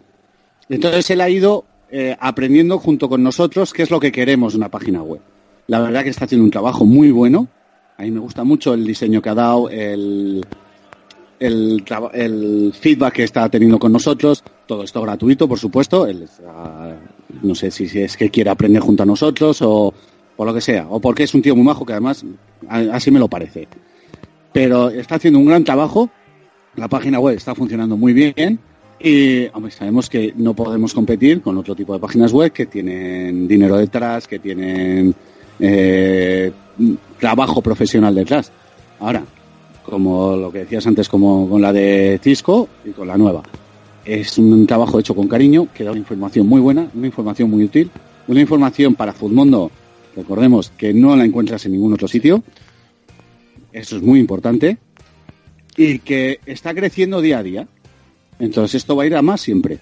Entonces 0.70 1.10
él 1.10 1.20
ha 1.20 1.30
ido 1.30 1.66
eh, 1.92 2.16
aprendiendo 2.18 2.80
junto 2.80 3.10
con 3.10 3.22
nosotros 3.22 3.74
qué 3.74 3.84
es 3.84 3.92
lo 3.92 4.00
que 4.00 4.14
queremos 4.14 4.54
de 4.54 4.60
una 4.60 4.70
página 4.70 5.04
web. 5.04 5.22
La 5.72 5.80
verdad 5.80 6.04
que 6.04 6.10
está 6.10 6.26
haciendo 6.26 6.44
un 6.44 6.52
trabajo 6.52 6.86
muy 6.86 7.12
bueno. 7.12 7.48
A 7.96 8.02
mí 8.02 8.12
me 8.12 8.20
gusta 8.20 8.44
mucho 8.44 8.74
el 8.74 8.86
diseño 8.86 9.22
que 9.22 9.30
ha 9.30 9.36
dado, 9.36 9.70
el, 9.70 10.46
el, 11.40 12.74
feedback 12.78 13.14
que 13.14 13.24
está 13.24 13.48
teniendo 13.48 13.80
con 13.80 13.94
nosotros. 13.94 14.44
Todo 14.66 14.84
esto 14.84 15.02
gratuito, 15.02 15.48
por 15.48 15.60
supuesto. 15.60 16.06
Él 16.08 16.28
no 17.42 17.56
sé 17.56 17.72
si, 17.72 17.86
es 17.86 18.18
que 18.18 18.30
quiere 18.30 18.50
aprender 18.50 18.82
junto 18.82 19.04
a 19.04 19.06
nosotros 19.06 19.62
o 19.62 19.94
por 20.36 20.46
lo 20.46 20.54
que 20.54 20.60
sea. 20.60 20.88
O 20.90 21.00
porque 21.00 21.24
es 21.24 21.34
un 21.34 21.42
tío 21.42 21.56
muy 21.56 21.64
majo 21.64 21.86
que 21.86 21.94
además 21.94 22.26
así 22.68 23.10
me 23.10 23.20
lo 23.20 23.30
parece. 23.30 23.70
Pero 24.52 24.90
está 24.90 25.16
haciendo 25.16 25.40
un 25.40 25.46
gran 25.46 25.64
trabajo. 25.64 26.10
La 26.76 26.90
página 26.90 27.18
web 27.22 27.38
está 27.38 27.56
funcionando 27.56 27.96
muy 27.96 28.12
bien. 28.12 28.60
Y 29.00 29.48
sabemos 29.70 30.10
que 30.10 30.34
no 30.36 30.54
podemos 30.54 30.94
competir 30.94 31.42
con 31.42 31.58
otro 31.58 31.76
tipo 31.76 31.94
de 31.94 32.00
páginas 32.00 32.34
web 32.34 32.52
que 32.52 32.66
tienen 32.66 33.48
dinero 33.48 33.78
detrás, 33.78 34.28
que 34.28 34.38
tienen 34.38 35.16
eh, 35.62 36.52
trabajo 37.20 37.62
profesional 37.62 38.16
detrás. 38.16 38.52
Ahora, 39.00 39.24
como 39.84 40.36
lo 40.36 40.52
que 40.52 40.60
decías 40.60 40.86
antes, 40.88 41.08
como 41.08 41.48
con 41.50 41.62
la 41.62 41.72
de 41.72 42.20
Cisco 42.22 42.68
y 42.84 42.90
con 42.92 43.08
la 43.08 43.18
nueva, 43.18 43.44
es 44.04 44.38
un 44.38 44.66
trabajo 44.66 45.00
hecho 45.00 45.16
con 45.16 45.28
cariño, 45.28 45.68
que 45.74 45.84
da 45.84 45.92
una 45.92 46.00
información 46.00 46.48
muy 46.48 46.60
buena, 46.60 46.90
una 46.94 47.08
información 47.08 47.50
muy 47.50 47.64
útil, 47.64 47.92
una 48.28 48.42
información 48.42 48.96
para 48.96 49.14
Futmundo, 49.14 49.72
recordemos 50.16 50.72
que 50.78 50.94
no 50.94 51.16
la 51.16 51.26
encuentras 51.26 51.66
en 51.66 51.74
ningún 51.74 51.94
otro 51.94 52.08
sitio, 52.08 52.44
eso 53.72 53.98
es 53.98 54.02
muy 54.02 54.20
importante, 54.20 54.78
y 55.78 56.00
que 56.00 56.40
está 56.46 56.74
creciendo 56.74 57.22
día 57.22 57.40
a 57.40 57.44
día. 57.44 57.68
Entonces 58.40 58.76
esto 58.76 58.96
va 58.96 59.04
a 59.04 59.06
ir 59.06 59.16
a 59.16 59.22
más 59.22 59.42
siempre. 59.42 59.80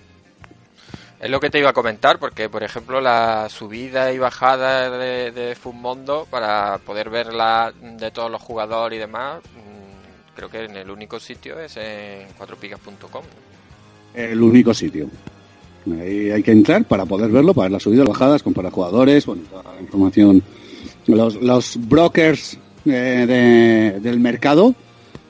Es 1.21 1.29
lo 1.29 1.39
que 1.41 1.49
te 1.49 1.59
iba 1.59 1.69
a 1.71 1.73
comentar, 1.73 2.17
porque 2.17 2.47
por 2.47 2.63
ejemplo 2.63 3.01
la 3.01 3.49
subida 3.49 4.13
y 4.13 4.17
bajada 4.17 4.89
de, 4.97 5.31
de 5.31 5.53
Futmundo, 5.55 6.25
para 6.29 6.77
poder 6.77 7.09
verla 7.09 7.73
de 7.81 8.09
todos 8.11 8.31
los 8.31 8.41
jugadores 8.41 8.95
y 8.95 8.99
demás, 9.01 9.39
mm, 9.43 10.35
creo 10.35 10.49
que 10.49 10.63
en 10.63 10.77
el 10.77 10.89
único 10.89 11.19
sitio 11.19 11.59
es 11.59 11.75
en 11.75 12.27
cuatropicas.com. 12.37 13.23
El 14.13 14.41
único 14.41 14.73
sitio. 14.73 15.09
Ahí 15.99 16.31
hay 16.31 16.41
que 16.43 16.51
entrar 16.51 16.85
para 16.85 17.05
poder 17.05 17.29
verlo, 17.31 17.53
para 17.53 17.65
ver 17.65 17.71
las 17.73 17.83
subidas, 17.83 18.07
bajadas, 18.07 18.41
comparar 18.43 18.71
jugadores, 18.71 19.25
bueno, 19.25 19.43
toda 19.49 19.73
la 19.75 19.81
información. 19.81 20.41
Los, 21.07 21.35
los 21.41 21.75
brokers 21.89 22.57
eh, 22.85 23.25
de- 23.27 23.99
del 23.99 24.19
mercado, 24.21 24.73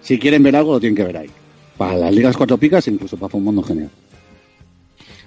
si 0.02 0.20
quieren 0.20 0.44
ver 0.44 0.56
algo, 0.56 0.74
lo 0.74 0.80
tienen 0.80 0.96
que 0.98 1.04
ver 1.04 1.18
ahí. 1.18 1.30
Para 1.78 1.96
las 1.96 2.14
ligas 2.14 2.38
cuatro 2.38 2.58
picas, 2.58 2.88
incluso 2.88 3.18
para 3.18 3.36
un 3.38 3.44
mundo 3.44 3.64
general. 3.64 3.90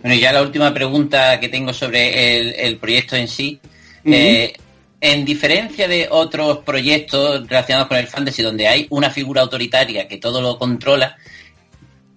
Bueno, 0.02 0.16
ya 0.16 0.32
la 0.32 0.42
última 0.42 0.74
pregunta 0.74 1.38
que 1.38 1.48
tengo 1.48 1.72
sobre 1.72 2.38
el, 2.38 2.54
el 2.56 2.76
proyecto 2.76 3.16
en 3.16 3.28
sí. 3.28 3.60
Eh, 4.04 4.52
en 5.00 5.24
diferencia 5.24 5.86
de 5.86 6.08
otros 6.10 6.58
proyectos 6.58 7.48
relacionados 7.48 7.88
con 7.88 7.98
el 7.98 8.08
fantasy 8.08 8.42
donde 8.42 8.66
hay 8.66 8.86
una 8.90 9.10
figura 9.10 9.42
autoritaria 9.42 10.08
que 10.08 10.18
todo 10.18 10.40
lo 10.40 10.58
controla, 10.58 11.16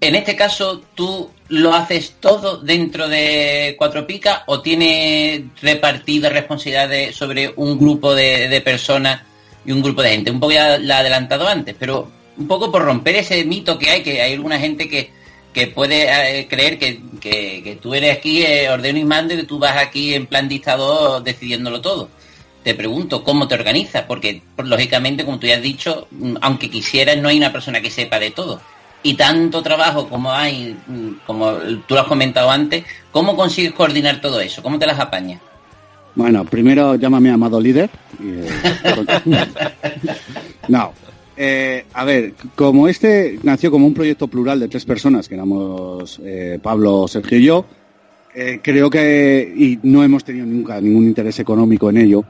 en 0.01 0.15
este 0.15 0.35
caso 0.35 0.83
tú 0.95 1.31
lo 1.47 1.73
haces 1.73 2.15
todo 2.19 2.57
dentro 2.57 3.07
de 3.07 3.75
Cuatro 3.77 4.05
Picas 4.05 4.41
o 4.47 4.61
tiene 4.61 5.49
repartida 5.61 6.29
responsabilidades 6.29 7.15
sobre 7.15 7.53
un 7.55 7.77
grupo 7.77 8.15
de, 8.15 8.47
de 8.47 8.61
personas 8.61 9.21
y 9.63 9.71
un 9.71 9.81
grupo 9.81 10.01
de 10.01 10.09
gente. 10.09 10.31
Un 10.31 10.39
poco 10.39 10.53
ya 10.53 10.77
la 10.77 10.97
he 10.97 10.99
adelantado 11.01 11.47
antes, 11.47 11.75
pero 11.77 12.11
un 12.37 12.47
poco 12.47 12.71
por 12.71 12.83
romper 12.83 13.15
ese 13.17 13.43
mito 13.45 13.77
que 13.77 13.89
hay, 13.89 14.03
que 14.03 14.21
hay 14.21 14.33
alguna 14.33 14.59
gente 14.59 14.89
que, 14.89 15.11
que 15.55 15.67
puede 15.67 16.39
eh, 16.39 16.47
creer 16.47 16.77
que, 16.77 16.99
que- 17.21 17.61
que 17.63 17.77
tú 17.81 17.95
eres 17.95 18.17
aquí 18.17 18.43
eh, 18.43 18.69
ordeno 18.69 18.99
y 18.99 19.05
mando 19.05 19.33
y 19.33 19.37
que 19.37 19.43
tú 19.45 19.57
vas 19.57 19.77
aquí 19.77 20.13
en 20.13 20.25
plan 20.27 20.49
dictador 20.49 21.23
decidiéndolo 21.23 21.79
todo. 21.81 22.09
Te 22.61 22.75
pregunto, 22.75 23.23
¿cómo 23.23 23.47
te 23.47 23.55
organizas? 23.55 24.03
Porque, 24.03 24.41
pues, 24.55 24.67
lógicamente, 24.67 25.23
como 25.23 25.39
tú 25.39 25.47
ya 25.47 25.55
has 25.55 25.61
dicho, 25.61 26.07
mm, 26.11 26.35
aunque 26.41 26.69
quisieras, 26.69 27.15
no 27.17 27.29
hay 27.29 27.37
una 27.37 27.53
persona 27.53 27.79
que 27.79 27.89
sepa 27.89 28.19
de 28.19 28.31
todo. 28.31 28.59
Y 29.01 29.13
tanto 29.13 29.61
trabajo 29.63 30.09
como 30.09 30.31
hay, 30.33 30.75
mm, 30.87 31.09
como 31.25 31.53
tú 31.87 31.93
lo 31.93 32.01
has 32.01 32.07
comentado 32.07 32.51
antes, 32.51 32.83
¿cómo 33.11 33.35
consigues 33.37 33.71
coordinar 33.73 34.19
todo 34.19 34.41
eso? 34.41 34.61
¿Cómo 34.61 34.77
te 34.77 34.85
las 34.87 34.99
apañas? 34.99 35.39
Bueno, 36.15 36.43
primero 36.43 36.95
llámame 36.95 37.29
amado 37.31 37.61
líder. 37.61 37.89
y, 38.19 38.29
eh, 38.29 38.49
no. 40.67 40.93
Eh, 41.37 41.85
a 41.93 42.05
ver, 42.05 42.33
como 42.55 42.87
este 42.87 43.39
nació 43.43 43.69
como 43.69 43.85
un 43.85 43.93
proyecto 43.93 44.27
plural 44.27 44.59
de 44.59 44.67
tres 44.67 44.85
personas, 44.85 45.27
que 45.27 45.35
éramos 45.35 46.19
eh, 46.23 46.59
Pablo, 46.61 47.07
Sergio 47.07 47.37
y 47.37 47.43
yo, 47.43 47.65
eh, 48.33 48.59
creo 48.61 48.89
que, 48.89 49.53
y 49.55 49.79
no 49.83 50.03
hemos 50.03 50.23
tenido 50.23 50.45
nunca 50.45 50.79
ningún 50.79 51.05
interés 51.05 51.39
económico 51.39 51.89
en 51.89 51.97
ello, 51.97 52.23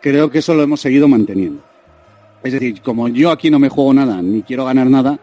creo 0.00 0.30
que 0.30 0.38
eso 0.38 0.54
lo 0.54 0.62
hemos 0.62 0.80
seguido 0.80 1.08
manteniendo. 1.08 1.62
Es 2.42 2.52
decir, 2.52 2.80
como 2.82 3.08
yo 3.08 3.30
aquí 3.30 3.50
no 3.50 3.58
me 3.58 3.68
juego 3.68 3.94
nada, 3.94 4.20
ni 4.20 4.42
quiero 4.42 4.64
ganar 4.64 4.88
nada, 4.88 5.18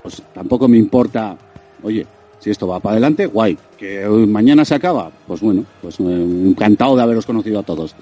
pues 0.00 0.22
tampoco 0.32 0.68
me 0.68 0.76
importa, 0.76 1.36
oye, 1.82 2.06
si 2.38 2.50
esto 2.50 2.66
va 2.66 2.80
para 2.80 2.92
adelante, 2.94 3.26
guay. 3.26 3.58
Que 3.76 4.06
mañana 4.06 4.64
se 4.64 4.74
acaba, 4.74 5.10
pues 5.26 5.40
bueno, 5.40 5.64
pues 5.82 5.98
eh, 6.00 6.02
encantado 6.02 6.96
de 6.96 7.02
haberos 7.02 7.26
conocido 7.26 7.60
a 7.60 7.62
todos. 7.62 7.94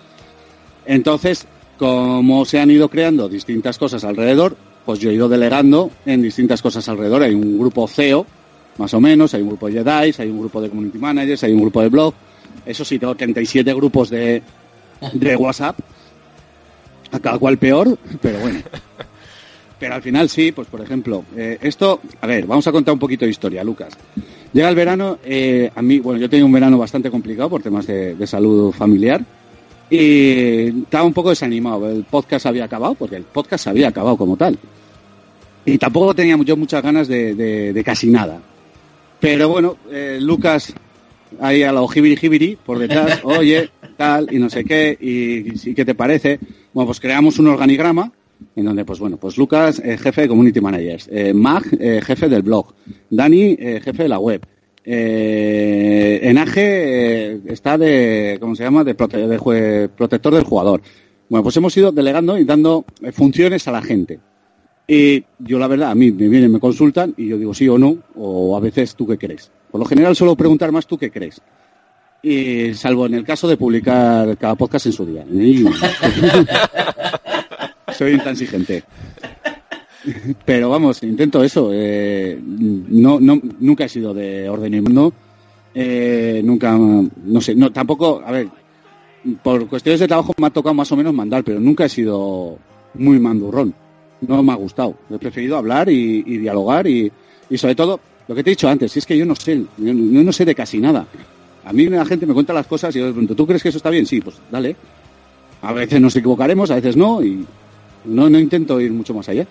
Entonces, 0.87 1.47
como 1.79 2.45
se 2.45 2.61
han 2.61 2.71
ido 2.71 2.89
creando 2.89 3.29
distintas 3.29 3.79
cosas 3.79 4.05
alrededor, 4.05 4.57
pues 4.89 5.01
yo 5.01 5.11
he 5.11 5.13
ido 5.13 5.29
delegando 5.29 5.91
en 6.07 6.23
distintas 6.23 6.63
cosas 6.63 6.89
alrededor. 6.89 7.23
Hay 7.23 7.35
un 7.35 7.59
grupo 7.59 7.87
CEO, 7.87 8.25
más 8.79 8.95
o 8.95 9.01
menos, 9.03 9.35
hay 9.35 9.43
un 9.43 9.49
grupo 9.49 9.67
de 9.67 9.75
Jedi, 9.75 10.15
hay 10.17 10.31
un 10.31 10.41
grupo 10.41 10.63
de 10.63 10.71
Community 10.71 10.97
Managers, 10.97 11.45
hay 11.45 11.53
un 11.53 11.61
grupo 11.61 11.83
de 11.83 11.91
blog. 11.91 12.15
Eso 12.65 12.87
sí, 12.87 12.99
tengo 12.99 13.15
37 13.15 13.75
grupos 13.75 14.09
de, 14.09 14.43
de 15.13 15.37
WhatsApp, 15.37 15.79
a 17.13 17.21
cada 17.21 17.39
cual 17.39 17.59
peor, 17.59 17.99
pero 18.23 18.39
bueno. 18.39 18.61
Pero 19.79 19.95
al 19.95 20.01
final 20.01 20.31
sí, 20.31 20.53
pues 20.53 20.67
por 20.69 20.81
ejemplo, 20.81 21.23
eh, 21.37 21.59
esto, 21.61 22.01
a 22.23 22.27
ver, 22.27 22.47
vamos 22.47 22.67
a 22.67 22.73
contar 22.73 22.95
un 22.95 22.99
poquito 22.99 23.27
de 23.27 23.31
historia, 23.31 23.63
Lucas. 23.63 23.93
Llega 24.55 24.71
el 24.71 24.75
verano, 24.75 25.19
eh, 25.23 25.71
a 25.75 25.83
mí, 25.83 25.99
bueno, 26.01 26.19
yo 26.19 26.31
tenido 26.31 26.47
un 26.47 26.53
verano 26.53 26.79
bastante 26.79 27.11
complicado 27.11 27.51
por 27.51 27.63
temas 27.63 27.87
de, 27.87 28.15
de 28.15 28.27
salud 28.27 28.73
familiar 28.73 29.23
y 29.91 30.83
estaba 30.83 31.05
un 31.05 31.13
poco 31.13 31.29
desanimado. 31.29 31.91
El 31.91 32.05
podcast 32.05 32.47
había 32.47 32.65
acabado, 32.65 32.95
porque 32.95 33.17
el 33.17 33.25
podcast 33.25 33.67
había 33.67 33.89
acabado 33.89 34.17
como 34.17 34.37
tal. 34.39 34.59
Y 35.75 35.79
tampoco 35.79 36.15
tenía 36.15 36.37
yo 36.45 36.57
muchas 36.57 36.83
ganas 36.83 37.09
de, 37.09 37.35
de- 37.35 37.73
de 37.73 37.85
casi 37.85 38.09
nada. 38.09 38.41
Pero 39.21 39.49
bueno, 39.49 39.77
eh, 39.91 40.19
Lucas, 40.21 40.73
ahí 41.41 41.63
a 41.63 41.73
la 41.73 41.87
jibiri 41.89 42.17
jibiri, 42.17 42.57
por 42.65 42.79
detrás, 42.79 43.21
oye, 43.25 43.69
tal, 43.97 44.29
y 44.33 44.39
no 44.39 44.49
sé 44.49 44.65
qué, 44.65 44.97
y, 45.01 45.71
y 45.71 45.75
¿qué 45.75 45.85
te 45.85 45.95
parece? 45.95 46.39
Bueno, 46.73 46.87
pues 46.87 47.01
creamos 47.01 47.39
un 47.39 47.49
organigrama 47.49 48.13
en 48.55 48.65
donde, 48.65 48.85
pues 48.85 49.01
bueno, 49.01 49.17
pues 49.17 49.37
Lucas, 49.37 49.83
eh, 49.85 49.99
jefe 49.99 50.23
de 50.23 50.29
Community 50.29 50.61
Managers, 50.61 51.09
eh, 51.11 51.35
Mag, 51.35 51.65
eh, 51.81 52.01
jefe 52.05 52.29
del 52.29 52.43
blog, 52.43 52.73
Dani, 53.11 53.57
eh, 53.59 53.81
jefe 53.83 54.05
de 54.05 54.09
la 54.09 54.19
web, 54.21 54.41
Enaje 56.23 57.41
está 57.53 57.77
de, 57.79 58.37
¿cómo 58.41 58.55
se 58.55 58.63
llama?, 58.65 58.85
de, 58.85 58.97
prote- 58.97 59.27
de 59.27 59.89
protector 59.89 60.35
del 60.35 60.45
jugador. 60.45 60.81
Bueno, 61.29 61.43
pues 61.43 61.57
hemos 61.57 61.77
ido 61.77 61.93
delegando 61.93 62.39
y 62.39 62.45
dando 62.45 62.85
funciones 63.13 63.67
a 63.69 63.73
la 63.73 63.83
gente. 63.83 64.19
Y 64.91 65.23
yo 65.39 65.59
la 65.59 65.67
verdad, 65.69 65.91
a 65.91 65.95
mí 65.95 66.11
me 66.11 66.29
vienen, 66.29 66.51
me 66.51 66.61
consultan 66.61 67.13
y 67.19 67.29
yo 67.29 67.37
digo 67.37 67.53
sí 67.53 67.69
o 67.69 67.77
no, 67.77 67.99
o 68.17 68.57
a 68.57 68.61
veces 68.61 68.95
tú 68.95 69.07
qué 69.07 69.19
crees. 69.19 69.51
Por 69.71 69.81
lo 69.81 69.85
general 69.87 70.17
suelo 70.17 70.35
preguntar 70.35 70.73
más 70.73 70.87
tú 70.87 70.97
qué 70.97 71.11
crees. 71.11 71.43
Y 72.23 72.73
salvo 72.75 73.05
en 73.07 73.15
el 73.15 73.25
caso 73.25 73.47
de 73.47 73.59
publicar 73.59 74.35
cada 74.39 74.55
podcast 74.55 74.87
en 74.87 74.93
su 74.93 75.05
día. 75.05 75.25
Y- 75.31 75.67
Soy 77.95 78.13
intransigente. 78.13 78.85
Pero 80.45 80.71
vamos, 80.71 81.03
intento 81.03 81.43
eso. 81.45 81.71
eh, 81.73 82.39
no, 82.43 83.21
no, 83.21 83.41
nunca 83.61 83.85
he 83.85 83.89
sido 83.89 84.15
de 84.15 84.49
orden 84.49 84.75
y 84.75 84.81
mundo. 84.81 85.13
Eh, 85.75 86.41
nunca, 86.45 86.77
no 86.79 87.41
sé, 87.41 87.55
no, 87.55 87.71
tampoco, 87.71 88.23
a 88.25 88.33
ver, 88.33 88.49
por 89.43 89.69
cuestiones 89.69 90.01
de 90.01 90.09
trabajo 90.09 90.33
me 90.39 90.47
ha 90.47 90.51
tocado 90.51 90.75
más 90.75 90.91
o 90.93 90.97
menos 90.97 91.13
mandar, 91.13 91.45
pero 91.45 91.61
nunca 91.61 91.85
he 91.85 91.89
sido 91.89 92.59
muy 92.95 93.19
mandurrón. 93.21 93.75
No 94.21 94.43
me 94.43 94.53
ha 94.53 94.57
gustado. 94.57 94.95
He 95.11 95.19
preferido 95.19 95.57
hablar 95.57 95.89
y, 95.89 96.23
dialogar 96.39 96.87
y, 96.87 97.13
sobre 97.57 97.75
todo, 97.75 98.01
lo 98.27 98.35
que 98.35 98.43
te 98.43 98.51
he 98.51 98.53
dicho 98.53 98.69
antes, 98.69 98.97
es 98.97 99.07
que 99.07 99.17
yo 99.17 99.25
no 99.25 99.35
sé, 99.35 99.63
yo, 99.77 99.95
no 99.95 100.33
sé 100.33 100.45
de 100.45 100.55
casi 100.55 100.79
nada. 100.79 101.07
A 101.65 101.73
mí 101.73 101.87
la 101.87 102.05
gente 102.05 102.27
me 102.27 102.35
cuenta 102.35 102.53
las 102.53 102.67
cosas 102.67 102.95
y 102.95 102.99
yo 102.99 103.07
le 103.07 103.13
pregunto, 103.13 103.35
¿tú 103.35 103.47
crees 103.47 103.63
que 103.63 103.69
eso 103.69 103.79
está 103.79 103.91
bien? 103.91 104.07
Sí, 104.07 104.21
pues 104.21 104.37
dale. 104.51 104.77
A 105.63 105.73
veces 105.73 106.01
nos 106.01 106.15
equivocaremos, 106.17 106.71
a 106.71 106.77
veces 106.77 106.97
no, 106.97 107.23
y 107.23 107.47
no, 108.05 108.29
no 108.29 108.39
intento 108.39 108.81
ir 108.81 108.93
mucho 108.93 109.15
más 109.15 109.29
allá. 109.29 109.47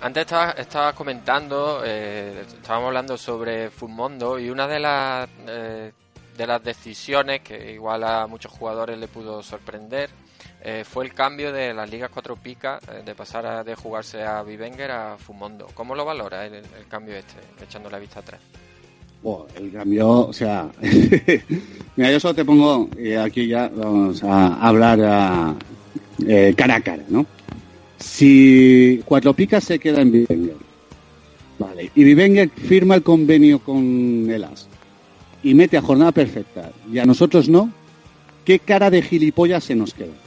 Antes 0.00 0.22
estabas 0.22 0.58
estaba 0.58 0.92
comentando, 0.92 1.82
eh, 1.84 2.44
estábamos 2.46 2.88
hablando 2.88 3.16
sobre 3.16 3.70
Fumondo 3.70 4.38
y 4.38 4.50
una 4.50 4.66
de 4.68 4.78
las 4.78 5.28
eh, 5.46 5.92
de 6.36 6.46
las 6.46 6.62
decisiones 6.62 7.40
que 7.40 7.72
igual 7.72 8.04
a 8.04 8.26
muchos 8.26 8.52
jugadores 8.52 8.98
le 8.98 9.08
pudo 9.08 9.42
sorprender 9.42 10.10
eh, 10.66 10.82
fue 10.82 11.04
el 11.04 11.12
cambio 11.12 11.52
de 11.52 11.74
las 11.74 11.90
ligas 11.90 12.08
cuatro 12.10 12.36
picas 12.36 12.82
eh, 12.88 13.02
de 13.04 13.14
pasar 13.14 13.44
a, 13.44 13.62
de 13.62 13.74
jugarse 13.74 14.22
a 14.22 14.42
Vivenger 14.42 14.90
a 14.90 15.18
Fumondo. 15.18 15.66
¿Cómo 15.74 15.94
lo 15.94 16.06
valora 16.06 16.46
el, 16.46 16.64
cambio 16.88 17.16
este, 17.16 17.36
echando 17.62 17.90
la 17.90 17.98
vista 17.98 18.20
atrás? 18.20 18.40
Oh, 19.22 19.46
el 19.56 19.70
cambio, 19.70 20.28
o 20.28 20.32
sea, 20.32 20.70
mira, 21.96 22.10
yo 22.10 22.18
solo 22.18 22.34
te 22.34 22.46
pongo, 22.46 22.88
y 22.98 23.12
aquí 23.12 23.46
ya 23.46 23.68
vamos 23.68 24.24
a 24.24 24.54
hablar 24.66 25.54
eh, 26.26 26.54
cara 26.56 26.76
a 26.76 26.80
cara, 26.80 27.04
¿no? 27.08 27.26
Si 27.98 29.02
Cuatro 29.04 29.34
Picas 29.34 29.64
se 29.64 29.78
queda 29.78 30.00
en 30.00 30.12
Vivenger, 30.12 30.56
vale, 31.58 31.90
y 31.94 32.04
Vivenger 32.04 32.48
firma 32.48 32.94
el 32.94 33.02
convenio 33.02 33.58
con 33.58 34.30
el 34.30 34.44
AS 34.44 34.66
y 35.42 35.52
mete 35.52 35.76
a 35.76 35.82
jornada 35.82 36.12
perfecta 36.12 36.72
y 36.90 36.98
a 36.98 37.04
nosotros 37.04 37.50
no, 37.50 37.70
¿qué 38.46 38.58
cara 38.58 38.88
de 38.90 39.02
gilipollas 39.02 39.64
se 39.64 39.74
nos 39.74 39.92
queda? 39.92 40.23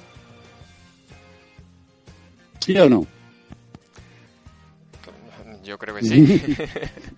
¿Sí 2.59 2.77
o 2.77 2.89
no? 2.89 3.05
Yo 5.63 5.77
creo 5.77 5.95
que 5.95 6.01
sí. 6.03 6.41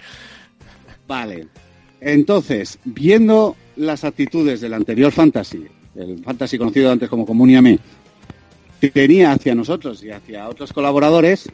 Vale. 1.07 1.47
Entonces, 2.01 2.79
viendo 2.85 3.55
las 3.75 4.03
actitudes 4.03 4.61
del 4.61 4.73
anterior 4.73 5.11
Fantasy, 5.11 5.65
el 5.95 6.23
Fantasy 6.23 6.57
conocido 6.57 6.91
antes 6.91 7.09
como 7.09 7.25
Comuniame, 7.25 7.79
que 8.79 8.89
tenía 8.89 9.31
hacia 9.31 9.55
nosotros 9.55 10.03
y 10.03 10.11
hacia 10.11 10.47
otros 10.47 10.71
colaboradores, 10.71 11.49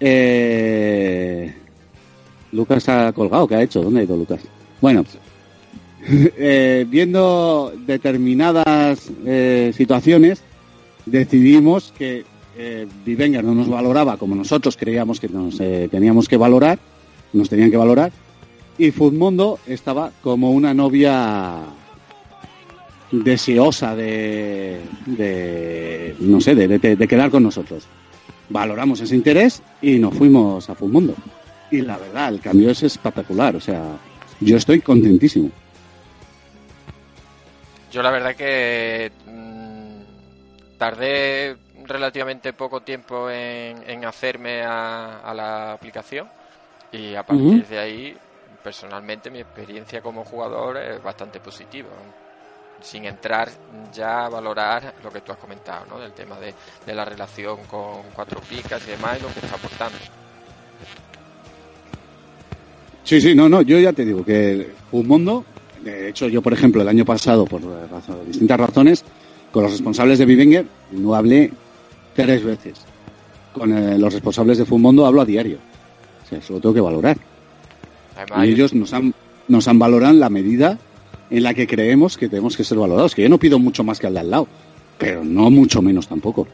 eh, 0.00 1.54
Lucas 2.52 2.88
ha 2.88 3.12
colgado, 3.12 3.46
¿qué 3.46 3.54
ha 3.56 3.62
hecho? 3.62 3.82
¿Dónde 3.82 4.00
ha 4.00 4.04
ido 4.04 4.16
Lucas? 4.16 4.40
Bueno, 4.80 5.04
eh, 6.08 6.84
viendo 6.88 7.72
determinadas 7.86 9.10
eh, 9.24 9.72
situaciones, 9.76 10.42
decidimos 11.06 11.92
que 11.96 12.24
eh, 12.56 12.86
Vivenger 13.04 13.44
no 13.44 13.54
nos 13.54 13.68
valoraba 13.68 14.16
como 14.16 14.34
nosotros 14.34 14.76
creíamos 14.76 15.20
que 15.20 15.28
nos 15.28 15.58
eh, 15.60 15.88
teníamos 15.90 16.28
que 16.28 16.36
valorar, 16.36 16.78
nos 17.32 17.48
tenían 17.48 17.70
que 17.70 17.76
valorar, 17.76 18.12
y 18.78 18.90
Futmundo 18.90 19.58
estaba 19.66 20.10
como 20.22 20.50
una 20.50 20.74
novia 20.74 21.60
deseosa 23.10 23.94
de, 23.94 24.80
de 25.06 26.16
no 26.20 26.40
sé, 26.40 26.54
de, 26.54 27.08
quedar 27.08 27.30
con 27.30 27.42
nosotros. 27.42 27.86
Valoramos 28.48 29.00
ese 29.00 29.14
interés 29.14 29.62
y 29.80 29.98
nos 29.98 30.14
fuimos 30.14 30.68
a 30.68 30.74
Futmundo. 30.74 31.14
Y 31.70 31.82
la 31.82 31.96
verdad, 31.96 32.28
el 32.28 32.40
cambio 32.40 32.70
es 32.70 32.82
espectacular, 32.82 33.56
o 33.56 33.60
sea, 33.60 33.96
yo 34.40 34.56
estoy 34.56 34.80
contentísimo. 34.80 35.50
Yo 37.90 38.02
la 38.02 38.10
verdad 38.10 38.34
que 38.34 39.12
mm, 39.26 40.78
tardé 40.78 41.56
relativamente 41.86 42.52
poco 42.52 42.80
tiempo 42.80 43.30
en, 43.30 43.82
en 43.88 44.04
hacerme 44.04 44.62
a, 44.62 45.20
a 45.20 45.34
la 45.34 45.72
aplicación 45.72 46.28
y 46.92 47.14
a 47.14 47.22
partir 47.22 47.66
de 47.66 47.78
ahí, 47.78 48.16
personalmente, 48.62 49.30
mi 49.30 49.40
experiencia 49.40 50.00
como 50.00 50.24
jugador 50.24 50.76
es 50.78 51.02
bastante 51.02 51.40
positiva. 51.40 51.90
sin 52.82 53.04
entrar 53.06 53.48
ya 53.94 54.26
a 54.26 54.28
valorar 54.28 54.92
lo 55.02 55.10
que 55.10 55.20
tú 55.22 55.32
has 55.32 55.38
comentado, 55.38 55.86
¿no? 55.88 55.98
Del 55.98 56.12
tema 56.12 56.38
de, 56.38 56.52
de 56.84 56.94
la 56.94 57.04
relación 57.04 57.64
con 57.64 58.02
cuatro 58.14 58.40
picas 58.42 58.82
y 58.86 58.90
demás 58.90 59.18
y 59.18 59.22
lo 59.22 59.28
que 59.28 59.40
está 59.40 59.54
aportando. 59.56 59.96
Sí, 63.04 63.20
sí, 63.20 63.34
no, 63.34 63.48
no, 63.48 63.62
yo 63.62 63.78
ya 63.78 63.92
te 63.92 64.04
digo 64.04 64.24
que 64.24 64.70
un 64.92 65.06
mundo, 65.06 65.44
de 65.82 66.08
hecho 66.08 66.28
yo 66.28 66.40
por 66.42 66.52
ejemplo 66.52 66.82
el 66.82 66.88
año 66.88 67.04
pasado 67.04 67.44
por 67.46 67.60
razón- 67.90 68.24
distintas 68.26 68.58
razones, 68.58 69.04
con 69.52 69.62
los 69.62 69.72
responsables 69.72 70.18
de 70.18 70.24
Vivenger 70.26 70.66
no 70.92 71.14
hablé 71.14 71.50
tres 72.14 72.42
veces. 72.42 72.80
Con 73.52 73.76
eh, 73.76 73.98
los 73.98 74.12
responsables 74.12 74.58
de 74.58 74.64
Fumondo 74.64 75.06
hablo 75.06 75.20
a 75.20 75.24
diario. 75.24 75.58
O 76.24 76.28
sea, 76.28 76.38
eso 76.38 76.54
lo 76.54 76.60
tengo 76.60 76.74
que 76.74 76.80
valorar. 76.80 77.16
Además, 78.16 78.46
Y 78.46 78.50
ellos 78.50 78.74
nos 78.74 78.92
han, 78.92 79.14
nos 79.48 79.68
han 79.68 79.78
valorado 79.78 80.14
la 80.14 80.30
medida 80.30 80.78
en 81.30 81.42
la 81.42 81.54
que 81.54 81.66
creemos 81.66 82.16
que 82.16 82.28
tenemos 82.28 82.56
que 82.56 82.64
ser 82.64 82.78
valorados. 82.78 83.14
Que 83.14 83.22
yo 83.22 83.28
no 83.28 83.38
pido 83.38 83.58
mucho 83.58 83.84
más 83.84 83.98
que 83.98 84.06
al 84.06 84.14
de 84.14 84.20
al 84.20 84.30
lado, 84.30 84.48
pero 84.98 85.24
no 85.24 85.50
mucho 85.50 85.82
menos 85.82 86.08
tampoco. 86.08 86.46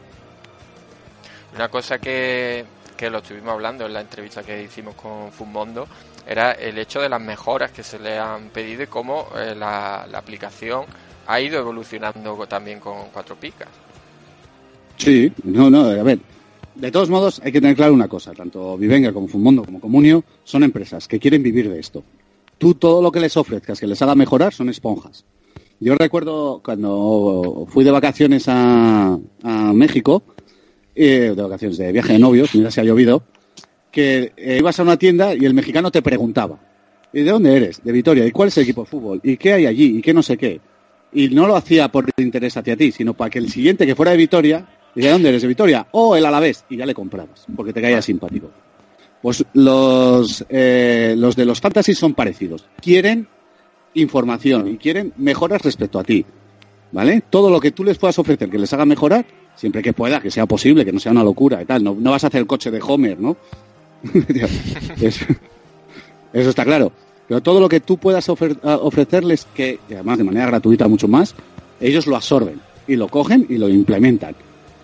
Una 1.55 1.69
cosa 1.69 1.99
que, 1.99 2.65
que 2.95 3.09
lo 3.09 3.19
estuvimos 3.19 3.51
hablando 3.51 3.85
en 3.85 3.93
la 3.93 4.01
entrevista 4.01 4.43
que 4.43 4.63
hicimos 4.63 4.95
con 4.95 5.31
Fumondo 5.31 5.87
era 6.25 6.51
el 6.51 6.77
hecho 6.77 7.01
de 7.01 7.09
las 7.09 7.21
mejoras 7.21 7.71
que 7.71 7.83
se 7.83 7.99
le 7.99 8.17
han 8.17 8.49
pedido 8.49 8.83
y 8.83 8.87
cómo 8.87 9.27
eh, 9.35 9.55
la, 9.55 10.07
la 10.09 10.17
aplicación 10.19 10.85
ha 11.27 11.39
ido 11.39 11.59
evolucionando 11.59 12.45
también 12.47 12.79
con 12.79 13.09
cuatro 13.11 13.35
picas. 13.35 13.69
Sí, 15.01 15.33
no, 15.43 15.71
no, 15.71 15.85
a 15.85 16.03
ver. 16.03 16.19
De 16.75 16.91
todos 16.91 17.09
modos, 17.09 17.41
hay 17.43 17.51
que 17.51 17.59
tener 17.59 17.75
claro 17.75 17.91
una 17.91 18.07
cosa. 18.07 18.33
Tanto 18.33 18.77
Vivenga 18.77 19.11
como 19.11 19.27
Fumondo 19.27 19.63
como 19.63 19.81
Comunio 19.81 20.23
son 20.43 20.61
empresas 20.61 21.07
que 21.07 21.19
quieren 21.19 21.41
vivir 21.41 21.71
de 21.71 21.79
esto. 21.79 22.03
Tú 22.59 22.75
todo 22.75 23.01
lo 23.01 23.11
que 23.11 23.19
les 23.19 23.35
ofrezcas 23.35 23.79
que 23.79 23.87
les 23.87 23.99
haga 24.03 24.13
mejorar 24.13 24.53
son 24.53 24.69
esponjas. 24.69 25.25
Yo 25.79 25.95
recuerdo 25.95 26.61
cuando 26.63 27.65
fui 27.67 27.83
de 27.83 27.89
vacaciones 27.89 28.45
a, 28.47 29.17
México, 29.73 30.21
eh, 30.93 31.33
de 31.35 31.41
vacaciones, 31.41 31.79
de 31.79 31.91
viaje 31.91 32.13
de 32.13 32.19
novios, 32.19 32.53
mira 32.53 32.69
si 32.69 32.79
ha 32.79 32.83
llovido, 32.83 33.23
que 33.91 34.33
eh, 34.37 34.57
ibas 34.59 34.79
a 34.79 34.83
una 34.83 34.97
tienda 34.97 35.33
y 35.33 35.45
el 35.45 35.55
mexicano 35.55 35.89
te 35.89 36.03
preguntaba, 36.03 36.59
¿y 37.11 37.23
de 37.23 37.31
dónde 37.31 37.57
eres? 37.57 37.83
De 37.83 37.91
Vitoria. 37.91 38.27
¿Y 38.27 38.31
cuál 38.31 38.49
es 38.49 38.57
el 38.57 38.65
equipo 38.65 38.81
de 38.81 38.87
fútbol? 38.87 39.19
¿Y 39.23 39.37
qué 39.37 39.53
hay 39.53 39.65
allí? 39.65 39.97
¿Y 39.97 40.01
qué 40.03 40.13
no 40.13 40.21
sé 40.21 40.37
qué? 40.37 40.61
Y 41.11 41.29
no 41.29 41.47
lo 41.47 41.55
hacía 41.55 41.91
por 41.91 42.07
interés 42.17 42.55
hacia 42.55 42.77
ti, 42.77 42.91
sino 42.91 43.15
para 43.15 43.31
que 43.31 43.39
el 43.39 43.49
siguiente 43.49 43.87
que 43.87 43.95
fuera 43.95 44.11
de 44.11 44.17
Vitoria, 44.17 44.67
¿de 44.95 45.09
dónde 45.09 45.29
eres? 45.29 45.41
De 45.41 45.47
Vitoria. 45.47 45.87
Oh, 45.91 46.15
el 46.15 46.25
Alavés. 46.25 46.65
Y 46.69 46.77
ya 46.77 46.85
le 46.85 46.93
comprabas, 46.93 47.45
porque 47.55 47.73
te 47.73 47.81
caía 47.81 48.01
simpático. 48.01 48.49
Pues 49.21 49.43
los, 49.53 50.43
eh, 50.49 51.13
los 51.17 51.35
de 51.35 51.45
los 51.45 51.61
fantasy 51.61 51.93
son 51.93 52.13
parecidos. 52.15 52.65
Quieren 52.81 53.27
información 53.93 54.67
y 54.67 54.77
quieren 54.77 55.13
mejoras 55.17 55.61
respecto 55.61 55.99
a 55.99 56.03
ti. 56.03 56.25
¿Vale? 56.91 57.21
Todo 57.29 57.49
lo 57.49 57.59
que 57.61 57.71
tú 57.71 57.83
les 57.85 57.97
puedas 57.97 58.19
ofrecer 58.19 58.49
que 58.49 58.57
les 58.59 58.73
haga 58.73 58.85
mejorar, 58.85 59.25
siempre 59.55 59.81
que 59.81 59.93
pueda, 59.93 60.19
que 60.19 60.29
sea 60.29 60.45
posible, 60.45 60.83
que 60.83 60.91
no 60.91 60.99
sea 60.99 61.13
una 61.13 61.23
locura 61.23 61.61
y 61.61 61.65
tal. 61.65 61.83
No, 61.83 61.95
no 61.97 62.11
vas 62.11 62.23
a 62.25 62.27
hacer 62.27 62.41
el 62.41 62.47
coche 62.47 62.69
de 62.69 62.81
Homer, 62.81 63.17
¿no? 63.19 63.37
eso, 65.01 65.25
eso 66.33 66.49
está 66.49 66.65
claro. 66.65 66.91
Pero 67.27 67.41
todo 67.41 67.61
lo 67.61 67.69
que 67.69 67.79
tú 67.79 67.97
puedas 67.97 68.27
ofer- 68.29 68.59
a- 68.63 68.77
ofrecerles, 68.77 69.47
que 69.55 69.79
además 69.89 70.17
de 70.17 70.23
manera 70.25 70.47
gratuita 70.47 70.87
mucho 70.89 71.07
más, 71.07 71.33
ellos 71.79 72.07
lo 72.07 72.15
absorben 72.17 72.59
y 72.87 72.95
lo 72.97 73.07
cogen 73.07 73.45
y 73.47 73.57
lo 73.57 73.69
implementan. 73.69 74.35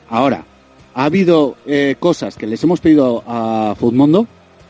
Ahora, 0.10 0.46
ha 0.94 1.06
habido 1.06 1.56
eh, 1.66 1.96
cosas 2.00 2.36
que 2.36 2.48
les 2.48 2.64
hemos 2.64 2.82
pedido 2.82 3.24
a 3.28 3.76
Foodmondo 3.78 4.28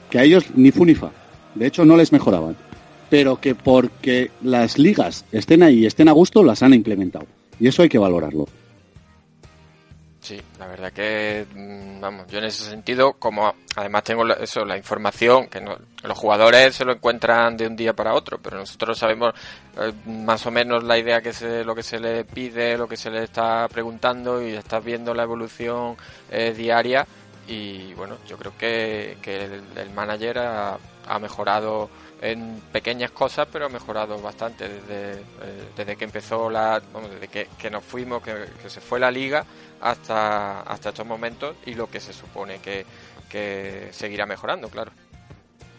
que 0.09 0.19
a 0.19 0.23
ellos 0.23 0.45
ni 0.55 0.71
fu 0.71 0.85
ni 0.85 0.95
fa. 0.95 1.11
De 1.55 1.67
hecho, 1.67 1.85
no 1.85 1.97
les 1.97 2.11
mejoraban. 2.11 2.55
Pero 3.09 3.39
que 3.39 3.55
porque 3.55 4.31
las 4.41 4.77
ligas 4.77 5.25
estén 5.31 5.63
ahí 5.63 5.79
y 5.79 5.85
estén 5.85 6.09
a 6.09 6.11
gusto, 6.11 6.43
las 6.43 6.63
han 6.63 6.73
implementado. 6.73 7.25
Y 7.59 7.67
eso 7.67 7.81
hay 7.81 7.89
que 7.89 7.97
valorarlo. 7.97 8.47
Sí, 10.19 10.41
la 10.59 10.67
verdad 10.67 10.91
que, 10.91 11.45
mm, 11.53 12.01
vamos, 12.01 12.27
yo 12.27 12.39
en 12.39 12.45
ese 12.45 12.63
sentido, 12.69 13.13
como 13.13 13.53
además 13.75 14.03
tengo 14.03 14.27
eso, 14.33 14.65
la 14.65 14.75
información, 14.75 15.47
que 15.47 15.61
no- 15.61 15.77
los 16.03 16.17
jugadores 16.17 16.75
se 16.75 16.83
lo 16.85 16.91
encuentran 16.93 17.55
de 17.55 17.67
un 17.67 17.75
día 17.75 17.93
para 17.93 18.13
otro, 18.13 18.39
pero 18.39 18.57
nosotros 18.57 18.97
sabemos 18.97 19.33
eh, 19.79 19.93
más 20.07 20.45
o 20.47 20.51
menos 20.51 20.83
la 20.83 20.97
idea 20.97 21.21
que 21.21 21.31
se, 21.33 21.63
lo 21.63 21.75
que 21.75 21.83
se 21.83 21.99
le 21.99 22.25
pide, 22.25 22.77
lo 22.77 22.87
que 22.87 22.97
se 22.97 23.11
le 23.11 23.23
está 23.23 23.67
preguntando 23.69 24.41
y 24.41 24.53
estás 24.55 24.83
viendo 24.83 25.13
la 25.13 25.23
evolución 25.23 25.95
eh, 26.31 26.53
diaria. 26.57 27.05
Y 27.47 27.93
bueno, 27.93 28.17
yo 28.27 28.37
creo 28.37 28.53
que, 28.57 29.17
que 29.21 29.45
el, 29.45 29.89
manager 29.91 30.39
ha, 30.39 30.77
ha 31.07 31.19
mejorado 31.19 31.89
en 32.21 32.59
pequeñas 32.73 33.11
cosas, 33.11 33.47
pero 33.51 33.67
ha 33.67 33.69
mejorado 33.69 34.19
bastante 34.19 34.67
desde, 34.67 35.11
eh, 35.21 35.63
desde 35.77 35.95
que 35.95 36.05
empezó 36.05 36.49
la, 36.49 36.81
vamos, 36.91 37.11
desde 37.11 37.27
que, 37.27 37.47
que 37.57 37.69
nos 37.69 37.83
fuimos, 37.83 38.21
que, 38.23 38.33
que 38.61 38.69
se 38.69 38.81
fue 38.81 38.99
la 38.99 39.11
liga 39.11 39.45
hasta, 39.81 40.61
hasta 40.61 40.89
estos 40.89 41.05
momentos 41.05 41.55
y 41.65 41.73
lo 41.73 41.89
que 41.89 41.99
se 41.99 42.13
supone 42.13 42.59
que, 42.59 42.85
que 43.29 43.89
seguirá 43.91 44.25
mejorando, 44.25 44.69
claro. 44.69 44.91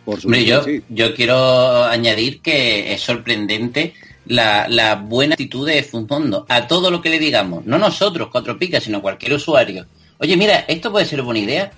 Por 0.04 0.18
Hombre, 0.24 0.44
yo, 0.44 0.62
sí. 0.62 0.82
yo 0.88 1.14
quiero 1.14 1.84
añadir 1.84 2.40
que 2.40 2.92
es 2.92 3.00
sorprendente 3.02 3.94
la, 4.26 4.66
la 4.68 4.94
buena 4.94 5.34
actitud 5.34 5.66
de 5.66 5.82
Fumondo 5.82 6.46
a 6.48 6.66
todo 6.66 6.90
lo 6.90 7.00
que 7.00 7.10
le 7.10 7.18
digamos, 7.18 7.66
no 7.66 7.78
nosotros, 7.78 8.28
cuatro 8.30 8.58
picas, 8.58 8.84
sino 8.84 9.02
cualquier 9.02 9.34
usuario. 9.34 9.86
Oye, 10.18 10.36
mira, 10.36 10.64
esto 10.68 10.90
puede 10.90 11.06
ser 11.06 11.22
buena 11.22 11.40
idea. 11.40 11.70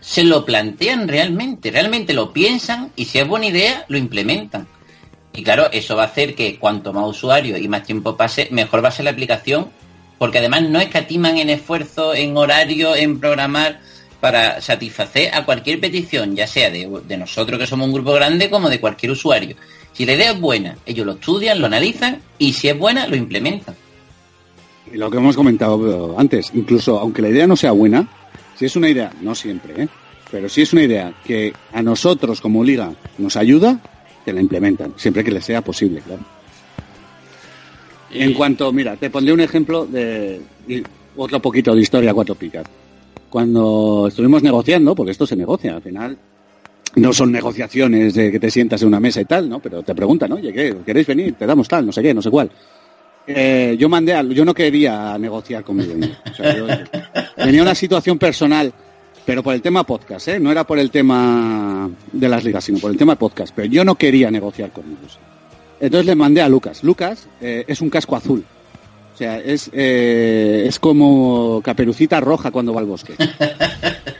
Se 0.00 0.24
lo 0.24 0.44
plantean 0.44 1.08
realmente, 1.08 1.70
realmente 1.70 2.12
lo 2.12 2.32
piensan 2.32 2.92
y 2.96 3.04
si 3.04 3.18
es 3.18 3.26
buena 3.26 3.46
idea, 3.46 3.84
lo 3.88 3.98
implementan. 3.98 4.66
Y 5.32 5.42
claro, 5.42 5.70
eso 5.72 5.96
va 5.96 6.02
a 6.02 6.06
hacer 6.06 6.34
que 6.34 6.58
cuanto 6.58 6.92
más 6.92 7.08
usuarios 7.08 7.58
y 7.58 7.68
más 7.68 7.84
tiempo 7.84 8.16
pase, 8.16 8.48
mejor 8.50 8.84
va 8.84 8.88
a 8.88 8.92
ser 8.92 9.04
la 9.06 9.12
aplicación, 9.12 9.70
porque 10.22 10.38
además 10.38 10.62
no 10.70 10.78
escatiman 10.78 11.36
en 11.36 11.50
esfuerzo, 11.50 12.14
en 12.14 12.36
horario, 12.36 12.94
en 12.94 13.18
programar 13.18 13.80
para 14.20 14.60
satisfacer 14.60 15.34
a 15.34 15.44
cualquier 15.44 15.80
petición, 15.80 16.36
ya 16.36 16.46
sea 16.46 16.70
de, 16.70 16.86
nosotros 17.18 17.58
que 17.58 17.66
somos 17.66 17.88
un 17.88 17.92
grupo 17.92 18.12
grande 18.12 18.48
como 18.48 18.70
de 18.70 18.78
cualquier 18.78 19.10
usuario. 19.10 19.56
Si 19.92 20.06
la 20.06 20.12
idea 20.12 20.30
es 20.30 20.40
buena, 20.40 20.76
ellos 20.86 21.06
lo 21.06 21.14
estudian, 21.14 21.58
lo 21.58 21.66
analizan 21.66 22.22
y 22.38 22.52
si 22.52 22.68
es 22.68 22.78
buena, 22.78 23.08
lo 23.08 23.16
implementan. 23.16 23.74
Lo 24.92 25.10
que 25.10 25.16
hemos 25.16 25.34
comentado 25.34 26.14
antes, 26.16 26.52
incluso 26.54 27.00
aunque 27.00 27.20
la 27.20 27.30
idea 27.30 27.48
no 27.48 27.56
sea 27.56 27.72
buena, 27.72 28.08
si 28.56 28.66
es 28.66 28.76
una 28.76 28.90
idea, 28.90 29.12
no 29.22 29.34
siempre, 29.34 29.74
¿eh? 29.76 29.88
pero 30.30 30.48
si 30.48 30.62
es 30.62 30.72
una 30.72 30.84
idea 30.84 31.12
que 31.24 31.52
a 31.72 31.82
nosotros 31.82 32.40
como 32.40 32.62
liga 32.62 32.92
nos 33.18 33.34
ayuda, 33.34 33.80
que 34.24 34.32
la 34.32 34.40
implementan, 34.40 34.94
siempre 34.96 35.24
que 35.24 35.32
les 35.32 35.44
sea 35.44 35.62
posible, 35.62 36.00
claro. 36.00 36.22
Y- 38.12 38.22
En 38.22 38.34
cuanto, 38.34 38.72
mira, 38.72 38.96
te 38.96 39.10
pondré 39.10 39.32
un 39.32 39.40
ejemplo 39.40 39.86
de 39.86 40.40
otro 41.16 41.40
poquito 41.40 41.74
de 41.74 41.80
historia 41.82 42.12
cuatro 42.14 42.34
picas. 42.34 42.64
Cuando 43.30 44.06
estuvimos 44.08 44.42
negociando, 44.42 44.94
porque 44.94 45.12
esto 45.12 45.26
se 45.26 45.36
negocia, 45.36 45.74
al 45.76 45.82
final 45.82 46.16
no 46.96 47.12
son 47.14 47.32
negociaciones 47.32 48.12
de 48.14 48.30
que 48.30 48.38
te 48.38 48.50
sientas 48.50 48.82
en 48.82 48.88
una 48.88 49.00
mesa 49.00 49.20
y 49.20 49.24
tal, 49.24 49.48
¿no? 49.48 49.60
Pero 49.60 49.82
te 49.82 49.94
preguntan, 49.94 50.32
oye, 50.32 50.52
¿qué? 50.52 50.76
¿Queréis 50.84 51.06
venir? 51.06 51.34
Te 51.34 51.46
damos 51.46 51.66
tal, 51.66 51.86
no 51.86 51.92
sé 51.92 52.02
qué, 52.02 52.12
no 52.12 52.20
sé 52.20 52.30
cuál. 52.30 52.50
Eh, 53.26 53.76
yo 53.78 53.88
mandé, 53.88 54.12
a- 54.14 54.22
yo 54.22 54.44
no 54.44 54.52
quería 54.52 55.16
negociar 55.16 55.64
conmigo. 55.64 55.94
O 56.30 56.34
sea, 56.34 56.54
yo- 56.56 56.66
tenía 57.36 57.62
una 57.62 57.74
situación 57.74 58.18
personal, 58.18 58.70
pero 59.24 59.42
por 59.42 59.54
el 59.54 59.62
tema 59.62 59.84
podcast, 59.84 60.28
¿eh? 60.28 60.38
No 60.40 60.50
era 60.50 60.64
por 60.66 60.78
el 60.78 60.90
tema 60.90 61.88
de 62.12 62.28
las 62.28 62.44
ligas, 62.44 62.64
sino 62.64 62.78
por 62.78 62.90
el 62.90 62.98
tema 62.98 63.14
podcast. 63.16 63.54
Pero 63.56 63.68
yo 63.68 63.84
no 63.84 63.94
quería 63.94 64.30
negociar 64.30 64.70
con 64.72 64.84
ellos. 64.84 65.18
Entonces 65.82 66.06
le 66.06 66.14
mandé 66.14 66.40
a 66.40 66.48
Lucas. 66.48 66.84
Lucas 66.84 67.26
eh, 67.40 67.64
es 67.66 67.80
un 67.80 67.90
casco 67.90 68.14
azul. 68.14 68.44
O 69.12 69.18
sea, 69.18 69.40
es, 69.40 69.68
eh, 69.72 70.64
es 70.64 70.78
como 70.78 71.60
caperucita 71.62 72.20
roja 72.20 72.52
cuando 72.52 72.72
va 72.72 72.80
al 72.80 72.86
bosque. 72.86 73.14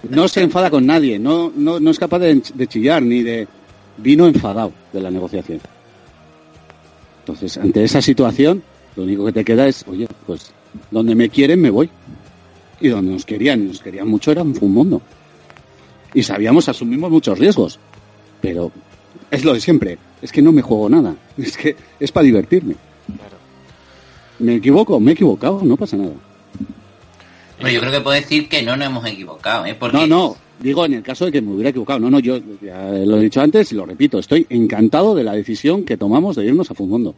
No 0.09 0.29
se 0.29 0.43
enfada 0.43 0.69
con 0.69 0.85
nadie, 0.85 1.19
no, 1.19 1.51
no, 1.57 1.81
no 1.81 1.91
es 1.91 1.99
capaz 1.99 2.19
de, 2.19 2.43
de 2.55 2.67
chillar 2.67 3.03
ni 3.03 3.23
de... 3.23 3.49
Vino 3.97 4.27
enfadado 4.27 4.73
de 4.93 5.01
la 5.01 5.11
negociación. 5.11 5.59
Entonces, 7.21 7.57
ante 7.57 7.83
esa 7.83 8.03
situación, 8.03 8.63
lo 8.97 9.05
único 9.05 9.25
que 9.25 9.33
te 9.33 9.45
queda 9.45 9.67
es, 9.67 9.87
oye, 9.89 10.07
pues 10.27 10.53
donde 10.91 11.15
me 11.15 11.31
quieren 11.31 11.63
me 11.63 11.71
voy. 11.71 11.89
Y 12.81 12.89
donde 12.89 13.13
nos 13.13 13.25
querían, 13.25 13.69
nos 13.69 13.81
querían 13.81 14.09
mucho 14.09 14.33
era 14.33 14.43
un 14.43 14.75
mundo. 14.75 15.01
Y 16.13 16.23
sabíamos, 16.25 16.69
asumimos 16.69 17.11
muchos 17.11 17.39
riesgos. 17.39 17.79
Pero 18.43 18.71
es 19.31 19.45
lo 19.45 19.55
de 19.55 19.61
siempre. 19.61 19.99
Es 20.23 20.33
que 20.33 20.41
no 20.41 20.53
me 20.53 20.63
juego 20.63 20.89
nada. 20.89 21.15
Es 21.37 21.57
que 21.57 21.77
es 22.01 22.13
para 22.13 22.25
divertirme. 22.25 22.75
Claro. 23.07 23.37
Me 24.39 24.55
equivoco, 24.57 24.99
me 25.01 25.11
he 25.11 25.15
equivocado, 25.15 25.61
no 25.63 25.77
pasa 25.77 25.97
nada. 25.97 26.13
Pero 27.59 27.69
yo 27.69 27.81
creo 27.81 27.93
que 27.93 28.01
puedo 28.01 28.15
decir 28.21 28.49
que 28.49 28.63
no 28.63 28.77
nos 28.77 28.87
hemos 28.87 29.07
equivocado, 29.07 29.67
¿eh? 29.67 29.75
Porque 29.79 29.97
No, 29.97 30.07
no, 30.07 30.37
digo 30.59 30.85
en 30.85 30.95
el 30.95 31.03
caso 31.03 31.27
de 31.27 31.33
que 31.33 31.41
me 31.43 31.53
hubiera 31.53 31.71
equivocado. 31.71 32.01
No, 32.01 32.11
no, 32.11 32.19
yo 32.19 32.39
ya 32.61 32.89
lo 32.91 33.19
he 33.19 33.21
dicho 33.21 33.41
antes 33.41 33.71
y 33.71 33.75
lo 33.77 33.87
repito. 33.87 34.19
Estoy 34.19 34.47
encantado 34.51 35.15
de 35.15 35.23
la 35.25 35.33
decisión 35.35 35.85
que 35.85 35.97
tomamos 35.97 36.37
de 36.37 36.45
irnos 36.47 36.71
a 36.71 36.75
Fumondo. 36.75 37.15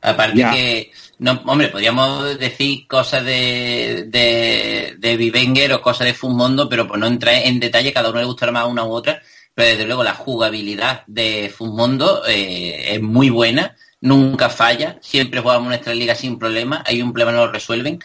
Aparte 0.00 0.36
Ya. 0.38 0.52
que, 0.52 0.90
no, 1.18 1.40
hombre, 1.46 1.68
podríamos 1.68 2.38
decir 2.38 2.86
cosas 2.86 3.24
de, 3.24 4.04
de, 4.08 4.94
de 4.98 5.16
Vivenger 5.16 5.72
o 5.72 5.80
cosas 5.82 6.06
de 6.06 6.12
Fumondo, 6.14 6.68
pero 6.68 6.86
por 6.86 6.98
no 6.98 7.06
entrar 7.06 7.34
en 7.42 7.58
detalle, 7.58 7.92
cada 7.92 8.10
uno 8.10 8.18
le 8.20 8.26
gustará 8.26 8.52
más 8.52 8.66
una 8.68 8.84
u 8.84 8.90
otra, 8.90 9.22
pero 9.54 9.68
desde 9.68 9.86
luego 9.86 10.02
la 10.02 10.14
jugabilidad 10.14 11.04
de 11.06 11.52
Fumondo 11.54 12.22
eh, 12.26 12.94
es 12.94 13.00
muy 13.00 13.30
buena, 13.30 13.76
nunca 14.00 14.48
falla, 14.48 14.98
siempre 15.00 15.40
jugamos 15.40 15.68
nuestra 15.68 15.94
liga 15.94 16.14
sin 16.14 16.38
problema, 16.38 16.82
hay 16.86 17.00
un 17.00 17.12
problema 17.12 17.32
no 17.32 17.46
lo 17.46 17.52
resuelven. 17.52 17.98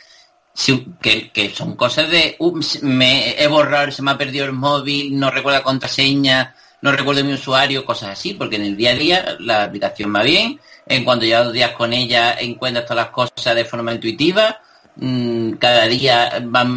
Que, 1.01 1.31
que 1.31 1.51
son 1.51 1.77
cosas 1.77 2.09
de 2.09 2.35
ups, 2.39 2.83
me 2.83 3.41
he 3.41 3.47
borrado, 3.47 3.91
se 3.91 4.01
me 4.01 4.11
ha 4.11 4.17
perdido 4.17 4.43
el 4.43 4.51
móvil, 4.51 5.17
no 5.17 5.31
recuerdo 5.31 5.59
la 5.59 5.63
contraseña, 5.63 6.53
no 6.81 6.91
recuerdo 6.91 7.23
mi 7.23 7.33
usuario, 7.33 7.85
cosas 7.85 8.09
así, 8.09 8.33
porque 8.33 8.57
en 8.57 8.63
el 8.63 8.75
día 8.75 8.91
a 8.91 8.95
día 8.95 9.37
la 9.39 9.63
aplicación 9.63 10.13
va 10.13 10.21
bien, 10.21 10.59
en 10.85 11.05
cuanto 11.05 11.25
llevas 11.25 11.45
dos 11.45 11.53
días 11.53 11.71
con 11.71 11.93
ella 11.93 12.35
encuentras 12.39 12.85
todas 12.85 13.05
las 13.05 13.13
cosas 13.13 13.55
de 13.55 13.63
forma 13.63 13.93
intuitiva, 13.93 14.59
mm, 14.97 15.51
cada 15.53 15.85
día 15.85 16.41
van 16.43 16.75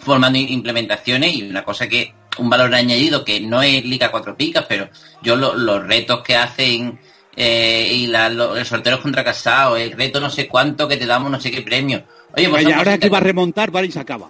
formando 0.00 0.38
implementaciones 0.38 1.34
y 1.34 1.42
una 1.48 1.64
cosa 1.64 1.88
que, 1.88 2.12
un 2.38 2.48
valor 2.50 2.74
añadido 2.74 3.24
que 3.24 3.40
no 3.40 3.62
es 3.62 3.84
Liga 3.84 4.10
4 4.10 4.36
picas, 4.36 4.64
pero 4.68 4.88
yo 5.22 5.36
lo- 5.36 5.54
los 5.54 5.86
retos 5.86 6.22
que 6.22 6.36
hacen 6.36 6.98
eh, 7.36 7.88
y 7.92 8.06
la, 8.06 8.28
lo- 8.28 8.56
el 8.56 8.64
sorteo 8.64 9.00
contra 9.02 9.22
casado, 9.24 9.76
el 9.76 9.92
reto 9.92 10.20
no 10.20 10.30
sé 10.30 10.46
cuánto 10.48 10.88
que 10.88 10.96
te 10.96 11.06
damos 11.06 11.30
no 11.30 11.40
sé 11.40 11.50
qué 11.50 11.62
premio. 11.62 12.02
Oye, 12.36 12.48
pues 12.48 12.66
ahora 12.66 12.98
que 12.98 13.06
iba 13.06 13.18
a 13.18 13.20
remontar, 13.20 13.70
vale 13.70 13.88
y 13.88 13.92
se 13.92 14.00
acaba. 14.00 14.28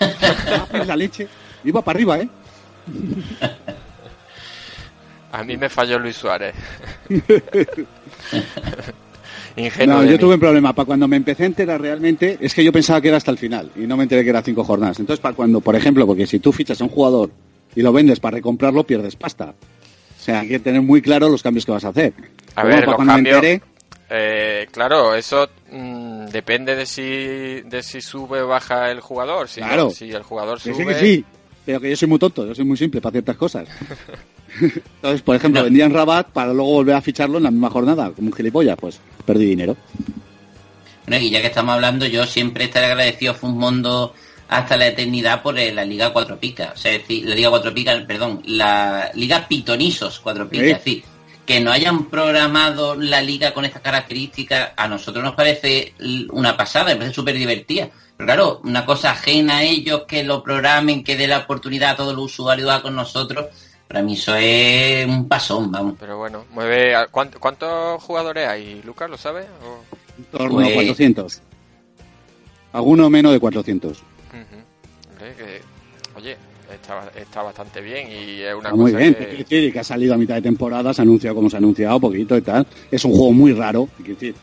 la 0.86 0.96
leche. 0.96 1.26
Iba 1.64 1.82
para 1.82 1.96
arriba, 1.96 2.18
¿eh? 2.18 2.28
A 5.32 5.42
mí 5.44 5.56
me 5.56 5.68
falló 5.70 5.98
Luis 5.98 6.16
Suárez. 6.16 6.54
Ingenuo 9.56 9.96
No, 9.98 10.04
yo 10.04 10.12
mí. 10.12 10.18
tuve 10.18 10.34
un 10.34 10.40
problema. 10.40 10.72
Para 10.72 10.86
cuando 10.86 11.06
me 11.08 11.16
empecé 11.16 11.42
a 11.42 11.46
enterar 11.46 11.80
realmente, 11.80 12.38
es 12.40 12.54
que 12.54 12.64
yo 12.64 12.72
pensaba 12.72 13.00
que 13.00 13.08
era 13.08 13.16
hasta 13.18 13.30
el 13.30 13.38
final 13.38 13.70
y 13.76 13.80
no 13.80 13.96
me 13.96 14.04
enteré 14.04 14.24
que 14.24 14.30
era 14.30 14.42
cinco 14.42 14.64
jornadas. 14.64 14.98
Entonces, 15.00 15.20
para 15.20 15.34
cuando, 15.34 15.60
por 15.60 15.76
ejemplo, 15.76 16.06
porque 16.06 16.26
si 16.26 16.38
tú 16.38 16.52
fichas 16.52 16.80
a 16.80 16.84
un 16.84 16.90
jugador 16.90 17.30
y 17.74 17.82
lo 17.82 17.92
vendes 17.92 18.20
para 18.20 18.36
recomprarlo, 18.36 18.84
pierdes 18.84 19.16
pasta. 19.16 19.54
O 20.18 20.24
sea, 20.24 20.40
hay 20.40 20.48
que 20.48 20.58
tener 20.60 20.80
muy 20.82 21.02
claro 21.02 21.28
los 21.28 21.42
cambios 21.42 21.66
que 21.66 21.72
vas 21.72 21.84
a 21.84 21.88
hacer. 21.88 22.12
A 22.54 22.64
ver, 22.64 22.84
para 22.84 22.96
cuando 22.96 23.12
me 23.14 23.16
cambios, 23.18 23.36
enteré, 23.36 23.62
eh, 24.10 24.66
claro, 24.70 25.14
eso 25.14 25.48
mm, 25.70 26.26
depende 26.26 26.76
de 26.76 26.86
si, 26.86 27.02
de 27.02 27.82
si 27.82 28.00
sube 28.00 28.40
o 28.40 28.46
baja 28.48 28.90
el 28.90 29.00
jugador. 29.00 29.48
Si, 29.48 29.60
Claro. 29.60 29.90
si 29.90 30.10
el 30.12 30.22
jugador 30.22 30.60
que 30.62 30.72
sube, 30.72 30.76
sí, 30.76 30.84
que 30.86 30.94
sí, 30.94 31.24
pero 31.66 31.80
que 31.80 31.90
yo 31.90 31.96
soy 31.96 32.08
muy 32.08 32.18
tonto, 32.18 32.46
yo 32.46 32.54
soy 32.54 32.64
muy 32.64 32.76
simple 32.76 33.00
para 33.00 33.12
ciertas 33.12 33.36
cosas. 33.36 33.66
Entonces, 34.60 35.22
por 35.22 35.36
ejemplo, 35.36 35.62
vendían 35.62 35.92
Rabat 35.92 36.28
para 36.28 36.52
luego 36.52 36.72
volver 36.72 36.94
a 36.94 37.02
ficharlo 37.02 37.38
en 37.38 37.44
la 37.44 37.50
misma 37.50 37.70
jornada, 37.70 38.10
como 38.12 38.28
un 38.28 38.34
gilipollas, 38.34 38.76
pues 38.78 39.00
perdí 39.24 39.46
dinero. 39.46 39.76
Bueno, 41.06 41.24
y 41.24 41.30
ya 41.30 41.40
que 41.40 41.48
estamos 41.48 41.74
hablando, 41.74 42.06
yo 42.06 42.26
siempre 42.26 42.64
estaré 42.64 42.86
agradecido 42.86 43.32
a 43.32 43.34
Fumondo 43.34 44.14
hasta 44.48 44.76
la 44.76 44.88
eternidad 44.88 45.42
por 45.42 45.58
eh, 45.58 45.72
la 45.72 45.84
Liga 45.84 46.12
Cuatro 46.12 46.38
Picas. 46.38 46.72
O 46.74 46.76
sea, 46.76 46.92
es 46.92 47.00
decir, 47.02 47.26
la 47.26 47.34
Liga 47.34 47.50
Cuatro 47.50 47.74
Picas, 47.74 48.02
perdón, 48.04 48.42
la 48.46 49.10
Liga 49.14 49.46
Pitonizos 49.48 50.20
Cuatro 50.20 50.48
Picas. 50.48 50.66
Sí. 50.66 50.72
Es 50.72 50.84
decir, 50.84 51.04
que 51.46 51.60
no 51.60 51.72
hayan 51.72 52.08
programado 52.08 52.94
la 52.94 53.20
liga 53.20 53.52
con 53.52 53.64
estas 53.64 53.82
características, 53.82 54.70
a 54.76 54.86
nosotros 54.86 55.24
nos 55.24 55.34
parece 55.34 55.94
una 56.30 56.56
pasada, 56.56 56.86
me 56.86 56.96
parece 56.96 57.14
súper 57.14 57.36
divertida. 57.36 57.90
Pero 58.16 58.26
claro, 58.26 58.60
una 58.64 58.86
cosa 58.86 59.12
ajena 59.12 59.58
a 59.58 59.62
ellos, 59.64 60.02
que 60.06 60.22
lo 60.22 60.42
programen, 60.42 61.02
que 61.02 61.16
dé 61.16 61.26
la 61.26 61.38
oportunidad 61.38 61.90
a 61.90 61.96
todos 61.96 62.14
los 62.14 62.26
usuarios 62.26 62.70
a 62.70 62.82
con 62.82 62.94
nosotros, 62.94 63.46
para 63.92 64.02
mí 64.02 64.14
eso 64.14 64.34
es 64.36 65.06
un 65.06 65.28
pasón, 65.28 65.70
vamos. 65.70 65.94
Pero 66.00 66.16
bueno, 66.16 66.46
mueve. 66.50 66.94
a- 66.94 67.08
¿cuánt- 67.10 67.38
¿Cuántos 67.38 68.02
jugadores 68.02 68.48
hay, 68.48 68.80
Lucas? 68.82 69.10
¿Lo 69.10 69.18
sabes? 69.18 69.44
O- 69.64 69.82
En 70.18 70.24
torno 70.24 70.54
Pues- 70.54 70.68
a 70.70 70.74
400. 70.74 71.42
Alguno 72.72 73.10
menos 73.10 73.32
de 73.32 73.40
400. 73.40 73.98
Ujú. 73.98 75.10
Hombre, 75.10 75.34
que, 75.36 75.60
oye, 76.18 76.36
está, 76.72 77.10
está 77.14 77.42
bastante 77.42 77.80
bien 77.82 78.08
y 78.10 78.40
es 78.40 78.54
una 78.54 78.68
Está 78.70 78.74
muy 78.76 78.92
cosa 78.92 79.02
bien, 79.02 79.14
que- 79.14 79.26
decir, 79.26 79.72
que 79.72 79.78
ha 79.80 79.84
salido 79.84 80.14
a 80.14 80.16
mitad 80.16 80.36
de 80.36 80.42
temporada, 80.42 80.94
se 80.94 81.02
ha 81.02 81.04
anunciado 81.04 81.36
como 81.36 81.50
se 81.50 81.56
ha 81.56 81.58
anunciado, 81.58 82.00
poquito 82.00 82.36
y 82.36 82.40
tal. 82.42 82.66
Es 82.90 83.04
un 83.04 83.12
juego 83.12 83.32
muy 83.32 83.52
raro, 83.52 83.88
quiero 83.98 84.14
decir. 84.14 84.34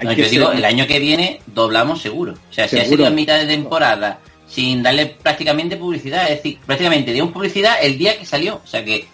hay 0.00 0.08
No, 0.08 0.14
que 0.14 0.22
yo 0.24 0.28
digo, 0.28 0.52
el 0.52 0.64
año 0.64 0.86
que 0.86 0.98
viene 0.98 1.40
doblamos 1.46 2.02
seguro. 2.02 2.32
O 2.32 2.52
sea, 2.52 2.66
si 2.68 2.76
ha 2.76 2.80
Seguro. 2.80 2.96
sido 2.98 3.06
a 3.06 3.10
mitad 3.10 3.38
de 3.38 3.46
temporada, 3.46 4.18
sin 4.46 4.82
darle 4.82 5.06
prácticamente 5.06 5.76
publicidad, 5.76 6.24
es 6.30 6.36
decir, 6.36 6.58
prácticamente 6.64 7.12
dimos 7.12 7.32
publicidad 7.32 7.76
el 7.82 7.98
día 7.98 8.18
que 8.18 8.24
salió. 8.24 8.60
O 8.62 8.66
sea 8.66 8.84
que, 8.84 9.06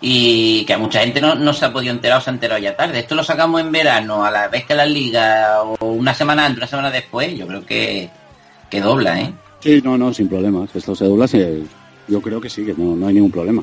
y 0.00 0.64
que 0.64 0.72
a 0.74 0.78
mucha 0.78 1.00
gente 1.00 1.20
no, 1.20 1.34
no 1.34 1.52
se 1.52 1.64
ha 1.64 1.72
podido 1.72 1.92
enterar 1.92 2.18
o 2.18 2.20
se 2.20 2.30
ha 2.30 2.32
enterado 2.32 2.60
ya 2.60 2.76
tarde. 2.76 2.98
Esto 2.98 3.14
lo 3.14 3.22
sacamos 3.22 3.60
en 3.60 3.70
verano, 3.70 4.24
a 4.24 4.30
la 4.30 4.48
vez 4.48 4.64
que 4.64 4.74
la 4.74 4.86
liga, 4.86 5.62
o 5.62 5.76
una 5.86 6.12
semana 6.14 6.46
antes, 6.46 6.58
una 6.58 6.66
semana 6.66 6.90
después, 6.90 7.36
yo 7.36 7.46
creo 7.46 7.64
que, 7.64 8.10
que 8.68 8.80
dobla, 8.80 9.20
¿eh? 9.20 9.32
Sí, 9.60 9.80
no, 9.84 9.96
no, 9.96 10.12
sin 10.12 10.28
problemas. 10.28 10.74
Esto 10.74 10.96
se 10.96 11.04
dobla, 11.04 11.28
se- 11.28 11.62
yo 12.08 12.20
creo 12.20 12.40
que 12.40 12.50
sí, 12.50 12.64
que 12.64 12.74
no, 12.76 12.96
no 12.96 13.06
hay 13.06 13.14
ningún 13.14 13.30
problema. 13.30 13.62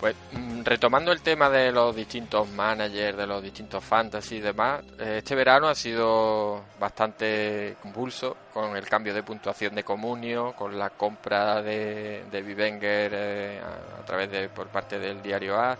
Pues 0.00 0.16
mm, 0.32 0.53
retomando 0.64 1.12
el 1.12 1.20
tema 1.20 1.50
de 1.50 1.70
los 1.70 1.94
distintos 1.94 2.48
managers, 2.50 3.16
de 3.16 3.26
los 3.26 3.42
distintos 3.42 3.84
fantasy 3.84 4.36
y 4.36 4.40
demás, 4.40 4.82
eh, 4.98 5.16
este 5.18 5.34
verano 5.34 5.68
ha 5.68 5.74
sido 5.74 6.62
bastante 6.80 7.76
convulso 7.82 8.36
con 8.52 8.76
el 8.76 8.86
cambio 8.86 9.12
de 9.12 9.22
puntuación 9.22 9.74
de 9.74 9.84
Comunio, 9.84 10.54
con 10.56 10.78
la 10.78 10.90
compra 10.90 11.60
de, 11.62 12.24
de 12.30 12.42
Vivenger 12.42 13.12
eh, 13.14 13.60
a, 13.60 14.00
a 14.00 14.04
través 14.04 14.30
de 14.30 14.48
por 14.48 14.68
parte 14.68 14.98
del 14.98 15.22
diario 15.22 15.56
A. 15.58 15.76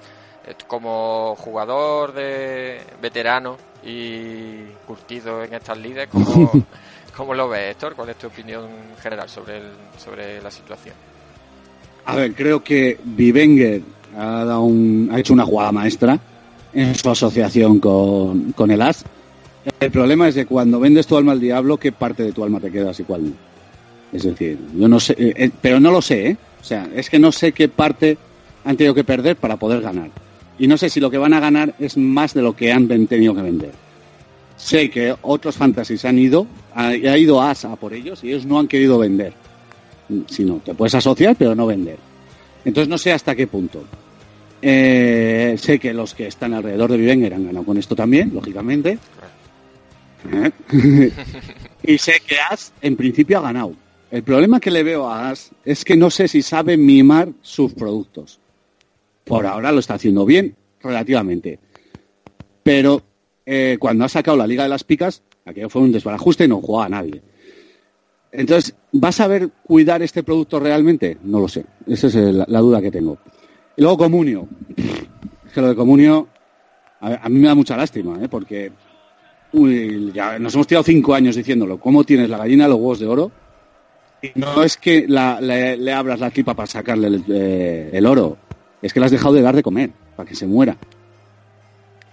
Eh, 0.47 0.55
Como 0.66 1.35
jugador 1.37 2.12
de 2.12 2.82
veterano 3.01 3.57
y 3.82 4.64
curtido 4.87 5.43
en 5.43 5.55
estas 5.55 5.78
lides, 5.78 6.09
¿cómo, 6.09 6.53
cómo 7.16 7.35
lo 7.35 7.49
ves, 7.49 7.70
Héctor? 7.70 7.95
¿Cuál 7.95 8.11
es 8.11 8.16
tu 8.16 8.26
opinión 8.26 8.68
general 9.01 9.28
sobre, 9.30 9.59
el, 9.59 9.70
sobre 9.97 10.43
la 10.43 10.51
situación? 10.51 10.95
A 12.07 12.16
ver, 12.16 12.35
creo 12.35 12.62
que 12.62 12.99
Vivenger 13.03 13.80
ha, 14.16 14.44
dado 14.44 14.62
un- 14.62 15.08
ha 15.12 15.18
hecho 15.18 15.32
una 15.32 15.44
jugada 15.44 15.72
maestra 15.72 16.18
en 16.72 16.94
su 16.94 17.08
asociación 17.10 17.78
con, 17.80 18.52
con 18.52 18.70
el 18.70 18.82
AS. 18.82 19.04
El 19.80 19.90
problema 19.90 20.28
es 20.28 20.34
que 20.34 20.46
cuando 20.46 20.78
vendes 20.80 21.06
tu 21.06 21.16
alma 21.16 21.32
al 21.32 21.40
diablo, 21.40 21.76
¿qué 21.78 21.92
parte 21.92 22.22
de 22.22 22.32
tu 22.32 22.44
alma 22.44 22.60
te 22.60 22.70
quedas 22.70 22.98
y 23.00 23.04
cuál 23.04 23.24
no? 23.24 23.32
Es 24.12 24.24
decir, 24.24 24.58
yo 24.76 24.88
no 24.88 25.00
sé, 25.00 25.14
eh, 25.18 25.32
eh, 25.36 25.50
pero 25.60 25.80
no 25.80 25.90
lo 25.90 26.02
sé, 26.02 26.28
¿eh? 26.30 26.36
O 26.60 26.64
sea, 26.64 26.88
es 26.94 27.10
que 27.10 27.18
no 27.18 27.32
sé 27.32 27.52
qué 27.52 27.68
parte 27.68 28.16
han 28.64 28.76
tenido 28.76 28.94
que 28.94 29.04
perder 29.04 29.36
para 29.36 29.56
poder 29.56 29.80
ganar. 29.80 30.10
Y 30.58 30.66
no 30.66 30.76
sé 30.76 30.88
si 30.88 31.00
lo 31.00 31.10
que 31.10 31.18
van 31.18 31.34
a 31.34 31.40
ganar 31.40 31.74
es 31.78 31.96
más 31.96 32.32
de 32.34 32.42
lo 32.42 32.54
que 32.54 32.72
han 32.72 32.86
tenido 33.06 33.34
que 33.34 33.42
vender. 33.42 33.72
Sé 34.56 34.88
que 34.90 35.14
otros 35.22 35.56
fantasies 35.56 36.04
han 36.04 36.18
ido, 36.18 36.46
ha, 36.74 36.88
ha 36.88 37.18
ido 37.18 37.42
AS 37.42 37.64
a 37.64 37.74
por 37.76 37.92
ellos 37.92 38.22
y 38.22 38.28
ellos 38.28 38.46
no 38.46 38.58
han 38.60 38.68
querido 38.68 38.98
vender. 38.98 39.32
Si 40.28 40.44
no, 40.44 40.60
te 40.64 40.74
puedes 40.74 40.94
asociar, 40.94 41.34
pero 41.36 41.54
no 41.54 41.66
vender. 41.66 41.96
Entonces 42.64 42.88
no 42.88 42.96
sé 42.98 43.12
hasta 43.12 43.34
qué 43.34 43.46
punto. 43.46 43.82
Eh, 44.66 45.56
sé 45.58 45.78
que 45.78 45.92
los 45.92 46.14
que 46.14 46.26
están 46.26 46.54
alrededor 46.54 46.90
de 46.90 46.96
Vivenger 46.96 47.34
han 47.34 47.44
ganado 47.44 47.66
con 47.66 47.76
esto 47.76 47.94
también, 47.94 48.30
lógicamente. 48.32 48.98
¿Eh? 50.32 50.50
y 51.82 51.98
sé 51.98 52.14
que 52.26 52.36
As, 52.40 52.72
en 52.80 52.96
principio, 52.96 53.36
ha 53.38 53.42
ganado. 53.42 53.74
El 54.10 54.22
problema 54.22 54.60
que 54.60 54.70
le 54.70 54.82
veo 54.82 55.06
a 55.06 55.28
As 55.28 55.50
es 55.66 55.84
que 55.84 55.98
no 55.98 56.10
sé 56.10 56.28
si 56.28 56.40
sabe 56.40 56.78
mimar 56.78 57.28
sus 57.42 57.74
productos. 57.74 58.40
Por 59.24 59.44
ahora 59.44 59.70
lo 59.70 59.80
está 59.80 59.94
haciendo 59.94 60.24
bien, 60.24 60.56
relativamente. 60.82 61.58
Pero 62.62 63.02
eh, 63.44 63.76
cuando 63.78 64.06
ha 64.06 64.08
sacado 64.08 64.38
la 64.38 64.46
Liga 64.46 64.62
de 64.62 64.70
las 64.70 64.84
Picas, 64.84 65.22
aquello 65.44 65.68
fue 65.68 65.82
un 65.82 65.92
desbarajuste 65.92 66.44
y 66.44 66.48
no 66.48 66.62
jugaba 66.62 66.86
a 66.86 66.88
nadie. 66.88 67.20
Entonces, 68.32 68.74
¿vas 68.92 69.20
a 69.20 69.26
ver 69.26 69.50
cuidar 69.66 70.02
este 70.02 70.22
producto 70.22 70.58
realmente? 70.58 71.18
No 71.22 71.38
lo 71.40 71.48
sé. 71.48 71.66
Esa 71.86 72.06
es 72.06 72.14
la 72.14 72.60
duda 72.60 72.80
que 72.80 72.90
tengo. 72.90 73.18
Y 73.77 73.83
luego 73.83 73.99
Comunio. 73.99 74.49
Es 74.77 75.53
que 75.53 75.61
lo 75.61 75.68
de 75.68 75.75
Comunio, 75.75 76.29
a, 77.01 77.29
mí 77.29 77.39
me 77.39 77.49
da 77.49 77.55
mucha 77.55 77.77
lástima, 77.77 78.18
¿eh? 78.22 78.29
porque 78.29 78.72
ya 80.12 80.39
nos 80.39 80.55
hemos 80.55 80.66
tirado 80.66 80.85
cinco 80.85 81.14
años 81.14 81.37
diciéndolo. 81.37 81.79
¿Cómo 81.79 82.05
tienes 82.05 82.29
la 82.29 82.39
gallina 82.39 82.68
los 82.68 82.79
huevos 82.79 83.01
de 83.01 83.07
oro? 83.07 83.31
Y 84.22 84.31
no 84.37 84.62
es 84.62 84.77
que 84.77 85.07
le, 85.07 85.93
abras 85.93 86.20
la 86.20 86.31
tripa 86.31 86.55
para 86.55 86.66
sacarle 86.66 87.09
el, 87.09 87.25
eh, 87.29 88.03
oro, 88.07 88.39
es 88.81 88.93
que 88.93 89.01
le 89.01 89.07
has 89.07 89.12
dejado 89.12 89.35
de 89.35 89.43
dar 89.43 89.55
de 89.55 89.62
comer, 89.62 89.91
para 90.16 90.29
que 90.29 90.35
se 90.35 90.47
muera. 90.47 90.77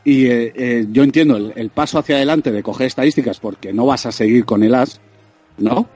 Y 0.03 0.26
eh, 0.26 0.51
eh, 0.55 0.88
yo 0.91 1.03
entiendo 1.03 1.38
el 1.55 1.70
paso 1.70 1.99
hacia 1.99 2.16
adelante 2.16 2.51
de 2.51 2.64
coger 2.64 2.88
estadísticas 2.88 3.39
porque 3.39 3.72
no 3.72 3.86
vas 3.86 4.05
a 4.07 4.12
seguir 4.12 4.45
con 4.45 4.64
el 4.64 4.76
as, 4.76 4.99
¿no? 5.57 5.88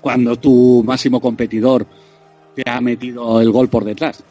Cuando 0.00 0.36
tu 0.36 0.84
máximo 0.86 1.20
competidor 1.20 1.86
te 2.54 2.62
ha 2.70 2.80
metido 2.80 3.40
el 3.40 3.50
gol 3.50 3.68
por 3.68 3.84
detrás 3.84 4.22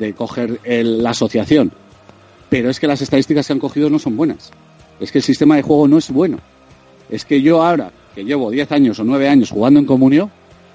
de 0.00 0.12
coger 0.14 0.58
el- 0.64 1.02
la 1.02 1.10
asociación. 1.10 1.70
Pero 2.48 2.68
es 2.70 2.80
que 2.80 2.88
las 2.88 3.00
estadísticas 3.00 3.46
que 3.46 3.52
han 3.52 3.60
cogido 3.60 3.88
no 3.88 4.00
son 4.00 4.16
buenas. 4.16 4.50
Es 4.98 5.12
que 5.12 5.18
el 5.18 5.24
sistema 5.24 5.54
de 5.54 5.62
juego 5.62 5.86
no 5.86 5.98
es 5.98 6.10
bueno. 6.10 6.38
Es 7.08 7.24
que 7.24 7.40
yo 7.40 7.62
ahora, 7.62 7.92
que 8.14 8.24
llevo 8.24 8.50
10 8.50 8.72
años 8.72 8.98
o 8.98 9.04
9 9.04 9.28
años 9.28 9.50
jugando 9.50 9.78
en 9.78 9.86
comunio, 9.86 10.30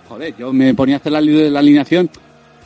joder, 0.07 0.33
yo 0.37 0.53
me 0.53 0.73
ponía 0.73 0.95
a 0.95 0.99
hacer 0.99 1.11
la, 1.11 1.19
la 1.19 1.59
alineación, 1.59 2.09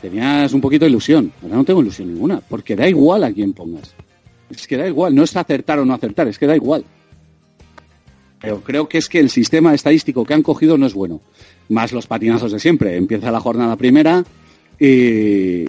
tenías 0.00 0.52
un 0.52 0.60
poquito 0.60 0.84
de 0.84 0.90
ilusión. 0.90 1.32
Ahora 1.42 1.56
no 1.56 1.64
tengo 1.64 1.80
ilusión 1.80 2.12
ninguna, 2.12 2.40
porque 2.40 2.76
da 2.76 2.88
igual 2.88 3.24
a 3.24 3.32
quién 3.32 3.52
pongas. 3.52 3.94
Es 4.48 4.66
que 4.66 4.76
da 4.76 4.86
igual, 4.86 5.14
no 5.14 5.22
es 5.24 5.36
acertar 5.36 5.78
o 5.80 5.84
no 5.84 5.94
acertar, 5.94 6.28
es 6.28 6.38
que 6.38 6.46
da 6.46 6.54
igual. 6.56 6.84
Pero 8.40 8.60
creo 8.62 8.88
que 8.88 8.98
es 8.98 9.08
que 9.08 9.18
el 9.20 9.28
sistema 9.30 9.74
estadístico 9.74 10.24
que 10.24 10.34
han 10.34 10.42
cogido 10.42 10.78
no 10.78 10.86
es 10.86 10.94
bueno. 10.94 11.20
Más 11.68 11.92
los 11.92 12.06
patinazos 12.06 12.52
de 12.52 12.58
siempre. 12.58 12.96
Empieza 12.96 13.30
la 13.30 13.40
jornada 13.40 13.76
primera 13.76 14.24
y, 14.86 15.66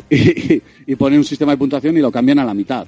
y, 0.88 0.96
ponen 0.96 1.20
un 1.20 1.26
sistema 1.26 1.52
de 1.52 1.58
puntuación 1.58 1.98
y 1.98 2.00
lo 2.00 2.12
cambian 2.12 2.40
a 2.40 2.46
la 2.46 2.54
mitad. 2.54 2.88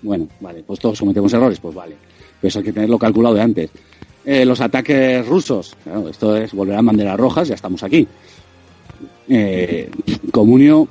Bueno, 0.00 0.26
vale, 0.40 0.64
pues 0.66 0.80
todos 0.80 0.98
cometemos 0.98 1.30
errores, 1.34 1.60
pues 1.60 1.74
vale. 1.74 1.96
Pero 2.40 2.48
eso 2.48 2.60
hay 2.60 2.64
que 2.64 2.72
tenerlo 2.72 2.98
calculado 2.98 3.34
de 3.34 3.42
antes. 3.42 3.70
Eh, 4.24 4.44
los 4.44 4.60
ataques 4.60 5.26
rusos, 5.26 5.76
claro, 5.82 6.08
esto 6.08 6.36
es 6.36 6.52
volver 6.52 6.76
a 6.76 6.82
banderas 6.82 7.18
rojas, 7.18 7.48
ya 7.48 7.54
estamos 7.54 7.82
aquí. 7.82 8.06
Eh, 9.28 9.90
comunio 10.32 10.88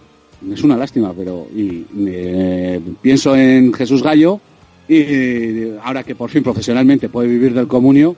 es 0.51 0.63
una 0.63 0.77
lástima, 0.77 1.13
pero 1.17 1.47
y, 1.55 1.85
eh, 2.07 2.79
pienso 3.01 3.35
en 3.35 3.73
Jesús 3.73 4.03
Gallo 4.03 4.39
y 4.87 5.71
ahora 5.83 6.03
que 6.03 6.15
por 6.15 6.29
fin 6.29 6.41
profesionalmente 6.41 7.09
puede 7.09 7.27
vivir 7.27 7.53
del 7.53 7.67
comunio, 7.67 8.15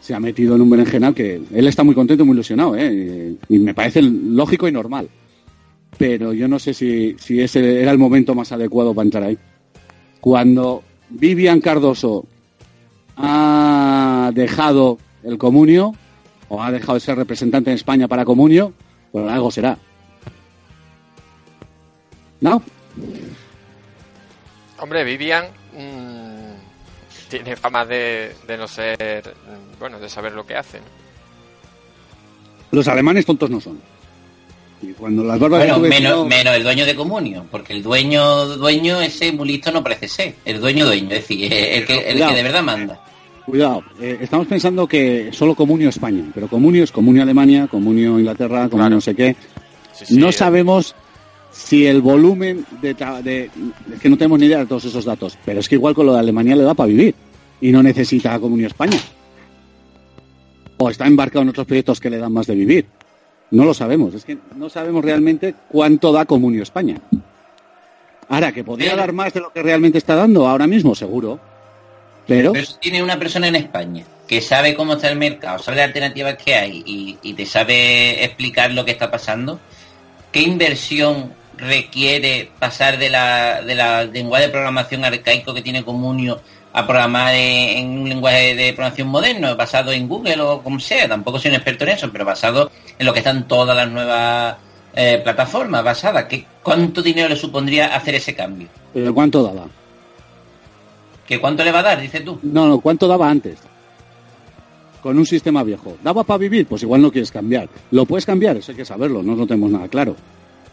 se 0.00 0.14
ha 0.14 0.20
metido 0.20 0.54
en 0.54 0.62
un 0.62 0.70
berenjenal 0.70 1.14
que 1.14 1.40
él 1.52 1.66
está 1.66 1.82
muy 1.82 1.94
contento 1.94 2.24
muy 2.24 2.34
ilusionado, 2.34 2.76
¿eh? 2.76 3.34
y 3.48 3.58
me 3.58 3.74
parece 3.74 4.02
lógico 4.02 4.68
y 4.68 4.72
normal. 4.72 5.08
Pero 5.98 6.32
yo 6.32 6.48
no 6.48 6.58
sé 6.58 6.74
si, 6.74 7.16
si 7.18 7.40
ese 7.40 7.82
era 7.82 7.90
el 7.90 7.98
momento 7.98 8.34
más 8.34 8.52
adecuado 8.52 8.94
para 8.94 9.04
entrar 9.04 9.22
ahí. 9.24 9.38
Cuando 10.20 10.82
Vivian 11.10 11.60
Cardoso 11.60 12.26
ha 13.16 14.30
dejado 14.34 14.98
el 15.22 15.38
comunio, 15.38 15.94
o 16.48 16.62
ha 16.62 16.70
dejado 16.70 16.94
de 16.94 17.00
ser 17.00 17.16
representante 17.16 17.70
en 17.70 17.76
España 17.76 18.08
para 18.08 18.24
comunio, 18.24 18.72
pues 19.10 19.28
algo 19.30 19.50
será. 19.50 19.78
¿No? 22.40 22.62
Hombre, 24.78 25.04
Vivian 25.04 25.46
mm, 25.74 27.30
tiene 27.30 27.56
fama 27.56 27.86
de, 27.86 28.34
de 28.46 28.56
no 28.58 28.66
ser, 28.66 29.22
mm, 29.28 29.78
bueno, 29.78 29.98
de 30.00 30.08
saber 30.08 30.32
lo 30.32 30.44
que 30.44 30.56
hace. 30.56 30.78
¿no? 30.78 31.02
Los 32.72 32.88
alemanes 32.88 33.26
tontos 33.26 33.50
no 33.50 33.60
son. 33.60 33.80
Y 34.82 34.92
cuando 34.94 35.22
las 35.22 35.38
barbas 35.38 35.60
Bueno, 35.60 35.78
menos, 35.78 36.26
menos 36.26 36.54
el 36.56 36.62
dueño 36.64 36.84
de 36.84 36.94
Comunio, 36.96 37.46
porque 37.50 37.72
el 37.72 37.82
dueño, 37.82 38.46
dueño, 38.56 39.00
ese 39.00 39.32
muy 39.32 39.46
listo 39.48 39.70
no 39.70 39.82
parece 39.82 40.08
ser. 40.08 40.34
El 40.44 40.60
dueño, 40.60 40.86
dueño, 40.86 41.04
es 41.04 41.20
decir, 41.20 41.52
el 41.52 41.86
que, 41.86 41.94
el 42.10 42.18
que 42.18 42.34
de 42.34 42.42
verdad 42.42 42.62
manda. 42.62 43.00
Cuidado, 43.46 43.82
eh, 44.00 44.18
estamos 44.20 44.46
pensando 44.46 44.86
que 44.86 45.30
solo 45.32 45.54
comunio 45.54 45.88
España, 45.88 46.24
pero 46.34 46.48
comunio 46.48 46.84
es 46.84 46.92
comunio 46.92 47.22
Alemania, 47.22 47.66
comunio 47.68 48.18
Inglaterra, 48.18 48.68
comunio 48.68 48.90
no 48.96 49.00
sé 49.00 49.14
qué. 49.14 49.34
sí, 49.92 50.16
no 50.16 50.28
eh. 50.28 50.32
sabemos 50.32 50.94
si 51.50 51.86
el 51.86 52.00
volumen 52.00 52.64
de, 52.80 52.94
de- 53.22 53.50
Es 53.94 54.00
que 54.00 54.08
no 54.08 54.16
tenemos 54.16 54.38
ni 54.38 54.46
idea 54.46 54.58
de 54.60 54.66
todos 54.66 54.84
esos 54.84 55.04
datos, 55.04 55.36
pero 55.44 55.60
es 55.60 55.68
que 55.68 55.74
igual 55.74 55.94
con 55.94 56.06
lo 56.06 56.12
de 56.14 56.20
Alemania 56.20 56.56
le 56.56 56.62
da 56.64 56.74
para 56.74 56.86
vivir 56.88 57.14
y 57.60 57.70
no 57.72 57.82
necesita 57.82 58.38
comunio 58.40 58.66
España. 58.68 58.98
O 60.78 60.90
está 60.90 61.06
embarcado 61.06 61.42
en 61.42 61.48
otros 61.50 61.66
proyectos 61.66 62.00
que 62.00 62.10
le 62.10 62.18
dan 62.18 62.32
más 62.32 62.46
de 62.46 62.54
vivir. 62.54 62.86
No 63.52 63.64
lo 63.64 63.74
sabemos, 63.74 64.14
es 64.14 64.24
que 64.24 64.38
no 64.56 64.68
sabemos 64.68 65.04
realmente 65.04 65.54
cuánto 65.68 66.10
da 66.10 66.24
comunio 66.24 66.62
España. 66.62 66.96
Ahora, 68.28 68.50
que 68.50 68.64
podría 68.64 68.96
dar 68.96 69.12
más 69.12 69.34
de 69.34 69.40
lo 69.40 69.52
que 69.52 69.62
realmente 69.62 69.98
está 69.98 70.14
dando 70.14 70.48
ahora 70.48 70.66
mismo, 70.66 70.94
seguro. 70.94 71.38
Pero... 72.26 72.52
Pero 72.52 72.66
si 72.66 72.78
tiene 72.78 73.02
una 73.02 73.18
persona 73.18 73.48
en 73.48 73.56
España 73.56 74.04
que 74.26 74.40
sabe 74.40 74.74
cómo 74.74 74.94
está 74.94 75.10
el 75.10 75.18
mercado, 75.18 75.58
sabe 75.58 75.76
las 75.76 75.88
alternativas 75.88 76.36
que 76.42 76.54
hay 76.54 76.82
y, 76.86 77.18
y 77.22 77.34
te 77.34 77.44
sabe 77.44 78.24
explicar 78.24 78.72
lo 78.72 78.86
que 78.86 78.92
está 78.92 79.10
pasando, 79.10 79.60
¿qué 80.32 80.40
inversión 80.40 81.34
requiere 81.58 82.50
pasar 82.58 82.98
de 82.98 83.10
la, 83.10 83.62
de 83.62 83.74
la 83.74 84.04
lenguaje 84.04 84.46
de 84.46 84.50
programación 84.50 85.04
arcaico 85.04 85.54
que 85.54 85.62
tiene 85.62 85.84
Comunio 85.84 86.40
a 86.74 86.86
programar 86.86 87.34
en, 87.34 87.98
un 88.00 88.08
lenguaje 88.08 88.54
de 88.54 88.72
programación 88.72 89.08
moderno, 89.08 89.54
basado 89.56 89.92
en 89.92 90.08
Google 90.08 90.40
o 90.40 90.62
como 90.62 90.80
sea? 90.80 91.08
Tampoco 91.08 91.38
soy 91.38 91.50
un 91.50 91.56
experto 91.56 91.84
en 91.84 91.90
eso, 91.90 92.10
pero 92.10 92.24
basado 92.24 92.70
en 92.98 93.06
lo 93.06 93.12
que 93.12 93.18
están 93.18 93.46
todas 93.46 93.76
las 93.76 93.90
nuevas 93.90 94.56
eh, 94.94 95.20
plataformas 95.22 95.84
basadas. 95.84 96.24
¿Qué, 96.24 96.44
¿Cuánto 96.62 97.02
dinero 97.02 97.28
le 97.28 97.36
supondría 97.36 97.94
hacer 97.94 98.14
ese 98.14 98.34
cambio? 98.34 98.68
¿Pero 98.94 99.12
cuánto 99.14 99.42
daba? 99.42 99.66
¿Qué 101.26 101.40
cuánto 101.40 101.64
le 101.64 101.72
va 101.72 101.80
a 101.80 101.82
dar, 101.82 102.00
dices 102.00 102.24
tú? 102.24 102.38
No, 102.42 102.66
no, 102.68 102.80
¿cuánto 102.80 103.06
daba 103.06 103.28
antes? 103.30 103.58
Con 105.02 105.18
un 105.18 105.26
sistema 105.26 105.62
viejo. 105.64 105.96
¿Daba 106.02 106.22
para 106.24 106.38
vivir? 106.38 106.66
Pues 106.66 106.82
igual 106.82 107.02
no 107.02 107.10
quieres 107.10 107.30
cambiar. 107.32 107.68
¿Lo 107.90 108.04
puedes 108.06 108.24
cambiar? 108.26 108.56
Eso 108.56 108.72
hay 108.72 108.76
que 108.76 108.84
saberlo, 108.84 109.22
no 109.22 109.34
lo 109.34 109.46
tenemos 109.46 109.70
nada 109.70 109.88
claro. 109.88 110.14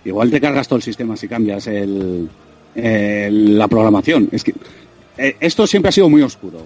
Igual 0.06 0.30
te 0.32 0.40
cargas 0.40 0.68
todo 0.68 0.78
el 0.78 0.84
sistema 0.84 1.18
si 1.18 1.28
cambias 1.28 1.68
el, 1.68 2.30
el- 2.76 3.58
la 3.58 3.68
programación. 3.68 4.30
Es 4.32 4.44
que 4.44 4.54
eh, 5.20 5.36
esto 5.40 5.68
siempre 5.68 5.90
ha 5.90 5.92
sido 5.92 6.10
muy 6.10 6.22
oscuro. 6.22 6.66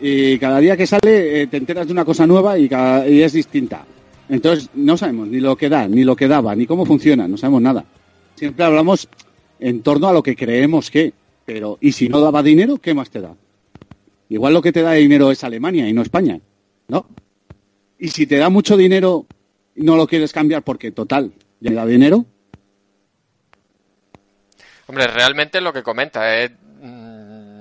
Y 0.00 0.38
cada 0.38 0.60
día 0.60 0.76
que 0.76 0.86
sale 0.86 1.42
eh, 1.42 1.46
te 1.48 1.56
enteras 1.56 1.86
de 1.86 1.92
una 1.92 2.04
cosa 2.04 2.26
nueva 2.26 2.58
y, 2.58 2.68
cada- 2.68 3.08
y 3.08 3.22
es 3.22 3.32
distinta. 3.32 3.84
Entonces 4.28 4.70
no 4.74 4.96
sabemos 4.96 5.26
ni 5.28 5.40
lo 5.40 5.56
que 5.56 5.68
da, 5.68 5.88
ni 5.88 6.04
lo 6.04 6.14
que 6.14 6.28
daba, 6.28 6.54
ni 6.54 6.66
cómo 6.66 6.84
funciona, 6.86 7.26
no 7.26 7.36
sabemos 7.36 7.62
nada. 7.62 7.84
Siempre 8.36 8.64
hablamos 8.64 9.08
en 9.58 9.82
torno 9.82 10.08
a 10.08 10.12
lo 10.12 10.22
que 10.22 10.36
creemos 10.36 10.90
que. 10.90 11.12
Pero, 11.44 11.78
¿y 11.80 11.92
si 11.92 12.08
no 12.08 12.20
daba 12.20 12.42
dinero, 12.42 12.76
qué 12.76 12.92
más 12.94 13.10
te 13.10 13.20
da? 13.22 13.34
Igual 14.28 14.52
lo 14.52 14.60
que 14.62 14.70
te 14.72 14.82
da 14.82 14.92
dinero 14.92 15.30
es 15.30 15.42
Alemania 15.44 15.88
y 15.88 15.92
no 15.94 16.02
España, 16.02 16.38
¿no? 16.88 17.06
Y 17.98 18.08
si 18.08 18.26
te 18.26 18.36
da 18.36 18.50
mucho 18.50 18.76
dinero 18.76 19.26
no 19.76 19.96
lo 19.96 20.06
quieres 20.06 20.32
cambiar 20.32 20.62
porque, 20.62 20.90
total, 20.92 21.32
ya 21.60 21.70
me 21.70 21.76
da 21.76 21.86
dinero, 21.86 22.26
Hombre, 24.86 25.06
realmente 25.06 25.60
lo 25.60 25.72
que 25.72 25.82
comenta 25.82 26.38
es. 26.38 26.50
mm, 26.50 26.67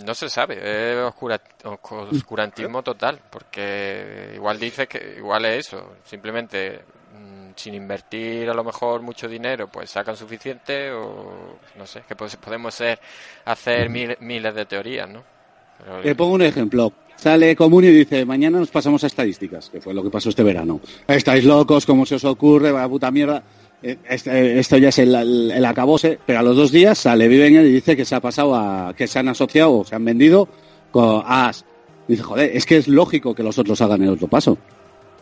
No 0.07 0.15
se 0.15 0.29
sabe, 0.29 0.55
es 0.61 0.97
oscura- 0.97 1.41
oscu- 1.63 2.07
oscurantismo 2.15 2.81
total, 2.81 3.19
porque 3.29 4.31
igual 4.35 4.57
dice 4.57 4.87
que 4.87 5.15
igual 5.17 5.45
es 5.45 5.67
eso, 5.67 5.95
simplemente 6.05 6.79
mm, 7.13 7.51
sin 7.55 7.73
invertir 7.75 8.49
a 8.49 8.53
lo 8.53 8.63
mejor 8.63 9.01
mucho 9.01 9.27
dinero, 9.27 9.67
pues 9.67 9.89
sacan 9.89 10.15
suficiente 10.15 10.91
o 10.91 11.57
no 11.77 11.85
sé, 11.85 12.03
que 12.07 12.15
pues 12.15 12.37
podemos 12.37 12.73
ser 12.73 12.99
hacer 13.45 13.89
mil- 13.89 14.17
miles 14.21 14.55
de 14.55 14.65
teorías, 14.65 15.09
¿no? 15.09 15.21
Pero- 15.83 16.01
Te 16.01 16.15
pongo 16.15 16.35
un 16.35 16.41
ejemplo. 16.43 16.93
Sale 17.17 17.55
Comunio 17.55 17.89
y 17.89 17.93
dice, 17.95 18.23
mañana 18.25 18.59
nos 18.59 18.69
pasamos 18.69 19.03
a 19.03 19.07
estadísticas, 19.07 19.69
que 19.71 19.81
fue 19.81 19.91
lo 19.93 20.03
que 20.03 20.09
pasó 20.11 20.29
este 20.29 20.43
verano. 20.43 20.79
Estáis 21.07 21.43
locos, 21.43 21.85
¿cómo 21.85 22.05
se 22.05 22.15
os 22.15 22.23
ocurre? 22.25 22.71
Vaya 22.71 22.87
puta 22.87 23.09
mierda. 23.11 23.41
Esto 23.81 24.77
ya 24.77 24.89
es 24.89 24.99
el, 24.99 25.13
el, 25.13 25.51
el 25.51 25.65
acabose, 25.65 26.17
pero 26.25 26.39
a 26.39 26.41
los 26.43 26.55
dos 26.55 26.71
días 26.71 26.97
sale 26.97 27.27
Vivenger 27.27 27.65
y 27.65 27.71
dice 27.73 27.95
que 27.95 28.05
se 28.05 28.15
ha 28.15 28.19
pasado 28.19 28.55
a, 28.55 28.93
que 28.97 29.07
se 29.07 29.19
han 29.19 29.27
asociado 29.29 29.79
o 29.79 29.85
se 29.85 29.95
han 29.95 30.03
vendido 30.03 30.47
con 30.91 31.21
AS. 31.25 31.63
Dice, 32.07 32.23
joder, 32.23 32.55
es 32.55 32.65
que 32.65 32.77
es 32.77 32.87
lógico 32.87 33.35
que 33.35 33.43
los 33.43 33.57
otros 33.59 33.79
hagan 33.81 34.01
el 34.03 34.09
otro 34.09 34.27
paso. 34.27 34.57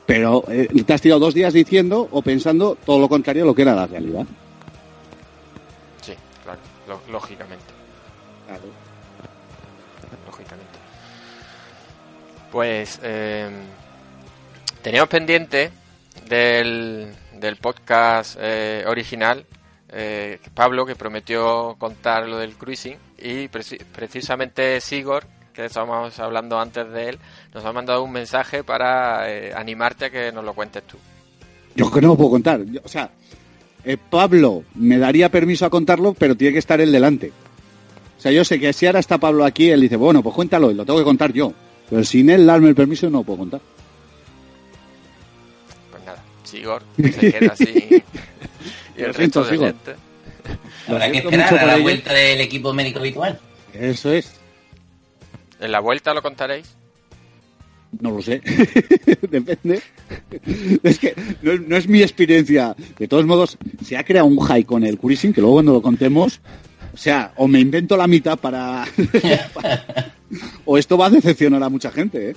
Pero 0.05 0.43
eh, 0.49 0.67
te 0.85 0.93
has 0.93 1.01
tirado 1.01 1.19
dos 1.19 1.33
días 1.33 1.51
diciendo 1.53 2.07
o 2.11 2.21
pensando 2.21 2.77
todo 2.85 2.99
lo 2.99 3.09
contrario 3.09 3.43
a 3.43 3.45
lo 3.47 3.55
que 3.55 3.63
era 3.63 3.75
la 3.75 3.87
realidad. 3.87 4.25
Sí, 6.01 6.13
claro, 6.43 6.59
lo- 6.87 7.11
lógicamente. 7.11 7.65
Claro. 8.47 8.61
Lógicamente. 10.27 10.79
Pues 12.51 12.99
eh, 13.03 13.49
teníamos 14.81 15.09
pendiente 15.09 15.71
del, 16.29 17.07
del 17.45 17.55
podcast 17.57 18.37
eh, 18.39 18.83
original 18.87 19.45
eh, 19.89 20.39
Pablo 20.53 20.85
que 20.85 20.95
prometió 20.95 21.75
contar 21.77 22.27
lo 22.27 22.37
del 22.37 22.55
cruising 22.55 22.97
y 23.19 23.47
preci- 23.47 23.81
precisamente 23.93 24.81
Sigor 24.81 25.25
que 25.53 25.65
estábamos 25.65 26.19
hablando 26.19 26.59
antes 26.59 26.91
de 26.91 27.09
él 27.09 27.19
nos 27.53 27.63
ha 27.63 27.71
mandado 27.71 28.03
un 28.03 28.11
mensaje 28.11 28.63
para 28.63 29.31
eh, 29.31 29.53
animarte 29.55 30.05
a 30.05 30.09
que 30.09 30.31
nos 30.33 30.43
lo 30.43 30.53
cuentes 30.53 30.83
tú. 30.83 30.97
Yo 31.75 31.89
que 31.91 32.01
no 32.01 32.09
lo 32.09 32.17
puedo 32.17 32.31
contar. 32.31 32.63
Yo- 32.65 32.81
o 32.83 32.89
sea, 32.89 33.09
eh, 33.85 33.95
Pablo 34.09 34.63
me 34.75 34.97
daría 34.97 35.29
permiso 35.29 35.65
a 35.65 35.69
contarlo, 35.69 36.13
pero 36.13 36.35
tiene 36.35 36.53
que 36.53 36.59
estar 36.59 36.81
él 36.81 36.91
delante. 36.91 37.31
O 38.17 38.21
sea, 38.21 38.31
yo 38.33 38.43
sé 38.43 38.59
que 38.59 38.73
si 38.73 38.85
ahora 38.87 38.99
está 38.99 39.17
Pablo 39.17 39.45
aquí, 39.45 39.69
él 39.69 39.79
dice, 39.81 39.95
bueno, 39.95 40.21
pues 40.23 40.35
cuéntalo, 40.35 40.73
lo 40.73 40.83
tengo 40.85 40.99
que 40.99 41.05
contar 41.05 41.31
yo. 41.31 41.53
Pero 41.89 42.03
sin 42.03 42.29
él 42.31 42.45
darme 42.45 42.69
el 42.69 42.75
permiso 42.75 43.09
no 43.09 43.19
lo 43.19 43.23
puedo 43.23 43.39
contar. 43.39 43.61
Sigor 46.45 46.83
se 46.97 47.31
queda 47.31 47.53
así 47.53 48.03
y 48.97 49.01
el 49.01 49.13
resto 49.13 49.43
de 49.43 49.57
gente. 49.57 49.95
Habrá 50.87 51.11
que 51.11 51.17
esperar 51.19 51.57
a 51.59 51.65
la 51.65 51.73
ello. 51.75 51.83
vuelta 51.83 52.13
del 52.13 52.41
equipo 52.41 52.73
médico 52.73 52.99
habitual. 52.99 53.39
Eso 53.73 54.11
es. 54.11 54.31
En 55.59 55.71
la 55.71 55.79
vuelta 55.79 56.13
lo 56.13 56.21
contaréis. 56.21 56.75
No 57.99 58.11
lo 58.11 58.21
sé. 58.21 58.41
Depende. 59.29 59.81
es 60.83 60.99
que 60.99 61.15
no, 61.41 61.51
es- 61.53 61.61
no 61.61 61.77
es 61.77 61.87
mi 61.87 62.01
experiencia. 62.01 62.75
De 62.99 63.07
todos 63.07 63.25
modos, 63.25 63.57
se 63.83 63.97
ha 63.97 64.03
creado 64.03 64.27
un 64.27 64.39
high 64.39 64.63
con 64.65 64.83
el 64.83 64.97
cruising, 64.97 65.33
que 65.33 65.41
luego 65.41 65.55
cuando 65.55 65.73
lo 65.73 65.81
contemos, 65.81 66.41
o 66.93 66.97
sea, 66.97 67.33
o 67.37 67.47
me 67.47 67.59
invento 67.59 67.95
la 67.97 68.07
mitad 68.07 68.37
para... 68.37 68.85
o 70.65 70.77
esto 70.77 70.97
va 70.97 71.07
a 71.07 71.09
decepcionar 71.09 71.63
a 71.63 71.69
mucha 71.69 71.89
gente, 71.91 72.31
¿eh? 72.31 72.35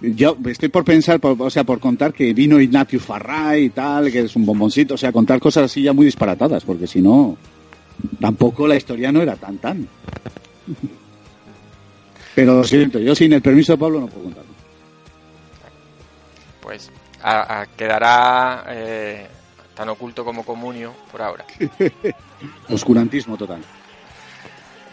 Yo 0.00 0.36
estoy 0.46 0.68
por 0.68 0.84
pensar, 0.84 1.18
por- 1.18 1.40
o 1.40 1.50
sea, 1.50 1.64
por 1.64 1.80
contar 1.80 2.12
que 2.12 2.32
vino 2.32 2.60
Ignatius 2.60 3.02
Farray 3.02 3.64
y 3.64 3.70
tal, 3.70 4.12
que 4.12 4.20
es 4.20 4.36
un 4.36 4.46
bomboncito, 4.46 4.94
o 4.94 4.98
sea, 4.98 5.10
contar 5.10 5.40
cosas 5.40 5.64
así 5.64 5.82
ya 5.82 5.92
muy 5.92 6.04
disparatadas, 6.06 6.64
porque 6.64 6.86
si 6.86 7.00
no, 7.00 7.36
tampoco 8.20 8.68
la 8.68 8.76
historia 8.76 9.10
no 9.10 9.20
era 9.22 9.34
tan 9.34 9.58
tan. 9.58 9.88
Pero 12.34 12.54
lo 12.54 12.64
siento, 12.64 13.00
yo 13.00 13.14
sin 13.16 13.32
el 13.32 13.42
permiso 13.42 13.72
de 13.72 13.78
Pablo 13.78 14.00
no 14.00 14.06
puedo 14.06 14.24
contarlo. 14.24 14.50
Pues 16.62 16.90
a- 17.20 17.62
a- 17.62 17.66
quedará 17.66 18.64
eh, 18.68 19.26
tan 19.74 19.88
oculto 19.88 20.24
como 20.24 20.44
comunio 20.44 20.92
por 21.10 21.22
ahora. 21.22 21.44
Oscurantismo 22.68 23.36
total. 23.36 23.62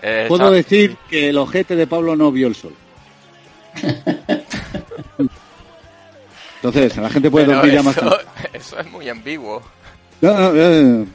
Eh, 0.01 0.25
Puedo 0.27 0.49
decir 0.49 0.97
que 1.09 1.29
el 1.29 1.37
ojete 1.37 1.75
de 1.75 1.85
Pablo 1.85 2.15
no 2.15 2.31
vio 2.31 2.47
el 2.47 2.55
sol. 2.55 2.73
Entonces, 6.65 6.97
la 6.97 7.09
gente 7.09 7.29
puede 7.29 7.45
pero 7.45 7.57
dormir 7.57 7.73
ya 7.75 7.83
más 7.83 7.95
tranquila. 7.95 8.23
eso 8.53 8.79
es 8.79 8.91
muy 8.91 9.07
ambiguo. 9.07 9.61
No, 10.21 10.33
no, 10.33 10.53
no, 10.53 11.05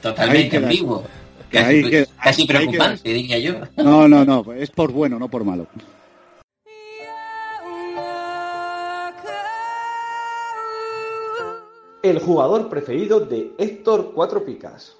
Totalmente 0.00 0.56
ambiguo. 0.56 1.04
Ahí 1.52 1.82
Casi, 1.82 1.90
queda. 1.90 2.06
casi 2.22 2.46
preocupante, 2.46 3.12
diría 3.12 3.38
yo. 3.38 3.54
no, 3.76 4.08
no, 4.08 4.24
no, 4.24 4.52
es 4.54 4.70
por 4.70 4.92
bueno, 4.92 5.18
no 5.18 5.28
por 5.28 5.44
malo. 5.44 5.66
El 12.02 12.18
jugador 12.18 12.68
preferido 12.70 13.20
de 13.20 13.52
Héctor 13.58 14.12
Cuatro 14.14 14.44
Picas. 14.44 14.96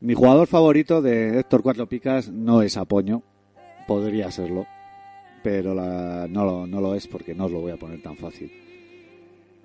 Mi 0.00 0.14
jugador 0.14 0.46
favorito 0.46 1.02
de 1.02 1.38
Héctor 1.40 1.62
Cuatro 1.62 1.86
Picas 1.86 2.30
no 2.30 2.62
es 2.62 2.76
Apoño, 2.78 3.22
podría 3.86 4.30
serlo, 4.30 4.66
pero 5.44 5.74
la- 5.74 6.26
no, 6.28 6.44
lo, 6.44 6.66
no 6.66 6.80
lo 6.80 6.94
es 6.96 7.06
porque 7.06 7.34
no 7.34 7.44
os 7.44 7.52
lo 7.52 7.60
voy 7.60 7.70
a 7.72 7.76
poner 7.76 8.02
tan 8.02 8.16
fácil. 8.16 8.50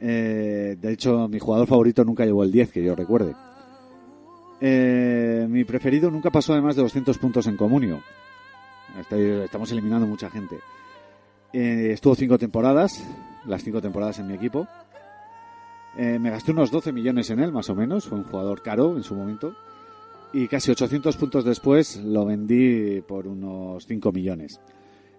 Eh, 0.02 0.78
de 0.80 0.92
hecho, 0.94 1.28
mi 1.30 1.40
jugador 1.40 1.68
favorito 1.68 2.04
nunca 2.06 2.26
llevó 2.26 2.44
el 2.44 2.52
10, 2.52 2.72
que 2.72 2.84
yo 2.84 2.96
recuerde. 2.96 3.34
Eh, 4.62 5.48
mi 5.50 5.64
preferido 5.64 6.12
nunca 6.12 6.30
pasó 6.30 6.54
de 6.54 6.62
más 6.62 6.76
de 6.76 6.82
200 6.82 7.18
puntos 7.18 7.48
en 7.48 7.56
comunio. 7.56 8.02
Estamos 9.10 9.72
eliminando 9.72 10.06
mucha 10.06 10.30
gente. 10.30 10.58
Eh, 11.54 11.92
estuvo 11.94 12.14
cinco 12.16 12.38
temporadas, 12.38 13.04
las 13.46 13.64
cinco 13.64 13.82
temporadas 13.82 14.20
en 14.20 14.28
mi 14.28 14.34
equipo. 14.34 14.68
Me 15.98 16.30
gasté 16.30 16.52
unos 16.52 16.72
12 16.72 16.92
millones 16.94 17.30
en 17.30 17.40
él, 17.40 17.52
más 17.52 17.70
o 17.70 17.76
menos. 17.76 18.06
Fue 18.08 18.18
un 18.18 18.24
jugador 18.24 18.62
caro 18.62 18.96
en 18.96 19.04
su 19.04 19.16
momento. 19.16 19.54
Y 20.34 20.48
casi 20.48 20.72
800 20.72 21.18
puntos 21.18 21.44
después 21.44 21.98
lo 21.98 22.26
vendí 22.26 23.02
por 23.02 23.28
unos 23.28 23.86
5 23.86 24.12
millones. 24.12 24.60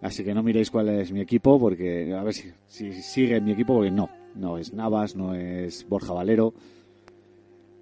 Así 0.03 0.25
que 0.25 0.35
no 0.35 0.43
miréis 0.43 0.71
cuál 0.71 0.89
es 0.89 1.13
mi 1.13 1.21
equipo, 1.21 1.59
porque 1.61 2.15
a 2.15 2.23
ver 2.23 2.33
si, 2.33 2.51
si 2.67 2.93
sigue 3.03 3.41
mi 3.41 3.53
equipo, 3.53 3.75
porque 3.75 3.91
no. 3.91 4.09
No 4.35 4.59
es 4.59 4.73
Navas, 4.73 5.17
no 5.17 5.35
es 5.35 5.87
Borja 5.89 6.13
Valero. 6.13 6.55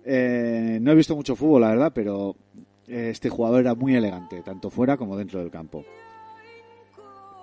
Eh, 0.05 0.79
no 0.81 0.93
he 0.93 0.95
visto 0.95 1.15
mucho 1.15 1.37
fútbol, 1.37 1.61
la 1.61 1.69
verdad, 1.69 1.93
pero 1.95 2.35
eh, 2.87 3.11
este 3.11 3.29
jugador 3.29 3.61
era 3.61 3.75
muy 3.75 3.95
elegante, 3.95 4.43
tanto 4.43 4.71
fuera 4.71 4.97
como 4.97 5.17
dentro 5.17 5.39
del 5.41 5.51
campo. 5.51 5.85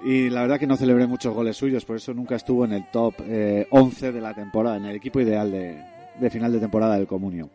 Y 0.03 0.29
la 0.29 0.41
verdad 0.41 0.59
que 0.59 0.67
no 0.67 0.75
celebré 0.75 1.07
muchos 1.07 1.33
goles 1.33 1.55
suyos, 1.55 1.85
por 1.85 1.95
eso 1.95 2.13
nunca 2.13 2.35
estuvo 2.35 2.65
en 2.65 2.73
el 2.73 2.89
top 2.91 3.13
eh, 3.21 3.67
11 3.69 4.11
de 4.11 4.21
la 4.21 4.33
temporada, 4.33 4.77
en 4.77 4.85
el 4.85 4.95
equipo 4.95 5.21
ideal 5.21 5.51
de, 5.51 5.81
de 6.19 6.29
final 6.29 6.51
de 6.51 6.59
temporada 6.59 6.97
del 6.97 7.07
Comunio. 7.07 7.49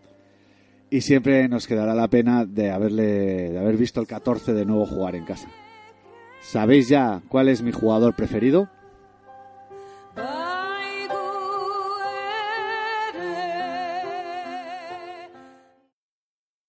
Y 0.89 1.03
siempre 1.03 1.49
nos 1.49 1.67
quedará 1.67 1.95
la 1.95 2.09
pena 2.09 2.45
de 2.45 2.71
haberle 2.71 3.51
de 3.51 3.59
haber 3.59 3.77
visto 3.77 4.01
el 4.01 4.07
14 4.07 4.53
de 4.53 4.65
nuevo 4.65 4.87
jugar 4.87 5.15
en 5.15 5.25
casa. 5.25 5.49
¿Sabéis 6.43 6.89
ya 6.89 7.21
cuál 7.29 7.49
es 7.49 7.63
mi 7.63 7.73
jugador 7.73 8.15
preferido? 8.15 8.69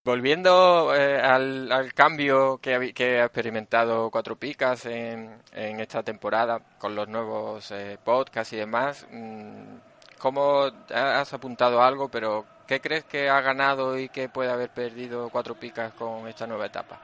Volviendo 0.03 0.95
eh, 0.95 1.22
al, 1.22 1.72
al 1.72 1.93
cambio 1.93 2.57
que, 2.57 2.74
ha- 2.76 2.93
que 2.93 3.19
ha 3.22 3.26
experimentado 3.26 4.09
Cuatro 4.09 4.36
Picas 4.36 4.86
en, 4.88 5.41
en 5.53 5.80
esta 5.80 6.01
temporada 6.01 6.59
con 6.80 6.95
los 6.95 7.07
nuevos 7.07 7.69
eh, 7.72 7.99
podcasts 8.03 8.51
y 8.53 8.57
demás, 8.57 9.05
mm, 9.11 9.76
¿cómo 10.17 10.63
has 10.91 11.34
apuntado 11.34 11.84
algo? 11.84 12.09
Pero 12.09 12.45
¿qué 12.67 12.82
crees 12.82 13.03
que 13.03 13.30
ha 13.30 13.41
ganado 13.41 13.97
y 13.99 14.09
que 14.09 14.28
puede 14.28 14.49
haber 14.51 14.69
perdido 14.72 15.30
Cuatro 15.30 15.53
Picas 15.55 15.93
con 15.93 16.28
esta 16.28 16.47
nueva 16.47 16.65
etapa? 16.65 16.99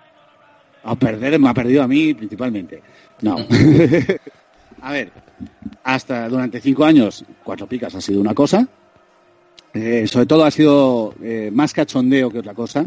A 0.83 0.95
perder, 0.95 1.39
me 1.39 1.49
ha 1.49 1.53
perdido 1.53 1.83
a 1.83 1.87
mí 1.87 2.13
principalmente. 2.13 2.81
No. 3.21 3.35
a 4.81 4.91
ver, 4.91 5.11
hasta 5.83 6.27
durante 6.29 6.61
cinco 6.61 6.85
años, 6.85 7.23
Cuatro 7.43 7.67
Picas 7.67 7.95
ha 7.95 8.01
sido 8.01 8.21
una 8.21 8.33
cosa. 8.33 8.67
Eh, 9.73 10.07
sobre 10.07 10.25
todo 10.25 10.43
ha 10.43 10.51
sido 10.51 11.13
eh, 11.21 11.51
más 11.53 11.73
cachondeo 11.73 12.31
que 12.31 12.39
otra 12.39 12.53
cosa, 12.53 12.85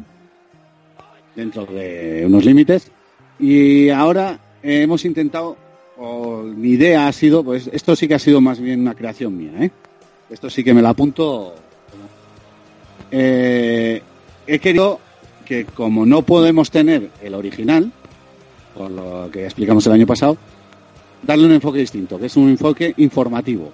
dentro 1.36 1.66
de 1.66 2.24
unos 2.26 2.45
límites. 2.45 2.91
Y 3.38 3.91
ahora 3.91 4.38
eh, 4.62 4.82
hemos 4.82 5.05
intentado, 5.05 5.57
o 5.97 6.43
mi 6.43 6.70
idea 6.70 7.07
ha 7.07 7.12
sido, 7.12 7.45
pues 7.45 7.70
esto 7.72 7.95
sí 7.95 8.09
que 8.09 8.14
ha 8.14 8.18
sido 8.18 8.41
más 8.41 8.61
bien 8.61 8.80
una 8.80 8.95
creación 8.95 9.36
mía, 9.36 9.53
¿eh? 9.61 9.70
Esto 10.30 10.51
sí 10.51 10.62
que 10.62 10.74
me 10.74 10.82
lo 10.82 10.88
apunto. 10.88 11.55
He 13.11 14.03
querido 14.61 15.01
que 15.51 15.64
como 15.64 16.07
no 16.07 16.22
podemos 16.22 16.70
tener 16.70 17.11
el 17.20 17.34
original, 17.34 17.90
por 18.72 18.88
lo 18.88 19.28
que 19.32 19.46
explicamos 19.46 19.84
el 19.88 19.92
año 19.94 20.07
pasado, 20.07 20.38
darle 21.24 21.46
un 21.46 21.51
enfoque 21.53 21.80
distinto, 21.80 22.20
que 22.20 22.26
es 22.26 22.36
un 22.36 22.51
enfoque 22.51 22.94
informativo, 22.98 23.72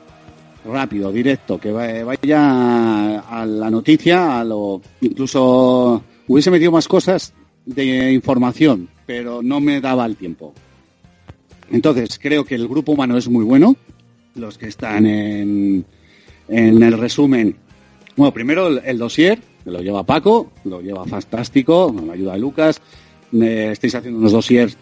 rápido, 0.64 1.12
directo, 1.12 1.60
que 1.60 1.70
va- 1.70 2.02
vaya 2.02 3.18
a 3.20 3.44
la 3.44 3.70
noticia, 3.70 4.40
a 4.40 4.44
lo 4.44 4.80
incluso 5.02 6.02
hubiese 6.26 6.50
metido 6.50 6.72
más 6.72 6.88
cosas 6.88 7.34
de 7.66 8.10
información, 8.10 8.88
pero 9.04 9.42
no 9.42 9.60
me 9.60 9.78
daba 9.82 10.06
el 10.06 10.16
tiempo. 10.16 10.54
Entonces, 11.70 12.18
creo 12.18 12.42
que 12.46 12.54
el 12.54 12.68
grupo 12.68 12.92
humano 12.92 13.18
es 13.18 13.28
muy 13.28 13.44
bueno, 13.44 13.76
los 14.34 14.56
que 14.56 14.68
están 14.68 15.04
en, 15.04 15.84
en 16.48 16.82
el 16.82 16.96
resumen. 16.96 17.54
Bueno, 18.16 18.32
primero 18.32 18.68
el, 18.68 18.80
el 18.82 18.96
dossier, 18.96 19.38
lo 19.70 19.80
lleva 19.80 20.02
Paco, 20.04 20.50
lo 20.64 20.80
lleva 20.80 21.04
fantástico, 21.04 21.92
con 21.94 22.06
la 22.06 22.14
ayuda 22.14 22.32
de 22.34 22.38
Lucas. 22.38 22.80
Me 23.32 23.72
estáis 23.72 23.94
haciendo 23.94 24.18
unos 24.20 24.32
dossiers 24.32 24.76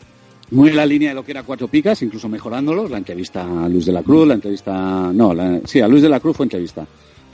muy 0.51 0.69
en 0.69 0.77
la 0.77 0.85
línea 0.87 1.09
de 1.11 1.15
lo 1.15 1.25
que 1.25 1.33
era 1.33 1.43
Cuatro 1.43 1.69
Picas, 1.69 2.03
incluso 2.03 2.29
mejorándolos. 2.29 2.91
La 2.91 2.99
entrevista 2.99 3.43
a 3.65 3.69
Luis 3.69 3.87
de 3.87 3.93
la 3.93 4.03
Cruz, 4.03 4.29
la 4.29 4.35
entrevista... 4.35 5.11
No, 5.13 5.33
la- 5.35 5.61
sí, 5.65 5.81
a 5.81 5.89
Luis 5.89 6.03
de 6.03 6.09
la 6.09 6.21
Cruz 6.21 6.37
fue 6.37 6.45
entrevista. 6.47 6.87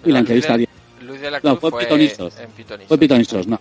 Y 0.05 0.11
la 0.13 0.21
Luis 0.21 0.31
entrevista... 0.31 0.57
de- 0.57 0.69
Luis 1.07 1.21
de 1.21 1.31
la 1.31 1.41
No, 1.43 1.57
fue 1.57 1.71
fue 1.71 1.83
en 1.83 1.89
Pitonisos. 1.89 2.35
Fue 2.87 2.99
Pitonisos, 2.99 3.47
no. 3.49 3.59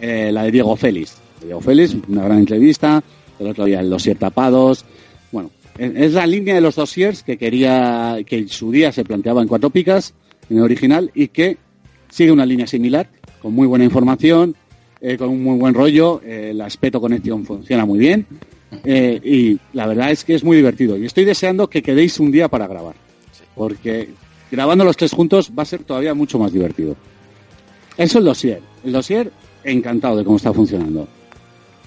Eh, 0.00 0.30
la 0.32 0.44
de 0.44 0.50
Diego 0.52 0.76
Félix. 0.76 1.16
De 1.40 1.46
Diego 1.46 1.60
Félix, 1.60 1.96
una 2.08 2.24
gran 2.24 2.38
entrevista. 2.38 3.02
El 3.38 3.48
otro 3.48 3.64
día 3.64 3.80
el 3.80 3.90
dossier 3.90 4.16
tapados. 4.16 4.84
Bueno, 5.32 5.50
es 5.76 5.92
es 5.96 6.12
la 6.12 6.26
línea 6.26 6.54
de 6.54 6.60
los 6.60 6.76
dossiers 6.76 7.24
que 7.24 7.36
quería, 7.36 8.18
que 8.24 8.38
en 8.38 8.48
su 8.48 8.70
día 8.70 8.92
se 8.92 9.04
planteaba 9.04 9.42
en 9.42 9.48
Cuatro 9.48 9.70
Picas, 9.70 10.14
en 10.48 10.58
el 10.58 10.62
original, 10.62 11.10
y 11.14 11.28
que 11.28 11.56
sigue 12.10 12.30
una 12.30 12.46
línea 12.46 12.68
similar, 12.68 13.08
con 13.44 13.54
muy 13.54 13.66
buena 13.66 13.84
información, 13.84 14.56
eh, 15.02 15.18
con 15.18 15.28
un 15.28 15.42
muy 15.44 15.58
buen 15.58 15.74
rollo. 15.74 16.22
eh, 16.24 16.48
el 16.52 16.62
aspecto 16.62 16.98
conexión 16.98 17.44
funciona 17.44 17.84
muy 17.84 17.98
bien. 17.98 18.26
eh, 18.84 19.20
y 19.22 19.60
la 19.76 19.86
verdad 19.86 20.10
es 20.10 20.24
que 20.24 20.34
es 20.34 20.42
muy 20.42 20.56
divertido. 20.56 20.96
Y 20.96 21.04
estoy 21.04 21.26
deseando 21.26 21.68
que 21.68 21.82
quedéis 21.82 22.18
un 22.18 22.32
día 22.32 22.48
para 22.48 22.66
grabar. 22.66 22.94
Porque 23.54 24.08
grabando 24.50 24.82
los 24.82 24.96
tres 24.96 25.12
juntos 25.12 25.52
va 25.56 25.62
a 25.62 25.66
ser 25.66 25.84
todavía 25.84 26.14
mucho 26.14 26.38
más 26.38 26.54
divertido. 26.54 26.96
Eso 27.98 28.18
el 28.18 28.24
dossier. 28.24 28.62
El 28.82 28.92
dossier, 28.92 29.30
encantado 29.62 30.16
de 30.16 30.24
cómo 30.24 30.38
está 30.38 30.50
funcionando. 30.54 31.06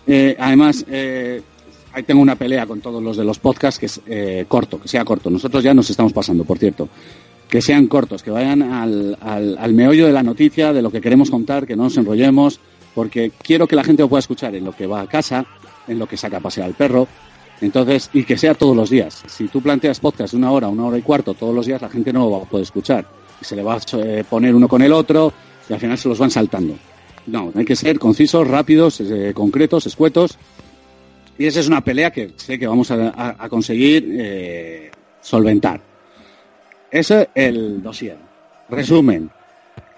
Eh, 0.06 0.38
además, 0.38 0.86
ahí 0.88 2.04
tengo 2.04 2.22
una 2.22 2.36
pelea 2.36 2.68
con 2.68 2.82
todos 2.82 3.02
los 3.02 3.18
de 3.18 3.24
los 3.26 3.40
podcasts 3.40 3.80
que 3.80 3.88
es 3.88 4.46
corto, 4.48 4.80
que 4.80 4.88
sea 4.88 5.04
corto. 5.04 5.32
Nosotros 5.32 5.64
ya 5.64 5.74
nos 5.74 5.90
estamos 5.90 6.14
pasando, 6.14 6.44
por 6.44 6.60
cierto. 6.60 6.88
Que 7.50 7.62
sean 7.62 7.88
cortos, 7.88 8.24
que 8.24 8.32
vayan 8.32 8.62
al, 8.62 9.18
al, 9.22 9.74
meollo 9.74 10.06
de 10.06 10.12
la 10.12 10.24
noticia, 10.24 10.74
de 10.74 10.82
lo 10.82 10.92
que 10.92 11.00
queremos 11.00 11.32
contar, 11.32 11.66
que 11.66 11.78
no 11.78 11.84
nos 11.84 11.98
enrollemos, 11.98 12.60
porque 12.94 13.32
quiero 13.42 13.68
que 13.68 13.76
la 13.76 13.84
gente 13.84 14.04
lo 14.04 14.10
pueda 14.10 14.20
escuchar 14.20 14.54
en 14.56 14.66
lo 14.66 14.74
que 14.74 14.86
va 14.86 15.02
a 15.02 15.08
casa, 15.08 15.46
en 15.88 15.98
lo 15.98 16.08
que 16.08 16.18
saca 16.18 16.38
a 16.38 16.42
pasear 16.42 16.68
al 16.68 16.74
perro. 16.74 17.08
Entonces, 17.62 18.10
y 18.14 18.24
que 18.24 18.38
sea 18.38 18.54
todos 18.54 18.76
los 18.76 18.90
días. 18.90 19.24
Si 19.28 19.48
tú 19.48 19.62
planteas 19.62 20.00
podcast 20.00 20.34
una 20.34 20.52
hora, 20.52 20.68
una 20.68 20.86
hora 20.86 20.98
y 20.98 21.02
cuarto 21.02 21.34
todos 21.34 21.56
los 21.56 21.66
días, 21.66 21.82
la 21.82 21.90
gente 21.90 22.14
no 22.14 22.20
lo 22.22 22.32
va 22.32 22.38
a 22.44 22.50
poder 22.50 22.64
escuchar. 22.64 23.08
Se 23.42 23.56
le 23.56 23.64
va 23.64 23.76
a 23.76 23.80
eh, 23.98 24.24
poner 24.30 24.54
uno 24.54 24.68
con 24.68 24.82
el 24.82 24.92
otro 24.92 25.34
y 25.70 25.74
al 25.74 25.80
final 25.80 25.98
se 25.98 26.10
los 26.10 26.20
van 26.20 26.32
saltando. 26.32 26.76
No, 27.26 27.52
hay 27.56 27.66
que 27.66 27.76
ser 27.76 28.00
concisos, 28.00 28.48
rápidos, 28.48 29.02
eh, 29.02 29.32
concretos, 29.34 29.86
escuetos. 29.86 30.38
Y 31.38 31.46
esa 31.46 31.60
es 31.60 31.68
una 31.68 31.84
pelea 31.84 32.12
que 32.12 32.32
sé 32.36 32.58
que 32.58 32.68
vamos 32.68 32.90
a 32.90 33.48
conseguir 33.50 34.08
eh, 34.18 34.92
solventar. 35.22 35.87
Ese 36.92 37.22
es 37.36 37.48
el 37.48 37.82
dossier. 37.82 38.18
Resumen. 38.70 39.30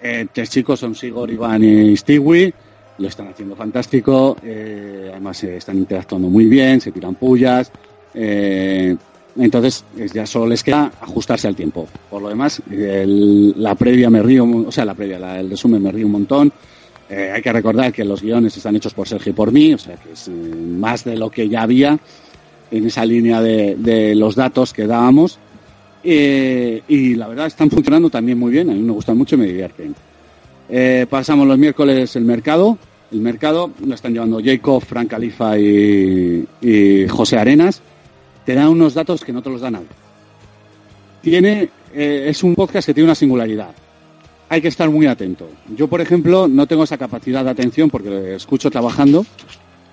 Eh, 0.02 0.26
tres 0.32 0.50
chicos 0.50 0.80
son 0.80 0.94
Sigor, 0.94 1.30
Iván 1.30 1.62
y 1.64 1.96
Stewie. 1.96 2.52
Lo 2.98 3.08
están 3.08 3.28
haciendo 3.28 3.56
fantástico. 3.56 4.36
eh, 4.42 5.08
además 5.10 5.42
eh, 5.44 5.56
están 5.56 5.78
interactuando 5.78 6.28
muy 6.28 6.46
bien, 6.46 6.80
se 6.80 6.92
tiran 6.92 7.14
pullas. 7.14 7.70
eh, 8.14 8.96
entonces 9.38 9.84
es- 9.96 10.12
ya 10.12 10.26
solo 10.26 10.48
les 10.48 10.64
queda 10.64 10.90
ajustarse 11.00 11.46
al 11.46 11.54
tiempo. 11.54 11.86
Por 12.10 12.20
lo 12.22 12.28
demás, 12.28 12.60
el- 12.70 13.54
la 13.62 13.76
previa 13.76 14.10
me 14.10 14.20
río, 14.22 14.44
o 14.44 14.72
sea, 14.72 14.84
la 14.84 14.94
previa, 14.94 15.38
el 15.38 15.48
resumen 15.50 15.80
me 15.82 15.92
río 15.92 16.06
un 16.06 16.12
montón. 16.12 16.52
Hay 17.08 17.40
que 17.42 17.52
recordar 17.52 17.92
que 17.92 18.04
los 18.04 18.22
guiones 18.22 18.56
están 18.56 18.74
hechos 18.76 18.94
por 18.94 19.06
Sergio 19.08 19.30
y 19.30 19.34
por 19.34 19.50
mí, 19.52 19.74
o 19.74 19.78
sea 19.78 19.96
que 19.96 20.12
es 20.12 20.28
más 20.28 21.04
de 21.04 21.16
lo 21.16 21.28
que 21.30 21.48
ya 21.48 21.62
había 21.62 21.98
en 22.70 22.86
esa 22.86 23.04
línea 23.04 23.40
de 23.40 24.14
los 24.16 24.34
datos 24.36 24.72
que 24.72 24.86
dábamos. 24.86 25.38
Eh, 26.02 26.82
y 26.88 27.14
la 27.14 27.28
verdad 27.28 27.46
están 27.46 27.70
funcionando 27.70 28.08
también 28.08 28.38
muy 28.38 28.52
bien, 28.52 28.70
a 28.70 28.72
mí 28.72 28.80
me 28.80 28.92
gustan 28.92 29.18
mucho 29.18 29.36
y 29.36 29.38
me 29.38 29.46
divierten. 29.46 29.94
Eh, 30.68 31.06
pasamos 31.08 31.46
los 31.46 31.58
miércoles 31.58 32.14
el 32.16 32.24
mercado, 32.24 32.78
El 33.12 33.20
mercado 33.20 33.72
lo 33.84 33.94
están 33.94 34.12
llevando 34.12 34.40
Jacob, 34.42 34.82
Frank 34.84 35.08
Califa 35.08 35.58
y, 35.58 36.46
y 36.60 37.08
José 37.08 37.38
Arenas. 37.38 37.82
Te 38.46 38.54
da 38.54 38.68
unos 38.68 38.94
datos 38.94 39.24
que 39.24 39.32
no 39.32 39.42
te 39.42 39.50
los 39.50 39.60
da 39.60 39.70
nadie. 39.70 39.88
Tiene, 41.20 41.68
eh, 41.92 42.26
es 42.28 42.42
un 42.42 42.54
podcast 42.54 42.86
que 42.86 42.94
tiene 42.94 43.08
una 43.08 43.14
singularidad. 43.14 43.70
Hay 44.48 44.60
que 44.60 44.68
estar 44.68 44.88
muy 44.90 45.06
atento. 45.06 45.48
Yo, 45.76 45.88
por 45.88 46.00
ejemplo, 46.00 46.48
no 46.48 46.66
tengo 46.66 46.84
esa 46.84 46.98
capacidad 46.98 47.44
de 47.44 47.50
atención 47.50 47.90
porque 47.90 48.34
escucho 48.34 48.70
trabajando, 48.70 49.26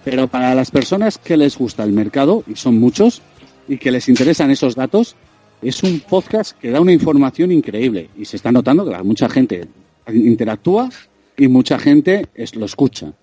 pero 0.06 0.28
para 0.28 0.56
las 0.56 0.72
personas 0.72 1.18
que 1.18 1.38
les 1.38 1.58
gusta 1.58 1.84
el 1.84 1.92
mercado, 1.92 2.44
y 2.48 2.56
son 2.56 2.80
muchos, 2.80 3.22
y 3.68 3.78
que 3.78 3.92
les 3.92 4.08
interesan 4.10 4.50
esos 4.52 4.76
datos, 4.76 5.16
es 5.62 5.84
un 5.84 6.00
podcast 6.02 6.58
que 6.60 6.72
da 6.72 6.82
una 6.82 6.92
información 6.92 7.52
increíble. 7.52 8.10
Y 8.18 8.26
se 8.26 8.38
está 8.38 8.52
notando 8.52 8.86
que 8.86 9.04
mucha 9.04 9.30
gente 9.30 9.68
interactúa 10.08 10.90
y 11.36 11.48
mucha 11.48 11.80
gente 11.80 12.28
lo 12.54 12.66
escucha. 12.66 13.14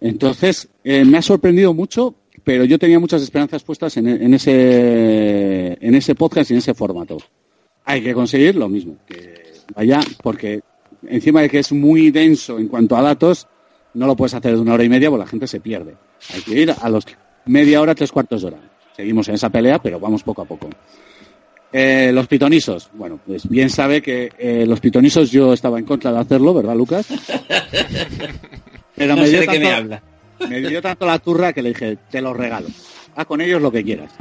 Entonces, 0.00 0.68
eh, 0.84 1.04
me 1.04 1.18
ha 1.18 1.22
sorprendido 1.22 1.72
mucho, 1.72 2.14
pero 2.44 2.64
yo 2.64 2.78
tenía 2.78 2.98
muchas 2.98 3.22
esperanzas 3.22 3.62
puestas 3.62 3.96
en, 3.96 4.08
en 4.08 4.34
ese, 4.34 5.78
en 5.80 5.94
ese 5.94 6.14
podcast 6.14 6.50
y 6.50 6.54
en 6.54 6.58
ese 6.58 6.74
formato. 6.74 7.18
Hay 7.84 8.02
que 8.02 8.12
conseguir 8.14 8.56
lo 8.56 8.68
mismo, 8.68 8.96
que 9.06 9.52
vaya, 9.74 10.00
porque 10.22 10.60
encima 11.08 11.40
de 11.40 11.48
que 11.48 11.60
es 11.60 11.72
muy 11.72 12.10
denso 12.10 12.58
en 12.58 12.68
cuanto 12.68 12.96
a 12.96 13.02
datos, 13.02 13.46
no 13.94 14.06
lo 14.06 14.16
puedes 14.16 14.34
hacer 14.34 14.54
de 14.54 14.60
una 14.60 14.74
hora 14.74 14.84
y 14.84 14.88
media 14.88 15.08
porque 15.08 15.24
la 15.24 15.30
gente 15.30 15.46
se 15.46 15.60
pierde. 15.60 15.96
Hay 16.34 16.42
que 16.42 16.60
ir 16.60 16.74
a 16.78 16.88
los 16.88 17.06
media 17.46 17.80
hora, 17.80 17.94
tres 17.94 18.12
cuartos 18.12 18.42
de 18.42 18.48
hora. 18.48 18.58
Seguimos 18.94 19.28
en 19.28 19.34
esa 19.36 19.50
pelea, 19.50 19.80
pero 19.80 19.98
vamos 20.00 20.22
poco 20.22 20.42
a 20.42 20.44
poco. 20.44 20.68
Eh, 21.72 22.10
los 22.12 22.26
pitonisos. 22.26 22.88
Bueno, 22.94 23.18
pues 23.26 23.48
bien 23.48 23.68
sabe 23.70 24.00
que 24.00 24.30
eh, 24.38 24.64
los 24.66 24.80
pitonisos 24.80 25.30
yo 25.30 25.52
estaba 25.52 25.78
en 25.78 25.84
contra 25.84 26.12
de 26.12 26.18
hacerlo, 26.20 26.54
¿verdad, 26.54 26.76
Lucas? 26.76 27.06
Pero 28.96 29.14
No 29.16 29.22
me, 29.22 29.28
dio 29.28 29.40
qué 29.40 29.46
me 29.46 29.58
tanto, 29.58 29.70
habla. 29.76 30.02
me 30.48 30.60
dio 30.60 30.80
tanto 30.80 31.06
la 31.06 31.18
turra 31.18 31.52
que 31.52 31.62
le 31.62 31.70
dije, 31.70 31.98
te 32.10 32.20
los 32.22 32.36
regalo. 32.36 32.68
Haz 33.14 33.26
con 33.26 33.40
ellos 33.40 33.60
lo 33.60 33.70
que 33.70 33.84
quieras. 33.84 34.12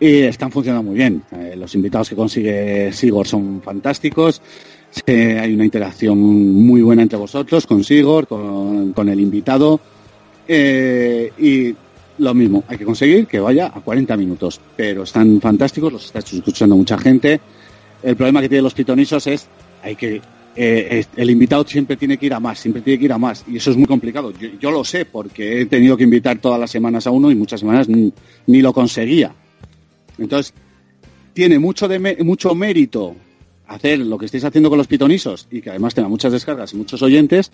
Y 0.00 0.20
están 0.22 0.50
funcionando 0.50 0.82
muy 0.90 0.96
bien. 0.96 1.22
Eh, 1.32 1.54
los 1.56 1.74
invitados 1.74 2.08
que 2.08 2.16
consigue 2.16 2.90
Sigor 2.92 3.26
son 3.26 3.60
fantásticos. 3.62 4.40
Hay 5.06 5.54
una 5.54 5.64
interacción 5.64 6.18
muy 6.18 6.82
buena 6.82 7.02
entre 7.02 7.18
vosotros, 7.18 7.66
con 7.66 7.84
Sigor, 7.84 8.26
con, 8.26 8.92
con 8.92 9.08
el 9.08 9.20
invitado. 9.20 9.78
Eh, 10.48 11.30
y 11.38 11.74
lo 12.20 12.34
mismo, 12.34 12.64
hay 12.68 12.78
que 12.78 12.84
conseguir 12.84 13.26
que 13.26 13.40
vaya 13.40 13.72
a 13.74 13.80
40 13.80 14.16
minutos. 14.16 14.60
Pero 14.76 15.04
están 15.04 15.40
fantásticos, 15.40 15.92
los 15.92 16.06
está 16.06 16.18
escuchando 16.20 16.76
mucha 16.76 16.98
gente. 16.98 17.40
El 18.02 18.16
problema 18.16 18.40
que 18.40 18.48
tienen 18.48 18.64
los 18.64 18.74
pitonisos 18.74 19.26
es 19.26 19.48
hay 19.82 19.96
que 19.96 20.20
eh, 20.56 21.04
el 21.16 21.30
invitado 21.30 21.64
siempre 21.64 21.96
tiene 21.96 22.18
que 22.18 22.26
ir 22.26 22.34
a 22.34 22.40
más, 22.40 22.58
siempre 22.58 22.82
tiene 22.82 22.98
que 22.98 23.04
ir 23.06 23.12
a 23.12 23.18
más. 23.18 23.44
Y 23.48 23.56
eso 23.56 23.70
es 23.70 23.76
muy 23.76 23.86
complicado. 23.86 24.32
Yo, 24.60 24.70
lo 24.70 24.84
sé 24.84 25.04
porque 25.04 25.62
he 25.62 25.66
tenido 25.66 25.96
que 25.96 26.04
invitar 26.04 26.38
todas 26.38 26.58
las 26.58 26.70
semanas 26.70 27.06
a 27.06 27.10
uno 27.10 27.30
y 27.30 27.34
muchas 27.34 27.60
semanas 27.60 27.88
ni, 27.88 28.62
lo 28.62 28.72
conseguía. 28.72 29.34
Entonces, 30.18 30.52
tiene 31.32 31.58
mucho, 31.58 31.88
mucho 32.24 32.54
mérito 32.54 33.16
hacer 33.68 34.00
lo 34.00 34.18
que 34.18 34.26
estáis 34.26 34.44
haciendo 34.44 34.68
con 34.68 34.78
los 34.78 34.88
pitonisos 34.88 35.46
y 35.50 35.62
que 35.62 35.70
además 35.70 35.94
tenga 35.94 36.08
muchas 36.08 36.32
descargas 36.32 36.72
y 36.74 36.76
muchos 36.76 37.00
oyentes, 37.02 37.52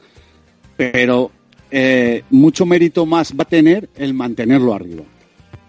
pero 0.76 1.30
eh, 1.70 2.22
mucho 2.30 2.66
mérito 2.66 3.06
más 3.06 3.32
va 3.32 3.42
a 3.42 3.48
tener 3.48 3.88
el 3.96 4.14
mantenerlo 4.14 4.74
arriba. 4.74 5.04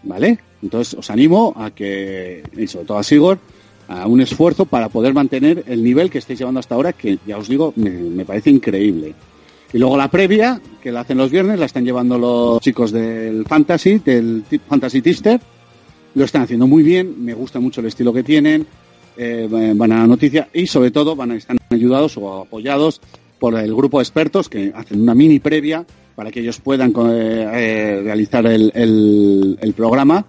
¿Vale? 0.04 0.40
Entonces 0.62 0.94
os 0.94 1.10
animo 1.10 1.54
a 1.56 1.72
que, 1.72 2.44
y 2.56 2.68
sobre 2.68 2.86
todo 2.86 2.98
a 2.98 3.04
Sigor, 3.04 3.40
a 3.88 4.08
un 4.08 4.22
esfuerzo 4.22 4.66
para 4.66 4.90
poder 4.90 5.14
mantener 5.14 5.64
el 5.68 5.84
nivel 5.84 6.10
que 6.10 6.18
estáis 6.18 6.40
llevando 6.40 6.60
hasta 6.60 6.76
ahora, 6.76 6.94
que 6.94 7.20
ya 7.26 7.38
os 7.38 7.48
digo, 7.48 7.74
me, 7.76 8.26
parece 8.26 8.50
increíble. 8.50 9.14
Y 9.72 9.78
luego 9.78 9.98
la 9.98 10.10
previa, 10.10 10.62
que 10.82 10.92
la 10.92 11.02
hacen 11.02 11.18
los 11.18 11.32
viernes, 11.32 11.60
la 11.60 11.66
están 11.66 11.86
llevando 11.86 12.18
los 12.18 12.62
chicos 12.62 12.92
del 12.92 13.46
Fantasy, 13.46 14.00
del 14.00 14.44
Fantasy 14.68 15.02
Tister. 15.02 15.40
Lo 16.16 16.26
están 16.26 16.44
haciendo 16.44 16.68
muy 16.68 16.84
bien, 16.84 17.24
me 17.24 17.34
gusta 17.34 17.60
mucho 17.60 17.82
el 17.82 17.88
estilo 17.88 18.14
que 18.14 18.24
tienen, 18.24 18.66
eh, 19.18 19.48
van 19.50 19.92
a 19.92 20.00
la 20.00 20.08
noticia 20.08 20.48
y 20.54 20.68
sobre 20.68 20.92
todo 20.92 21.16
van 21.16 21.32
a 21.32 21.36
estar 21.36 21.58
ayudados 21.70 22.18
o 22.18 22.42
apoyados 22.42 23.02
por 23.40 23.56
el 23.56 23.74
grupo 23.76 24.00
de 24.00 24.04
expertos 24.04 24.50
que 24.50 24.72
hacen 24.76 25.02
una 25.02 25.14
mini 25.16 25.40
previa 25.40 25.86
para 26.16 26.32
que 26.32 26.40
ellos 26.40 26.60
puedan 26.60 26.92
eh, 26.92 27.48
eh, 27.54 28.02
realizar 28.04 28.46
el, 28.48 28.72
el- 28.74 29.58
programa 29.74 30.26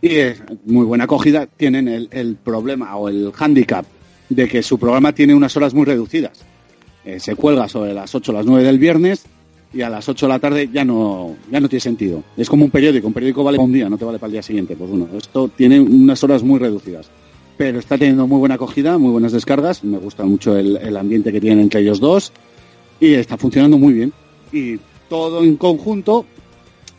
y 0.00 0.14
es 0.16 0.42
muy 0.64 0.84
buena 0.84 1.04
acogida. 1.04 1.46
Tienen 1.46 1.88
el, 1.88 2.08
el 2.12 2.36
problema 2.36 2.96
o 2.96 3.08
el 3.08 3.32
hándicap 3.32 3.84
de 4.28 4.48
que 4.48 4.62
su 4.62 4.78
programa 4.78 5.12
tiene 5.12 5.34
unas 5.34 5.56
horas 5.56 5.74
muy 5.74 5.84
reducidas. 5.84 6.44
Eh, 7.04 7.18
se 7.20 7.34
cuelga 7.34 7.68
sobre 7.68 7.92
las 7.94 8.14
8 8.14 8.30
o 8.32 8.34
las 8.34 8.46
9 8.46 8.64
del 8.64 8.78
viernes 8.78 9.24
y 9.72 9.82
a 9.82 9.88
las 9.90 10.08
8 10.08 10.26
de 10.26 10.32
la 10.32 10.38
tarde 10.38 10.68
ya 10.72 10.84
no, 10.84 11.34
ya 11.50 11.60
no 11.60 11.68
tiene 11.68 11.80
sentido. 11.80 12.22
Es 12.36 12.48
como 12.48 12.64
un 12.64 12.70
periódico, 12.70 13.06
un 13.08 13.12
periódico 13.12 13.42
vale 13.42 13.56
para 13.58 13.66
un 13.66 13.72
día, 13.72 13.88
no 13.88 13.98
te 13.98 14.04
vale 14.04 14.18
para 14.18 14.28
el 14.28 14.32
día 14.32 14.42
siguiente. 14.42 14.76
Pues 14.76 14.90
bueno, 14.90 15.08
esto 15.16 15.48
tiene 15.56 15.80
unas 15.80 16.22
horas 16.24 16.42
muy 16.44 16.58
reducidas. 16.60 17.10
Pero 17.56 17.78
está 17.78 17.96
teniendo 17.96 18.26
muy 18.26 18.38
buena 18.38 18.56
acogida, 18.56 18.98
muy 18.98 19.10
buenas 19.10 19.32
descargas. 19.32 19.82
Me 19.82 19.98
gusta 19.98 20.24
mucho 20.24 20.56
el, 20.56 20.76
el 20.76 20.96
ambiente 20.96 21.32
que 21.32 21.40
tienen 21.40 21.60
entre 21.60 21.80
ellos 21.80 22.00
dos 22.00 22.32
y 23.00 23.14
está 23.14 23.36
funcionando 23.36 23.78
muy 23.78 23.92
bien. 23.92 24.12
Y 24.52 24.78
todo 25.08 25.42
en 25.42 25.56
conjunto, 25.56 26.26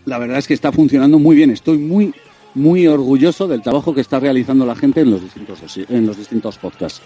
la 0.05 0.17
verdad 0.17 0.37
es 0.37 0.47
que 0.47 0.53
está 0.53 0.71
funcionando 0.71 1.19
muy 1.19 1.35
bien. 1.35 1.51
Estoy 1.51 1.77
muy, 1.77 2.13
muy 2.53 2.87
orgulloso 2.87 3.47
del 3.47 3.61
trabajo 3.61 3.93
que 3.93 4.01
está 4.01 4.19
realizando 4.19 4.65
la 4.65 4.75
gente 4.75 5.01
en 5.01 5.11
los 5.11 5.21
distintos, 5.21 5.59
en 5.77 6.05
los 6.05 6.17
distintos 6.17 6.57
podcasts. 6.57 7.01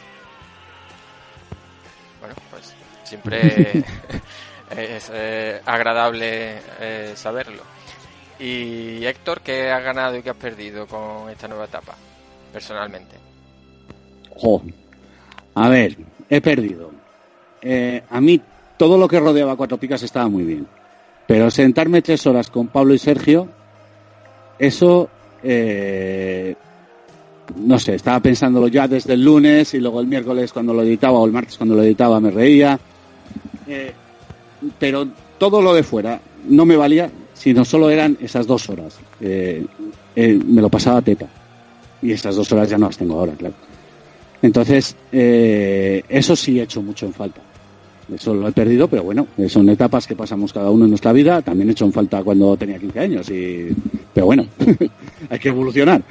Bueno, 2.19 2.35
pues 2.49 2.73
siempre 3.03 3.83
es 4.77 5.11
eh, 5.13 5.61
agradable 5.65 6.59
eh, 6.79 7.13
saberlo. 7.15 7.63
Y 8.39 9.05
Héctor, 9.05 9.41
¿qué 9.41 9.69
has 9.69 9.83
ganado 9.83 10.17
y 10.17 10.23
qué 10.23 10.31
has 10.31 10.35
perdido 10.35 10.87
con 10.87 11.29
esta 11.29 11.47
nueva 11.47 11.65
etapa, 11.65 11.95
personalmente? 12.51 13.30
Jo. 14.41 14.61
A 15.53 15.69
ver, 15.69 15.97
he 16.29 16.41
perdido. 16.41 16.89
Eh, 17.61 18.01
a 18.09 18.19
mí 18.19 18.41
todo 18.75 18.97
lo 18.97 19.07
que 19.07 19.19
rodeaba 19.19 19.55
Cuatro 19.55 19.77
Picas 19.77 20.01
estaba 20.01 20.27
muy 20.27 20.43
bien. 20.43 20.65
Pero 21.27 21.51
sentarme 21.51 22.01
tres 22.01 22.25
horas 22.25 22.49
con 22.49 22.67
Pablo 22.67 22.95
y 22.95 22.97
Sergio, 22.97 23.47
eso, 24.57 25.09
eh, 25.43 26.55
no 27.55 27.77
sé, 27.77 27.95
estaba 27.95 28.19
pensándolo 28.19 28.67
ya 28.67 28.87
desde 28.87 29.13
el 29.13 29.23
lunes 29.23 29.73
y 29.75 29.79
luego 29.79 30.01
el 30.01 30.07
miércoles 30.07 30.51
cuando 30.51 30.73
lo 30.73 30.81
editaba 30.81 31.19
o 31.19 31.25
el 31.25 31.31
martes 31.31 31.57
cuando 31.57 31.75
lo 31.75 31.83
editaba 31.83 32.19
me 32.19 32.31
reía. 32.31 32.79
Eh, 33.67 33.93
pero 34.79 35.07
todo 35.37 35.61
lo 35.61 35.73
de 35.73 35.83
fuera 35.83 36.19
no 36.49 36.65
me 36.65 36.75
valía, 36.75 37.11
sino 37.33 37.63
solo 37.63 37.91
eran 37.91 38.17
esas 38.19 38.47
dos 38.47 38.67
horas. 38.69 38.97
Me 39.19 40.61
lo 40.61 40.69
pasaba 40.69 41.01
teta. 41.01 41.27
Y 42.01 42.11
esas 42.11 42.35
dos 42.35 42.51
horas 42.51 42.67
ya 42.67 42.79
no 42.79 42.87
las 42.87 42.97
tengo 42.97 43.19
ahora, 43.19 43.33
claro. 43.33 43.53
Entonces, 44.41 44.95
eh, 45.11 46.03
eso 46.09 46.35
sí 46.35 46.59
he 46.59 46.63
hecho 46.63 46.81
mucho 46.81 47.05
en 47.05 47.13
falta. 47.13 47.41
Eso 48.13 48.33
lo 48.33 48.47
he 48.47 48.51
perdido, 48.51 48.87
pero 48.87 49.03
bueno, 49.03 49.27
son 49.47 49.69
etapas 49.69 50.05
que 50.05 50.15
pasamos 50.15 50.51
cada 50.51 50.69
uno 50.69 50.85
en 50.85 50.89
nuestra 50.91 51.13
vida. 51.13 51.41
También 51.41 51.69
he 51.69 51.71
hecho 51.71 51.85
en 51.85 51.93
falta 51.93 52.23
cuando 52.23 52.57
tenía 52.57 52.77
15 52.77 52.99
años. 52.99 53.29
Y... 53.29 53.69
Pero 54.13 54.25
bueno, 54.25 54.45
hay 55.29 55.39
que 55.39 55.49
evolucionar. 55.49 56.01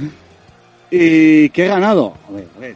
¿Y 0.90 1.50
qué 1.50 1.66
he 1.66 1.68
ganado? 1.68 2.14
A 2.28 2.32
ver, 2.32 2.46
a 2.56 2.60
ver, 2.60 2.74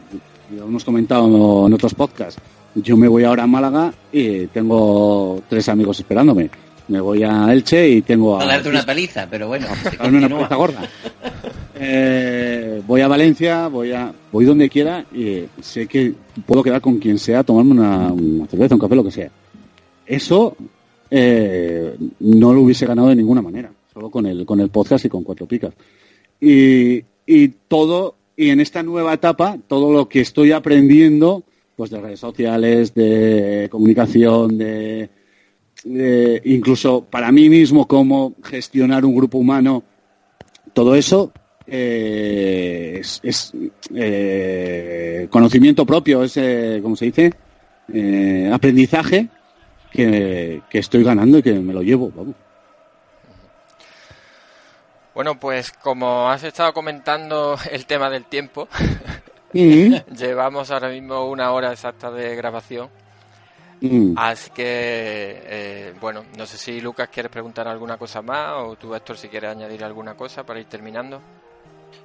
lo 0.55 0.65
hemos 0.65 0.83
comentado 0.85 1.67
en 1.67 1.73
otros 1.73 1.93
podcasts. 1.95 2.39
Yo 2.75 2.97
me 2.97 3.07
voy 3.07 3.23
ahora 3.23 3.43
a 3.43 3.47
Málaga 3.47 3.93
y 4.11 4.47
tengo 4.47 5.41
tres 5.49 5.69
amigos 5.69 5.99
esperándome. 5.99 6.49
Me 6.87 6.99
voy 6.99 7.23
a 7.23 7.51
Elche 7.51 7.89
y 7.89 8.01
tengo 8.03 8.37
a... 8.37 8.43
A 8.43 8.45
darte 8.45 8.69
una 8.69 8.85
paliza, 8.85 9.27
pero 9.29 9.47
bueno. 9.47 9.67
Darme 9.97 10.19
una 10.19 10.29
paliza 10.29 10.55
gorda. 10.55 10.81
Eh, 11.77 12.81
voy 12.87 13.01
a 13.01 13.07
Valencia, 13.09 13.67
voy 13.67 13.91
a 13.91 14.13
voy 14.31 14.45
donde 14.45 14.69
quiera 14.69 15.05
y 15.13 15.43
sé 15.61 15.87
que 15.87 16.13
puedo 16.45 16.63
quedar 16.63 16.79
con 16.79 16.99
quien 16.99 17.19
sea, 17.19 17.43
tomarme 17.43 17.71
una, 17.71 18.13
una 18.13 18.47
cerveza, 18.47 18.75
un 18.75 18.81
café, 18.81 18.95
lo 18.95 19.03
que 19.03 19.11
sea. 19.11 19.29
Eso 20.05 20.55
eh, 21.11 21.97
no 22.21 22.53
lo 22.53 22.61
hubiese 22.61 22.85
ganado 22.85 23.09
de 23.09 23.15
ninguna 23.17 23.41
manera, 23.41 23.71
solo 23.93 24.09
con 24.09 24.25
el 24.25 24.45
con 24.45 24.61
el 24.61 24.69
podcast 24.69 25.03
y 25.03 25.09
con 25.09 25.23
cuatro 25.23 25.47
picas. 25.47 25.73
Y, 26.39 27.03
y 27.25 27.47
todo 27.67 28.15
y 28.37 28.49
en 28.49 28.61
esta 28.61 28.81
nueva 28.81 29.13
etapa 29.13 29.57
todo 29.67 29.91
lo 29.91 30.07
que 30.07 30.21
estoy 30.21 30.53
aprendiendo, 30.53 31.43
pues 31.75 31.89
de 31.89 31.99
redes 31.99 32.21
sociales, 32.21 32.93
de 32.93 33.67
comunicación, 33.69 34.57
de, 34.57 35.09
de 35.83 36.41
incluso 36.45 37.03
para 37.03 37.33
mí 37.33 37.49
mismo 37.49 37.85
cómo 37.85 38.33
gestionar 38.43 39.03
un 39.03 39.15
grupo 39.15 39.39
humano 39.39 39.83
todo 40.73 40.95
eso 40.95 41.33
eh, 41.67 42.97
es, 42.99 43.19
es, 43.23 43.53
eh, 43.93 45.27
conocimiento 45.29 45.85
propio, 45.85 46.23
es, 46.23 46.37
eh, 46.37 46.79
¿cómo 46.81 46.95
se 46.95 47.05
dice? 47.05 47.33
Eh, 47.93 48.49
aprendizaje 48.53 49.27
que, 49.91 50.61
que 50.69 50.79
estoy 50.79 51.03
ganando 51.03 51.37
y 51.37 51.43
que 51.43 51.53
me 51.53 51.73
lo 51.73 51.81
llevo, 51.81 52.11
vamos. 52.15 52.35
Bueno, 55.13 55.39
pues 55.39 55.71
como 55.71 56.29
has 56.29 56.43
estado 56.43 56.73
comentando 56.73 57.57
el 57.71 57.85
tema 57.85 58.09
del 58.09 58.25
tiempo, 58.25 58.67
Ujú. 59.53 59.95
llevamos 60.15 60.71
ahora 60.71 60.89
mismo 60.89 61.29
una 61.29 61.51
hora 61.51 61.71
exacta 61.71 62.11
de 62.11 62.35
grabación. 62.35 62.89
Mm. 63.79 64.13
Así 64.17 64.49
que, 64.51 64.63
eh, 65.45 65.93
bueno, 66.01 66.25
no 66.37 66.45
sé 66.45 66.57
si 66.57 66.81
Lucas 66.81 67.09
quieres 67.09 67.31
preguntar 67.31 67.67
alguna 67.67 67.97
cosa 67.97 68.21
más 68.21 68.53
o 68.57 68.75
tú, 68.75 68.93
Héctor, 68.93 69.17
si 69.17 69.29
quieres 69.29 69.51
añadir 69.51 69.83
alguna 69.83 70.15
cosa 70.15 70.45
para 70.45 70.59
ir 70.59 70.65
terminando. 70.65 71.21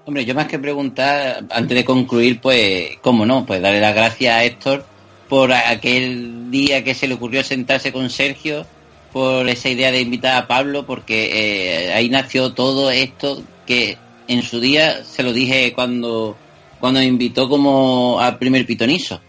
Hombre, 0.07 0.24
yo 0.24 0.35
más 0.35 0.49
que 0.49 0.59
preguntar, 0.59 1.45
antes 1.51 1.76
de 1.76 1.85
concluir, 1.85 2.41
pues, 2.41 2.99
cómo 3.03 3.26
no, 3.26 3.47
pues 3.47 3.61
darle 3.62 3.81
las 3.81 3.95
gracias 3.95 4.35
a 4.35 4.45
Héctor 4.45 4.85
por 5.28 5.53
aquel 5.53 6.51
día 6.51 6.83
que 6.83 6.95
se 6.95 7.07
le 7.07 7.14
ocurrió 7.14 7.45
sentarse 7.45 7.93
con 7.93 8.11
Sergio, 8.11 8.66
por 9.12 9.49
esa 9.49 9.68
idea 9.68 9.93
de 9.93 10.01
invitar 10.01 10.37
a 10.37 10.47
Pablo, 10.47 10.87
porque 10.87 11.87
eh, 11.87 11.93
ahí 11.93 12.09
nació 12.09 12.53
todo 12.53 12.91
esto 12.91 13.43
que 13.66 13.97
en 14.28 14.43
su 14.43 14.61
día 14.61 15.05
se 15.05 15.22
lo 15.22 15.33
dije 15.33 15.72
cuando, 15.72 16.37
cuando 16.78 17.01
me 17.01 17.07
invitó 17.07 17.49
como 17.49 18.18
al 18.20 18.39
primer 18.39 18.66
pitonizo. 18.66 19.20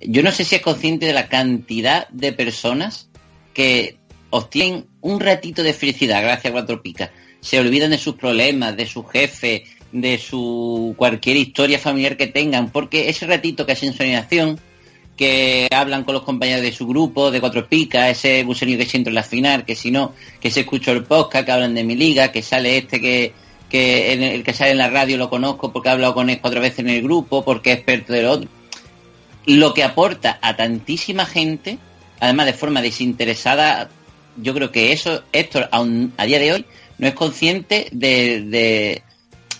Yo 0.00 0.22
no 0.22 0.32
sé 0.32 0.44
si 0.44 0.56
es 0.56 0.62
consciente 0.62 1.06
de 1.06 1.12
la 1.12 1.28
cantidad 1.28 2.08
de 2.08 2.32
personas 2.32 3.08
que 3.54 3.98
obtienen 4.30 4.86
un 5.00 5.20
ratito 5.20 5.62
de 5.62 5.74
felicidad 5.74 6.22
gracias 6.22 6.50
a 6.50 6.52
Cuatro 6.52 6.82
Picas. 6.82 7.10
Se 7.40 7.58
olvidan 7.58 7.90
de 7.90 7.98
sus 7.98 8.14
problemas, 8.14 8.76
de 8.76 8.86
su 8.86 9.04
jefe, 9.04 9.64
de 9.92 10.18
su 10.18 10.94
cualquier 10.96 11.36
historia 11.36 11.78
familiar 11.78 12.16
que 12.16 12.26
tengan, 12.26 12.70
porque 12.70 13.08
ese 13.08 13.26
ratito 13.26 13.66
que 13.66 13.72
es 13.72 13.82
ensoñación, 13.82 14.58
que 15.16 15.68
hablan 15.70 16.04
con 16.04 16.14
los 16.14 16.22
compañeros 16.22 16.62
de 16.62 16.72
su 16.72 16.86
grupo, 16.86 17.30
de 17.30 17.40
Cuatro 17.40 17.68
Picas, 17.68 18.10
ese 18.10 18.42
busenio 18.44 18.78
que 18.78 18.86
siento 18.86 19.10
en 19.10 19.14
la 19.14 19.22
final, 19.22 19.64
que 19.64 19.76
si 19.76 19.90
no, 19.90 20.14
que 20.40 20.50
se 20.50 20.60
escuchó 20.60 20.92
el 20.92 21.04
podcast, 21.04 21.44
que 21.44 21.52
hablan 21.52 21.74
de 21.74 21.84
mi 21.84 21.94
liga, 21.94 22.32
que 22.32 22.42
sale 22.42 22.78
este 22.78 23.00
que, 23.00 23.32
que 23.68 24.12
el 24.12 24.42
que 24.42 24.54
sale 24.54 24.72
en 24.72 24.78
la 24.78 24.88
radio 24.88 25.18
lo 25.18 25.28
conozco 25.28 25.72
porque 25.72 25.90
he 25.90 25.92
hablado 25.92 26.14
con 26.14 26.30
él 26.30 26.40
cuatro 26.40 26.60
veces 26.60 26.80
en 26.80 26.88
el 26.88 27.02
grupo, 27.02 27.44
porque 27.44 27.72
es 27.72 27.76
experto 27.78 28.12
del 28.12 28.26
otro. 28.26 28.48
Lo 29.46 29.74
que 29.74 29.84
aporta 29.84 30.38
a 30.40 30.56
tantísima 30.56 31.26
gente, 31.26 31.78
además 32.20 32.46
de 32.46 32.52
forma 32.54 32.80
desinteresada, 32.80 33.90
yo 34.36 34.54
creo 34.54 34.70
que 34.70 34.92
eso, 34.92 35.22
Héctor, 35.32 35.68
aún 35.72 36.12
a 36.16 36.24
día 36.24 36.38
de 36.38 36.52
hoy, 36.52 36.64
no 36.98 37.08
es 37.08 37.14
consciente 37.14 37.88
de, 37.92 39.02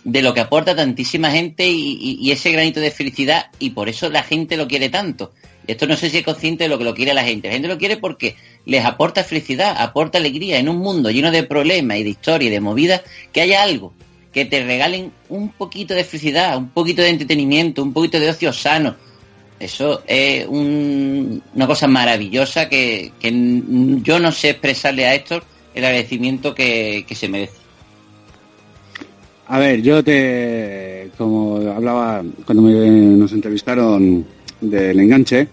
de 0.05 0.23
lo 0.23 0.35
que 0.35 0.41
aporta 0.41 0.75
tantísima 0.75 1.31
gente 1.31 1.67
y, 1.69 2.31
ese 2.31 2.51
granito 2.51 2.81
de 2.81 2.91
felicidad, 2.91 3.47
y 3.59 3.71
por 3.71 3.89
eso 3.89 4.11
la 4.11 4.23
gente 4.23 4.57
lo 4.57 4.67
quiere 4.67 4.89
tanto. 4.89 5.33
Esto 5.67 5.87
no 5.87 5.97
sé 5.97 6.11
si 6.11 6.19
es 6.19 6.25
consciente 6.25 6.65
de 6.65 6.69
lo 6.71 6.79
que 6.79 6.85
lo 6.85 6.95
quiere 6.95 7.15
la 7.15 7.23
gente. 7.23 7.47
La 7.47 7.55
gente 7.55 7.69
lo 7.69 7.79
quiere 7.79 7.97
porque 7.97 8.35
les 8.67 8.85
aporta 8.85 9.23
felicidad, 9.23 9.77
aporta 9.79 10.19
alegría 10.19 10.59
en 10.59 10.69
un 10.69 10.79
mundo 10.79 11.11
lleno 11.11 11.31
de 11.31 11.45
problemas 11.45 11.99
y 11.99 12.03
de 12.03 12.11
historia 12.11 12.49
y 12.49 12.51
de 12.51 12.61
movidas, 12.61 13.03
que 13.33 13.43
haya 13.43 13.63
algo, 13.63 13.93
que 14.33 14.45
te 14.45 14.65
regalen 14.65 15.13
un 15.29 15.51
poquito 15.51 15.95
de 15.95 16.03
felicidad, 16.03 16.57
un 16.57 16.71
poquito 16.71 17.03
de 17.03 17.11
entretenimiento, 17.11 17.83
un 17.83 17.93
poquito 17.93 18.19
de 18.19 18.31
ocio 18.31 18.53
sano. 18.53 18.97
Eso 19.61 20.03
es 20.09 20.45
un- 20.49 21.41
una 21.55 21.67
cosa 21.69 21.87
maravillosa 21.87 22.69
que, 22.69 23.13
yo 24.03 24.19
no 24.19 24.33
sé 24.33 24.51
expresarle 24.51 25.07
a 25.07 25.15
Héctor 25.15 25.45
el 25.77 25.85
agradecimiento 25.85 26.53
que, 26.57 27.05
que 27.07 27.15
se 27.15 27.29
merece. 27.29 27.62
A 29.53 29.59
ver, 29.59 29.83
yo 29.83 30.03
te, 30.03 31.11
como 31.19 31.57
hablaba 31.71 32.23
cuando 32.47 32.63
me- 32.63 32.73
nos 33.19 33.33
entrevistaron 33.33 34.25
del 34.63 34.99
enganche, 34.99 35.47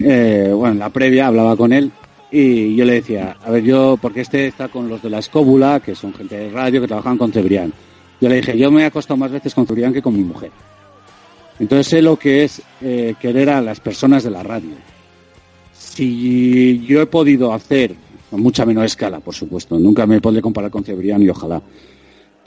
eh, 0.00 0.50
bueno, 0.54 0.72
en 0.72 0.78
la 0.78 0.88
previa 0.88 1.26
hablaba 1.26 1.54
con 1.54 1.74
él 1.74 1.90
y 2.30 2.74
yo 2.74 2.86
le 2.86 2.94
decía, 2.94 3.36
a 3.44 3.50
ver, 3.50 3.62
yo, 3.64 3.98
porque 4.00 4.22
este 4.22 4.46
está 4.46 4.68
con 4.68 4.88
los 4.88 5.02
de 5.02 5.10
la 5.10 5.18
escóbula, 5.18 5.80
que 5.80 5.94
son 5.94 6.14
gente 6.14 6.38
de 6.38 6.48
radio, 6.50 6.80
que 6.80 6.88
trabajan 6.88 7.18
con 7.18 7.30
Cebrián. 7.30 7.70
Yo 8.18 8.30
le 8.30 8.36
dije, 8.36 8.56
yo 8.56 8.70
me 8.70 8.80
he 8.80 8.86
acostado 8.86 9.18
más 9.18 9.30
veces 9.30 9.54
con 9.54 9.66
Cebrián 9.66 9.92
que 9.92 10.00
con 10.00 10.16
mi 10.16 10.24
mujer. 10.24 10.50
Entonces 11.58 11.86
sé 11.86 12.00
lo 12.00 12.16
que 12.18 12.44
es 12.44 12.62
eh, 12.80 13.14
querer 13.20 13.50
a 13.50 13.60
las 13.60 13.78
personas 13.80 14.24
de 14.24 14.30
la 14.30 14.42
radio. 14.42 14.70
Si 15.74 16.82
yo 16.86 17.02
he 17.02 17.06
podido 17.06 17.52
hacer, 17.52 17.94
con 18.30 18.40
mucha 18.40 18.64
menos 18.64 18.84
escala, 18.86 19.20
por 19.20 19.34
supuesto, 19.34 19.78
nunca 19.78 20.06
me 20.06 20.18
podré 20.20 20.40
comparar 20.40 20.70
con 20.70 20.82
Cebrián 20.82 21.20
y 21.22 21.28
ojalá, 21.28 21.60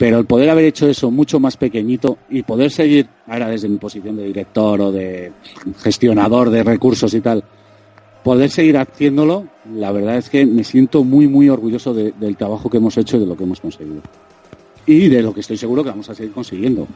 pero 0.02 0.18
el 0.18 0.26
poder 0.26 0.50
haber 0.50 0.64
hecho 0.64 0.88
eso 0.88 1.12
mucho 1.12 1.38
más 1.38 1.56
pequeñito 1.56 2.18
y 2.28 2.42
poder 2.42 2.72
seguir, 2.72 3.06
ahora 3.28 3.48
desde 3.48 3.68
mi 3.68 3.76
posición 3.78 4.16
de 4.16 4.24
director 4.24 4.80
o 4.80 4.90
de 4.90 5.30
gestionador 5.78 6.50
de 6.50 6.64
recursos 6.64 7.14
y 7.14 7.20
tal, 7.20 7.44
poder 8.24 8.50
seguir 8.50 8.78
haciéndolo, 8.78 9.46
la 9.76 9.92
verdad 9.92 10.16
es 10.16 10.28
que 10.28 10.44
me 10.44 10.64
siento 10.64 11.04
muy, 11.04 11.28
muy 11.28 11.48
orgulloso 11.48 11.94
de- 11.94 12.10
del 12.18 12.36
trabajo 12.36 12.68
que 12.68 12.78
hemos 12.78 12.96
hecho 12.98 13.16
y 13.16 13.20
de 13.20 13.26
lo 13.26 13.36
que 13.36 13.44
hemos 13.44 13.60
conseguido. 13.60 14.00
Y 14.86 15.08
de 15.08 15.22
lo 15.22 15.32
que 15.32 15.38
estoy 15.38 15.56
seguro 15.56 15.84
que 15.84 15.90
vamos 15.90 16.10
a 16.10 16.16
seguir 16.16 16.32
consiguiendo. 16.32 16.88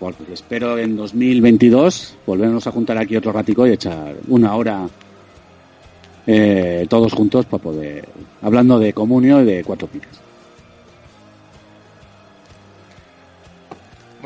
Porque 0.00 0.32
espero 0.32 0.76
en 0.76 0.96
2022 0.96 2.16
volvernos 2.26 2.66
a 2.66 2.72
juntar 2.72 2.98
aquí 2.98 3.14
otro 3.16 3.30
ratico 3.30 3.64
y 3.64 3.70
echar 3.70 4.16
una 4.26 4.56
hora 4.56 4.88
eh, 6.26 6.84
todos 6.90 7.12
juntos 7.12 7.46
para 7.46 7.62
poder, 7.62 8.08
hablando 8.42 8.80
de 8.80 8.92
comunio 8.92 9.40
y 9.42 9.44
de 9.44 9.62
cuatro 9.62 9.86
picas. 9.86 10.25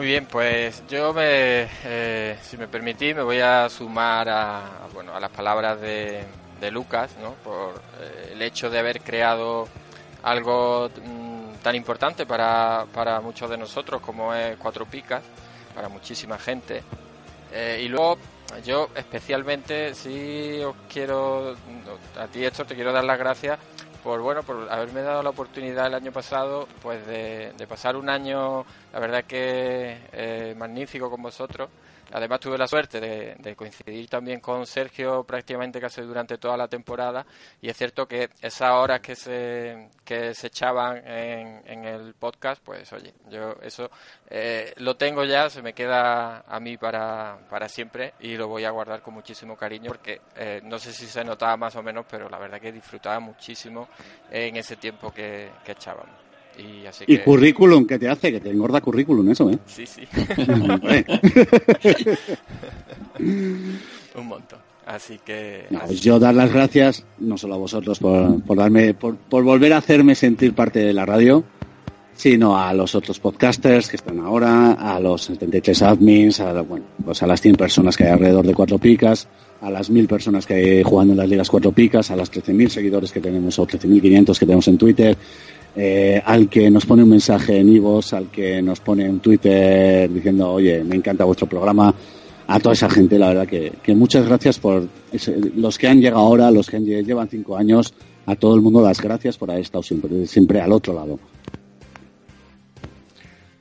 Muy 0.00 0.06
bien, 0.06 0.24
pues 0.24 0.82
yo, 0.88 1.12
me, 1.12 1.68
eh, 1.84 2.38
si 2.40 2.56
me 2.56 2.66
permitís, 2.68 3.14
me 3.14 3.22
voy 3.22 3.40
a 3.40 3.68
sumar 3.68 4.30
a, 4.30 4.88
bueno, 4.94 5.14
a 5.14 5.20
las 5.20 5.28
palabras 5.28 5.78
de, 5.78 6.24
de 6.58 6.70
Lucas, 6.70 7.10
¿no? 7.20 7.34
por 7.44 7.74
eh, 8.00 8.30
el 8.32 8.40
hecho 8.40 8.70
de 8.70 8.78
haber 8.78 9.02
creado 9.02 9.68
algo 10.22 10.88
mm, 10.88 11.56
tan 11.62 11.74
importante 11.74 12.24
para, 12.24 12.86
para 12.94 13.20
muchos 13.20 13.50
de 13.50 13.58
nosotros 13.58 14.00
como 14.00 14.32
es 14.34 14.56
Cuatro 14.56 14.86
Picas, 14.86 15.22
para 15.74 15.90
muchísima 15.90 16.38
gente. 16.38 16.82
Eh, 17.52 17.82
y 17.84 17.88
luego 17.88 18.16
yo 18.64 18.88
especialmente 18.94 19.94
sí 19.94 20.62
os 20.64 20.76
quiero, 20.90 21.54
a 22.18 22.26
ti 22.26 22.42
Héctor, 22.42 22.66
te 22.68 22.74
quiero 22.74 22.90
dar 22.90 23.04
las 23.04 23.18
gracias 23.18 23.58
por 24.02 24.20
bueno 24.20 24.42
por 24.42 24.70
haberme 24.70 25.02
dado 25.02 25.22
la 25.22 25.30
oportunidad 25.30 25.86
el 25.86 25.94
año 25.94 26.12
pasado 26.12 26.66
pues 26.82 27.06
de, 27.06 27.52
de 27.56 27.66
pasar 27.66 27.96
un 27.96 28.08
año 28.08 28.64
la 28.92 28.98
verdad 28.98 29.24
que 29.24 29.98
eh, 30.12 30.54
magnífico 30.56 31.10
con 31.10 31.22
vosotros 31.22 31.68
además 32.12 32.40
tuve 32.40 32.58
la 32.58 32.66
suerte 32.66 33.00
de, 33.00 33.56
coincidir 33.56 34.08
también 34.08 34.40
con 34.40 34.66
Sergio 34.66 35.24
prácticamente 35.24 35.80
casi 35.80 36.00
durante 36.02 36.38
toda 36.38 36.56
la 36.56 36.68
temporada. 36.68 37.26
Y 37.60 37.68
es 37.68 37.76
cierto 37.76 38.06
que 38.06 38.30
esas 38.40 38.70
horas 38.70 39.00
que 39.00 39.16
se 39.16 39.88
que 40.04 40.34
se 40.34 40.48
echaban 40.48 40.98
en, 41.06 41.62
en 41.66 41.84
el 41.84 42.14
podcast 42.14 42.62
pues 42.64 42.92
oye 42.92 43.14
yo 43.28 43.56
eso 43.62 43.90
eh, 44.28 44.72
lo 44.78 44.96
tengo 44.96 45.24
ya 45.24 45.48
se 45.48 45.62
me 45.62 45.72
queda 45.72 46.40
a 46.40 46.60
mí 46.60 46.76
para, 46.76 47.38
para 47.48 47.68
siempre 47.68 48.14
y 48.20 48.36
lo 48.36 48.48
voy 48.48 48.64
a 48.64 48.70
guardar 48.70 49.02
con 49.02 49.14
muchísimo 49.14 49.56
cariño 49.56 49.88
porque 49.88 50.20
eh, 50.36 50.60
no 50.64 50.78
sé 50.78 50.92
si 50.92 51.06
se 51.06 51.24
notaba 51.24 51.56
más 51.56 51.76
o 51.76 51.82
menos 51.82 52.06
pero 52.10 52.28
la 52.28 52.38
verdad 52.38 52.60
que 52.60 52.72
disfrutaba 52.72 53.20
muchísimo 53.20 53.88
en 54.30 54.56
ese 54.56 54.76
tiempo 54.76 55.12
que 55.12 55.50
echábamos 55.66 56.29
y 56.58 56.86
así 56.86 57.04
Y 57.06 57.18
que 57.18 57.24
currículum, 57.24 57.86
que 57.86 57.98
te 57.98 58.08
hace? 58.08 58.32
Que 58.32 58.40
te 58.40 58.50
engorda 58.50 58.80
currículum 58.80 59.30
eso, 59.30 59.50
¿eh? 59.50 59.58
sí 59.66 59.86
sí 59.86 60.02
un 64.16 64.26
montón 64.26 64.58
así 64.90 65.20
que 65.24 65.66
No, 65.70 65.90
yo 65.92 66.18
dar 66.18 66.34
las 66.34 66.52
gracias, 66.52 67.04
no 67.18 67.38
solo 67.38 67.54
a 67.54 67.58
vosotros 67.58 67.98
por, 67.98 68.42
por 68.42 68.58
darme, 68.58 68.94
por, 68.94 69.16
por 69.16 69.44
volver 69.44 69.72
a 69.72 69.78
hacerme 69.78 70.14
sentir 70.14 70.52
parte 70.52 70.80
de 70.80 70.92
la 70.92 71.06
radio, 71.06 71.44
sino 72.14 72.58
a 72.58 72.74
los 72.74 72.94
otros 72.94 73.18
podcasters 73.20 73.88
que 73.88 73.96
están 73.96 74.18
ahora, 74.18 74.72
a 74.72 75.00
los 75.00 75.22
73 75.22 75.82
admins, 75.82 76.40
a, 76.40 76.60
bueno, 76.62 76.86
pues 77.04 77.22
a 77.22 77.26
las 77.26 77.40
100 77.40 77.56
personas 77.56 77.96
que 77.96 78.04
hay 78.04 78.10
alrededor 78.10 78.46
de 78.46 78.54
Cuatro 78.54 78.78
Picas, 78.78 79.28
a 79.60 79.70
las 79.70 79.90
1000 79.90 80.08
personas 80.08 80.46
que 80.46 80.54
hay 80.54 80.82
jugando 80.82 81.12
en 81.12 81.18
las 81.18 81.28
ligas 81.28 81.48
Cuatro 81.48 81.72
Picas, 81.72 82.10
a 82.10 82.16
las 82.16 82.30
13.000 82.32 82.68
seguidores 82.68 83.12
que 83.12 83.20
tenemos 83.20 83.58
o 83.58 83.66
13.500 83.66 84.38
que 84.38 84.46
tenemos 84.46 84.68
en 84.68 84.78
Twitter, 84.78 85.16
eh, 85.76 86.20
al 86.24 86.48
que 86.48 86.70
nos 86.70 86.84
pone 86.86 87.02
un 87.02 87.10
mensaje 87.10 87.58
en 87.58 87.68
Ivos, 87.68 88.12
al 88.12 88.28
que 88.30 88.60
nos 88.62 88.80
pone 88.80 89.08
un 89.08 89.20
Twitter 89.20 90.10
diciendo, 90.12 90.52
oye, 90.52 90.82
me 90.84 90.96
encanta 90.96 91.24
vuestro 91.24 91.46
programa, 91.48 91.94
a 92.46 92.58
toda 92.58 92.72
esa 92.72 92.90
gente, 92.90 93.18
la 93.18 93.28
verdad 93.28 93.46
que, 93.46 93.72
que 93.82 93.94
muchas 93.94 94.26
gracias 94.26 94.58
por 94.58 94.88
ese- 95.12 95.36
los 95.56 95.78
que 95.78 95.86
han 95.86 96.00
llegado 96.00 96.22
ahora, 96.22 96.50
los 96.50 96.68
que 96.68 96.76
han 96.78 96.84
lle- 96.84 97.04
llevan 97.04 97.28
cinco 97.28 97.56
años, 97.56 97.94
a 98.26 98.34
todo 98.34 98.54
el 98.56 98.60
mundo 98.60 98.82
las 98.82 99.00
gracias 99.00 99.38
por 99.38 99.50
haber 99.50 99.62
estado 99.62 99.82
siempre, 99.82 100.26
siempre 100.26 100.60
al 100.60 100.72
otro 100.72 100.92
lado. 100.94 101.18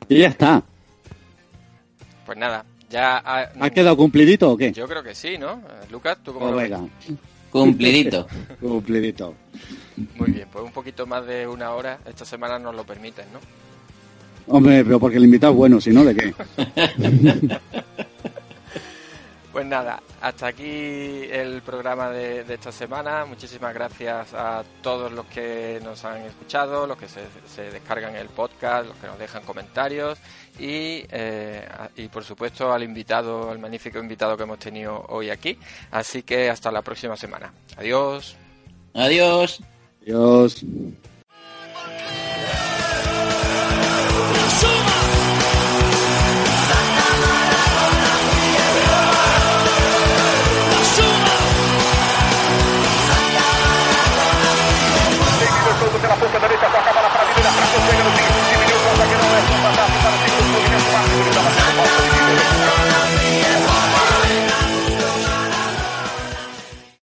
Y 0.08 0.18
ya 0.20 0.28
está. 0.30 0.64
pues 2.26 2.38
nada 2.38 2.66
ya 2.90 3.18
ha, 3.20 3.52
¿Ha 3.60 3.70
quedado 3.70 3.96
cumplidito 3.96 4.52
o 4.52 4.58
qué? 4.58 4.72
yo 4.72 4.88
creo 4.88 5.04
que 5.04 5.14
sí 5.14 5.38
no 5.38 5.62
Lucas 5.92 6.18
tú 6.24 6.34
cómo 6.34 6.48
Pues 6.52 6.52
lo 6.52 6.58
ves? 6.58 6.70
venga, 6.72 7.18
Cumplidito. 7.52 8.28
cumplidito. 8.60 9.34
Muy 10.16 10.32
bien 10.32 10.48
pues 10.52 10.64
un 10.64 10.72
poquito 10.72 11.06
más 11.06 11.26
de 11.26 11.48
una 11.48 11.72
hora 11.72 12.00
esta 12.06 12.26
semana 12.26 12.60
nos 12.60 12.76
lo 12.76 12.84
permiten 12.86 13.26
no 13.34 13.40
Hombre, 14.52 14.84
pero 14.84 15.00
porque 15.00 15.18
el 15.18 15.26
invitado 15.26 15.54
es 15.54 15.58
bueno, 15.58 15.80
si 15.80 15.92
no, 15.92 16.04
¿de 16.04 16.16
qué? 16.16 16.34
Pues 19.52 19.66
nada, 19.66 20.02
hasta 20.22 20.46
aquí 20.48 20.64
el 20.64 21.64
programa 21.64 22.12
de, 22.12 22.44
de 22.44 22.54
esta 22.54 22.72
semana. 22.72 23.26
Muchísimas 23.26 23.74
gracias 23.74 24.34
a 24.36 24.64
todos 24.84 25.12
los 25.12 25.26
que 25.26 25.82
nos 25.84 26.06
han 26.06 26.22
escuchado, 26.22 26.86
los 26.86 26.98
que 26.98 27.08
se, 27.08 27.22
se 27.48 27.72
descargan 27.72 28.16
el 28.16 28.28
podcast, 28.28 28.88
los 28.88 28.96
que 28.98 29.08
nos 29.08 29.18
dejan 29.18 29.42
comentarios 29.44 30.20
y, 30.60 31.04
eh, 31.10 31.68
y 31.96 32.08
por 32.10 32.24
supuesto 32.24 32.72
al 32.72 32.84
invitado, 32.84 33.50
al 33.50 33.58
magnífico 33.58 33.98
invitado 33.98 34.38
que 34.38 34.44
hemos 34.44 34.60
tenido 34.60 35.04
hoy 35.10 35.32
aquí. 35.32 35.58
Así 35.90 36.22
que 36.22 36.50
hasta 36.50 36.72
la 36.72 36.84
próxima 36.84 37.18
semana. 37.18 37.52
Adiós. 37.76 38.38
Adiós. 38.94 39.62
Adiós. 40.10 40.66
Pela. 59.60 59.99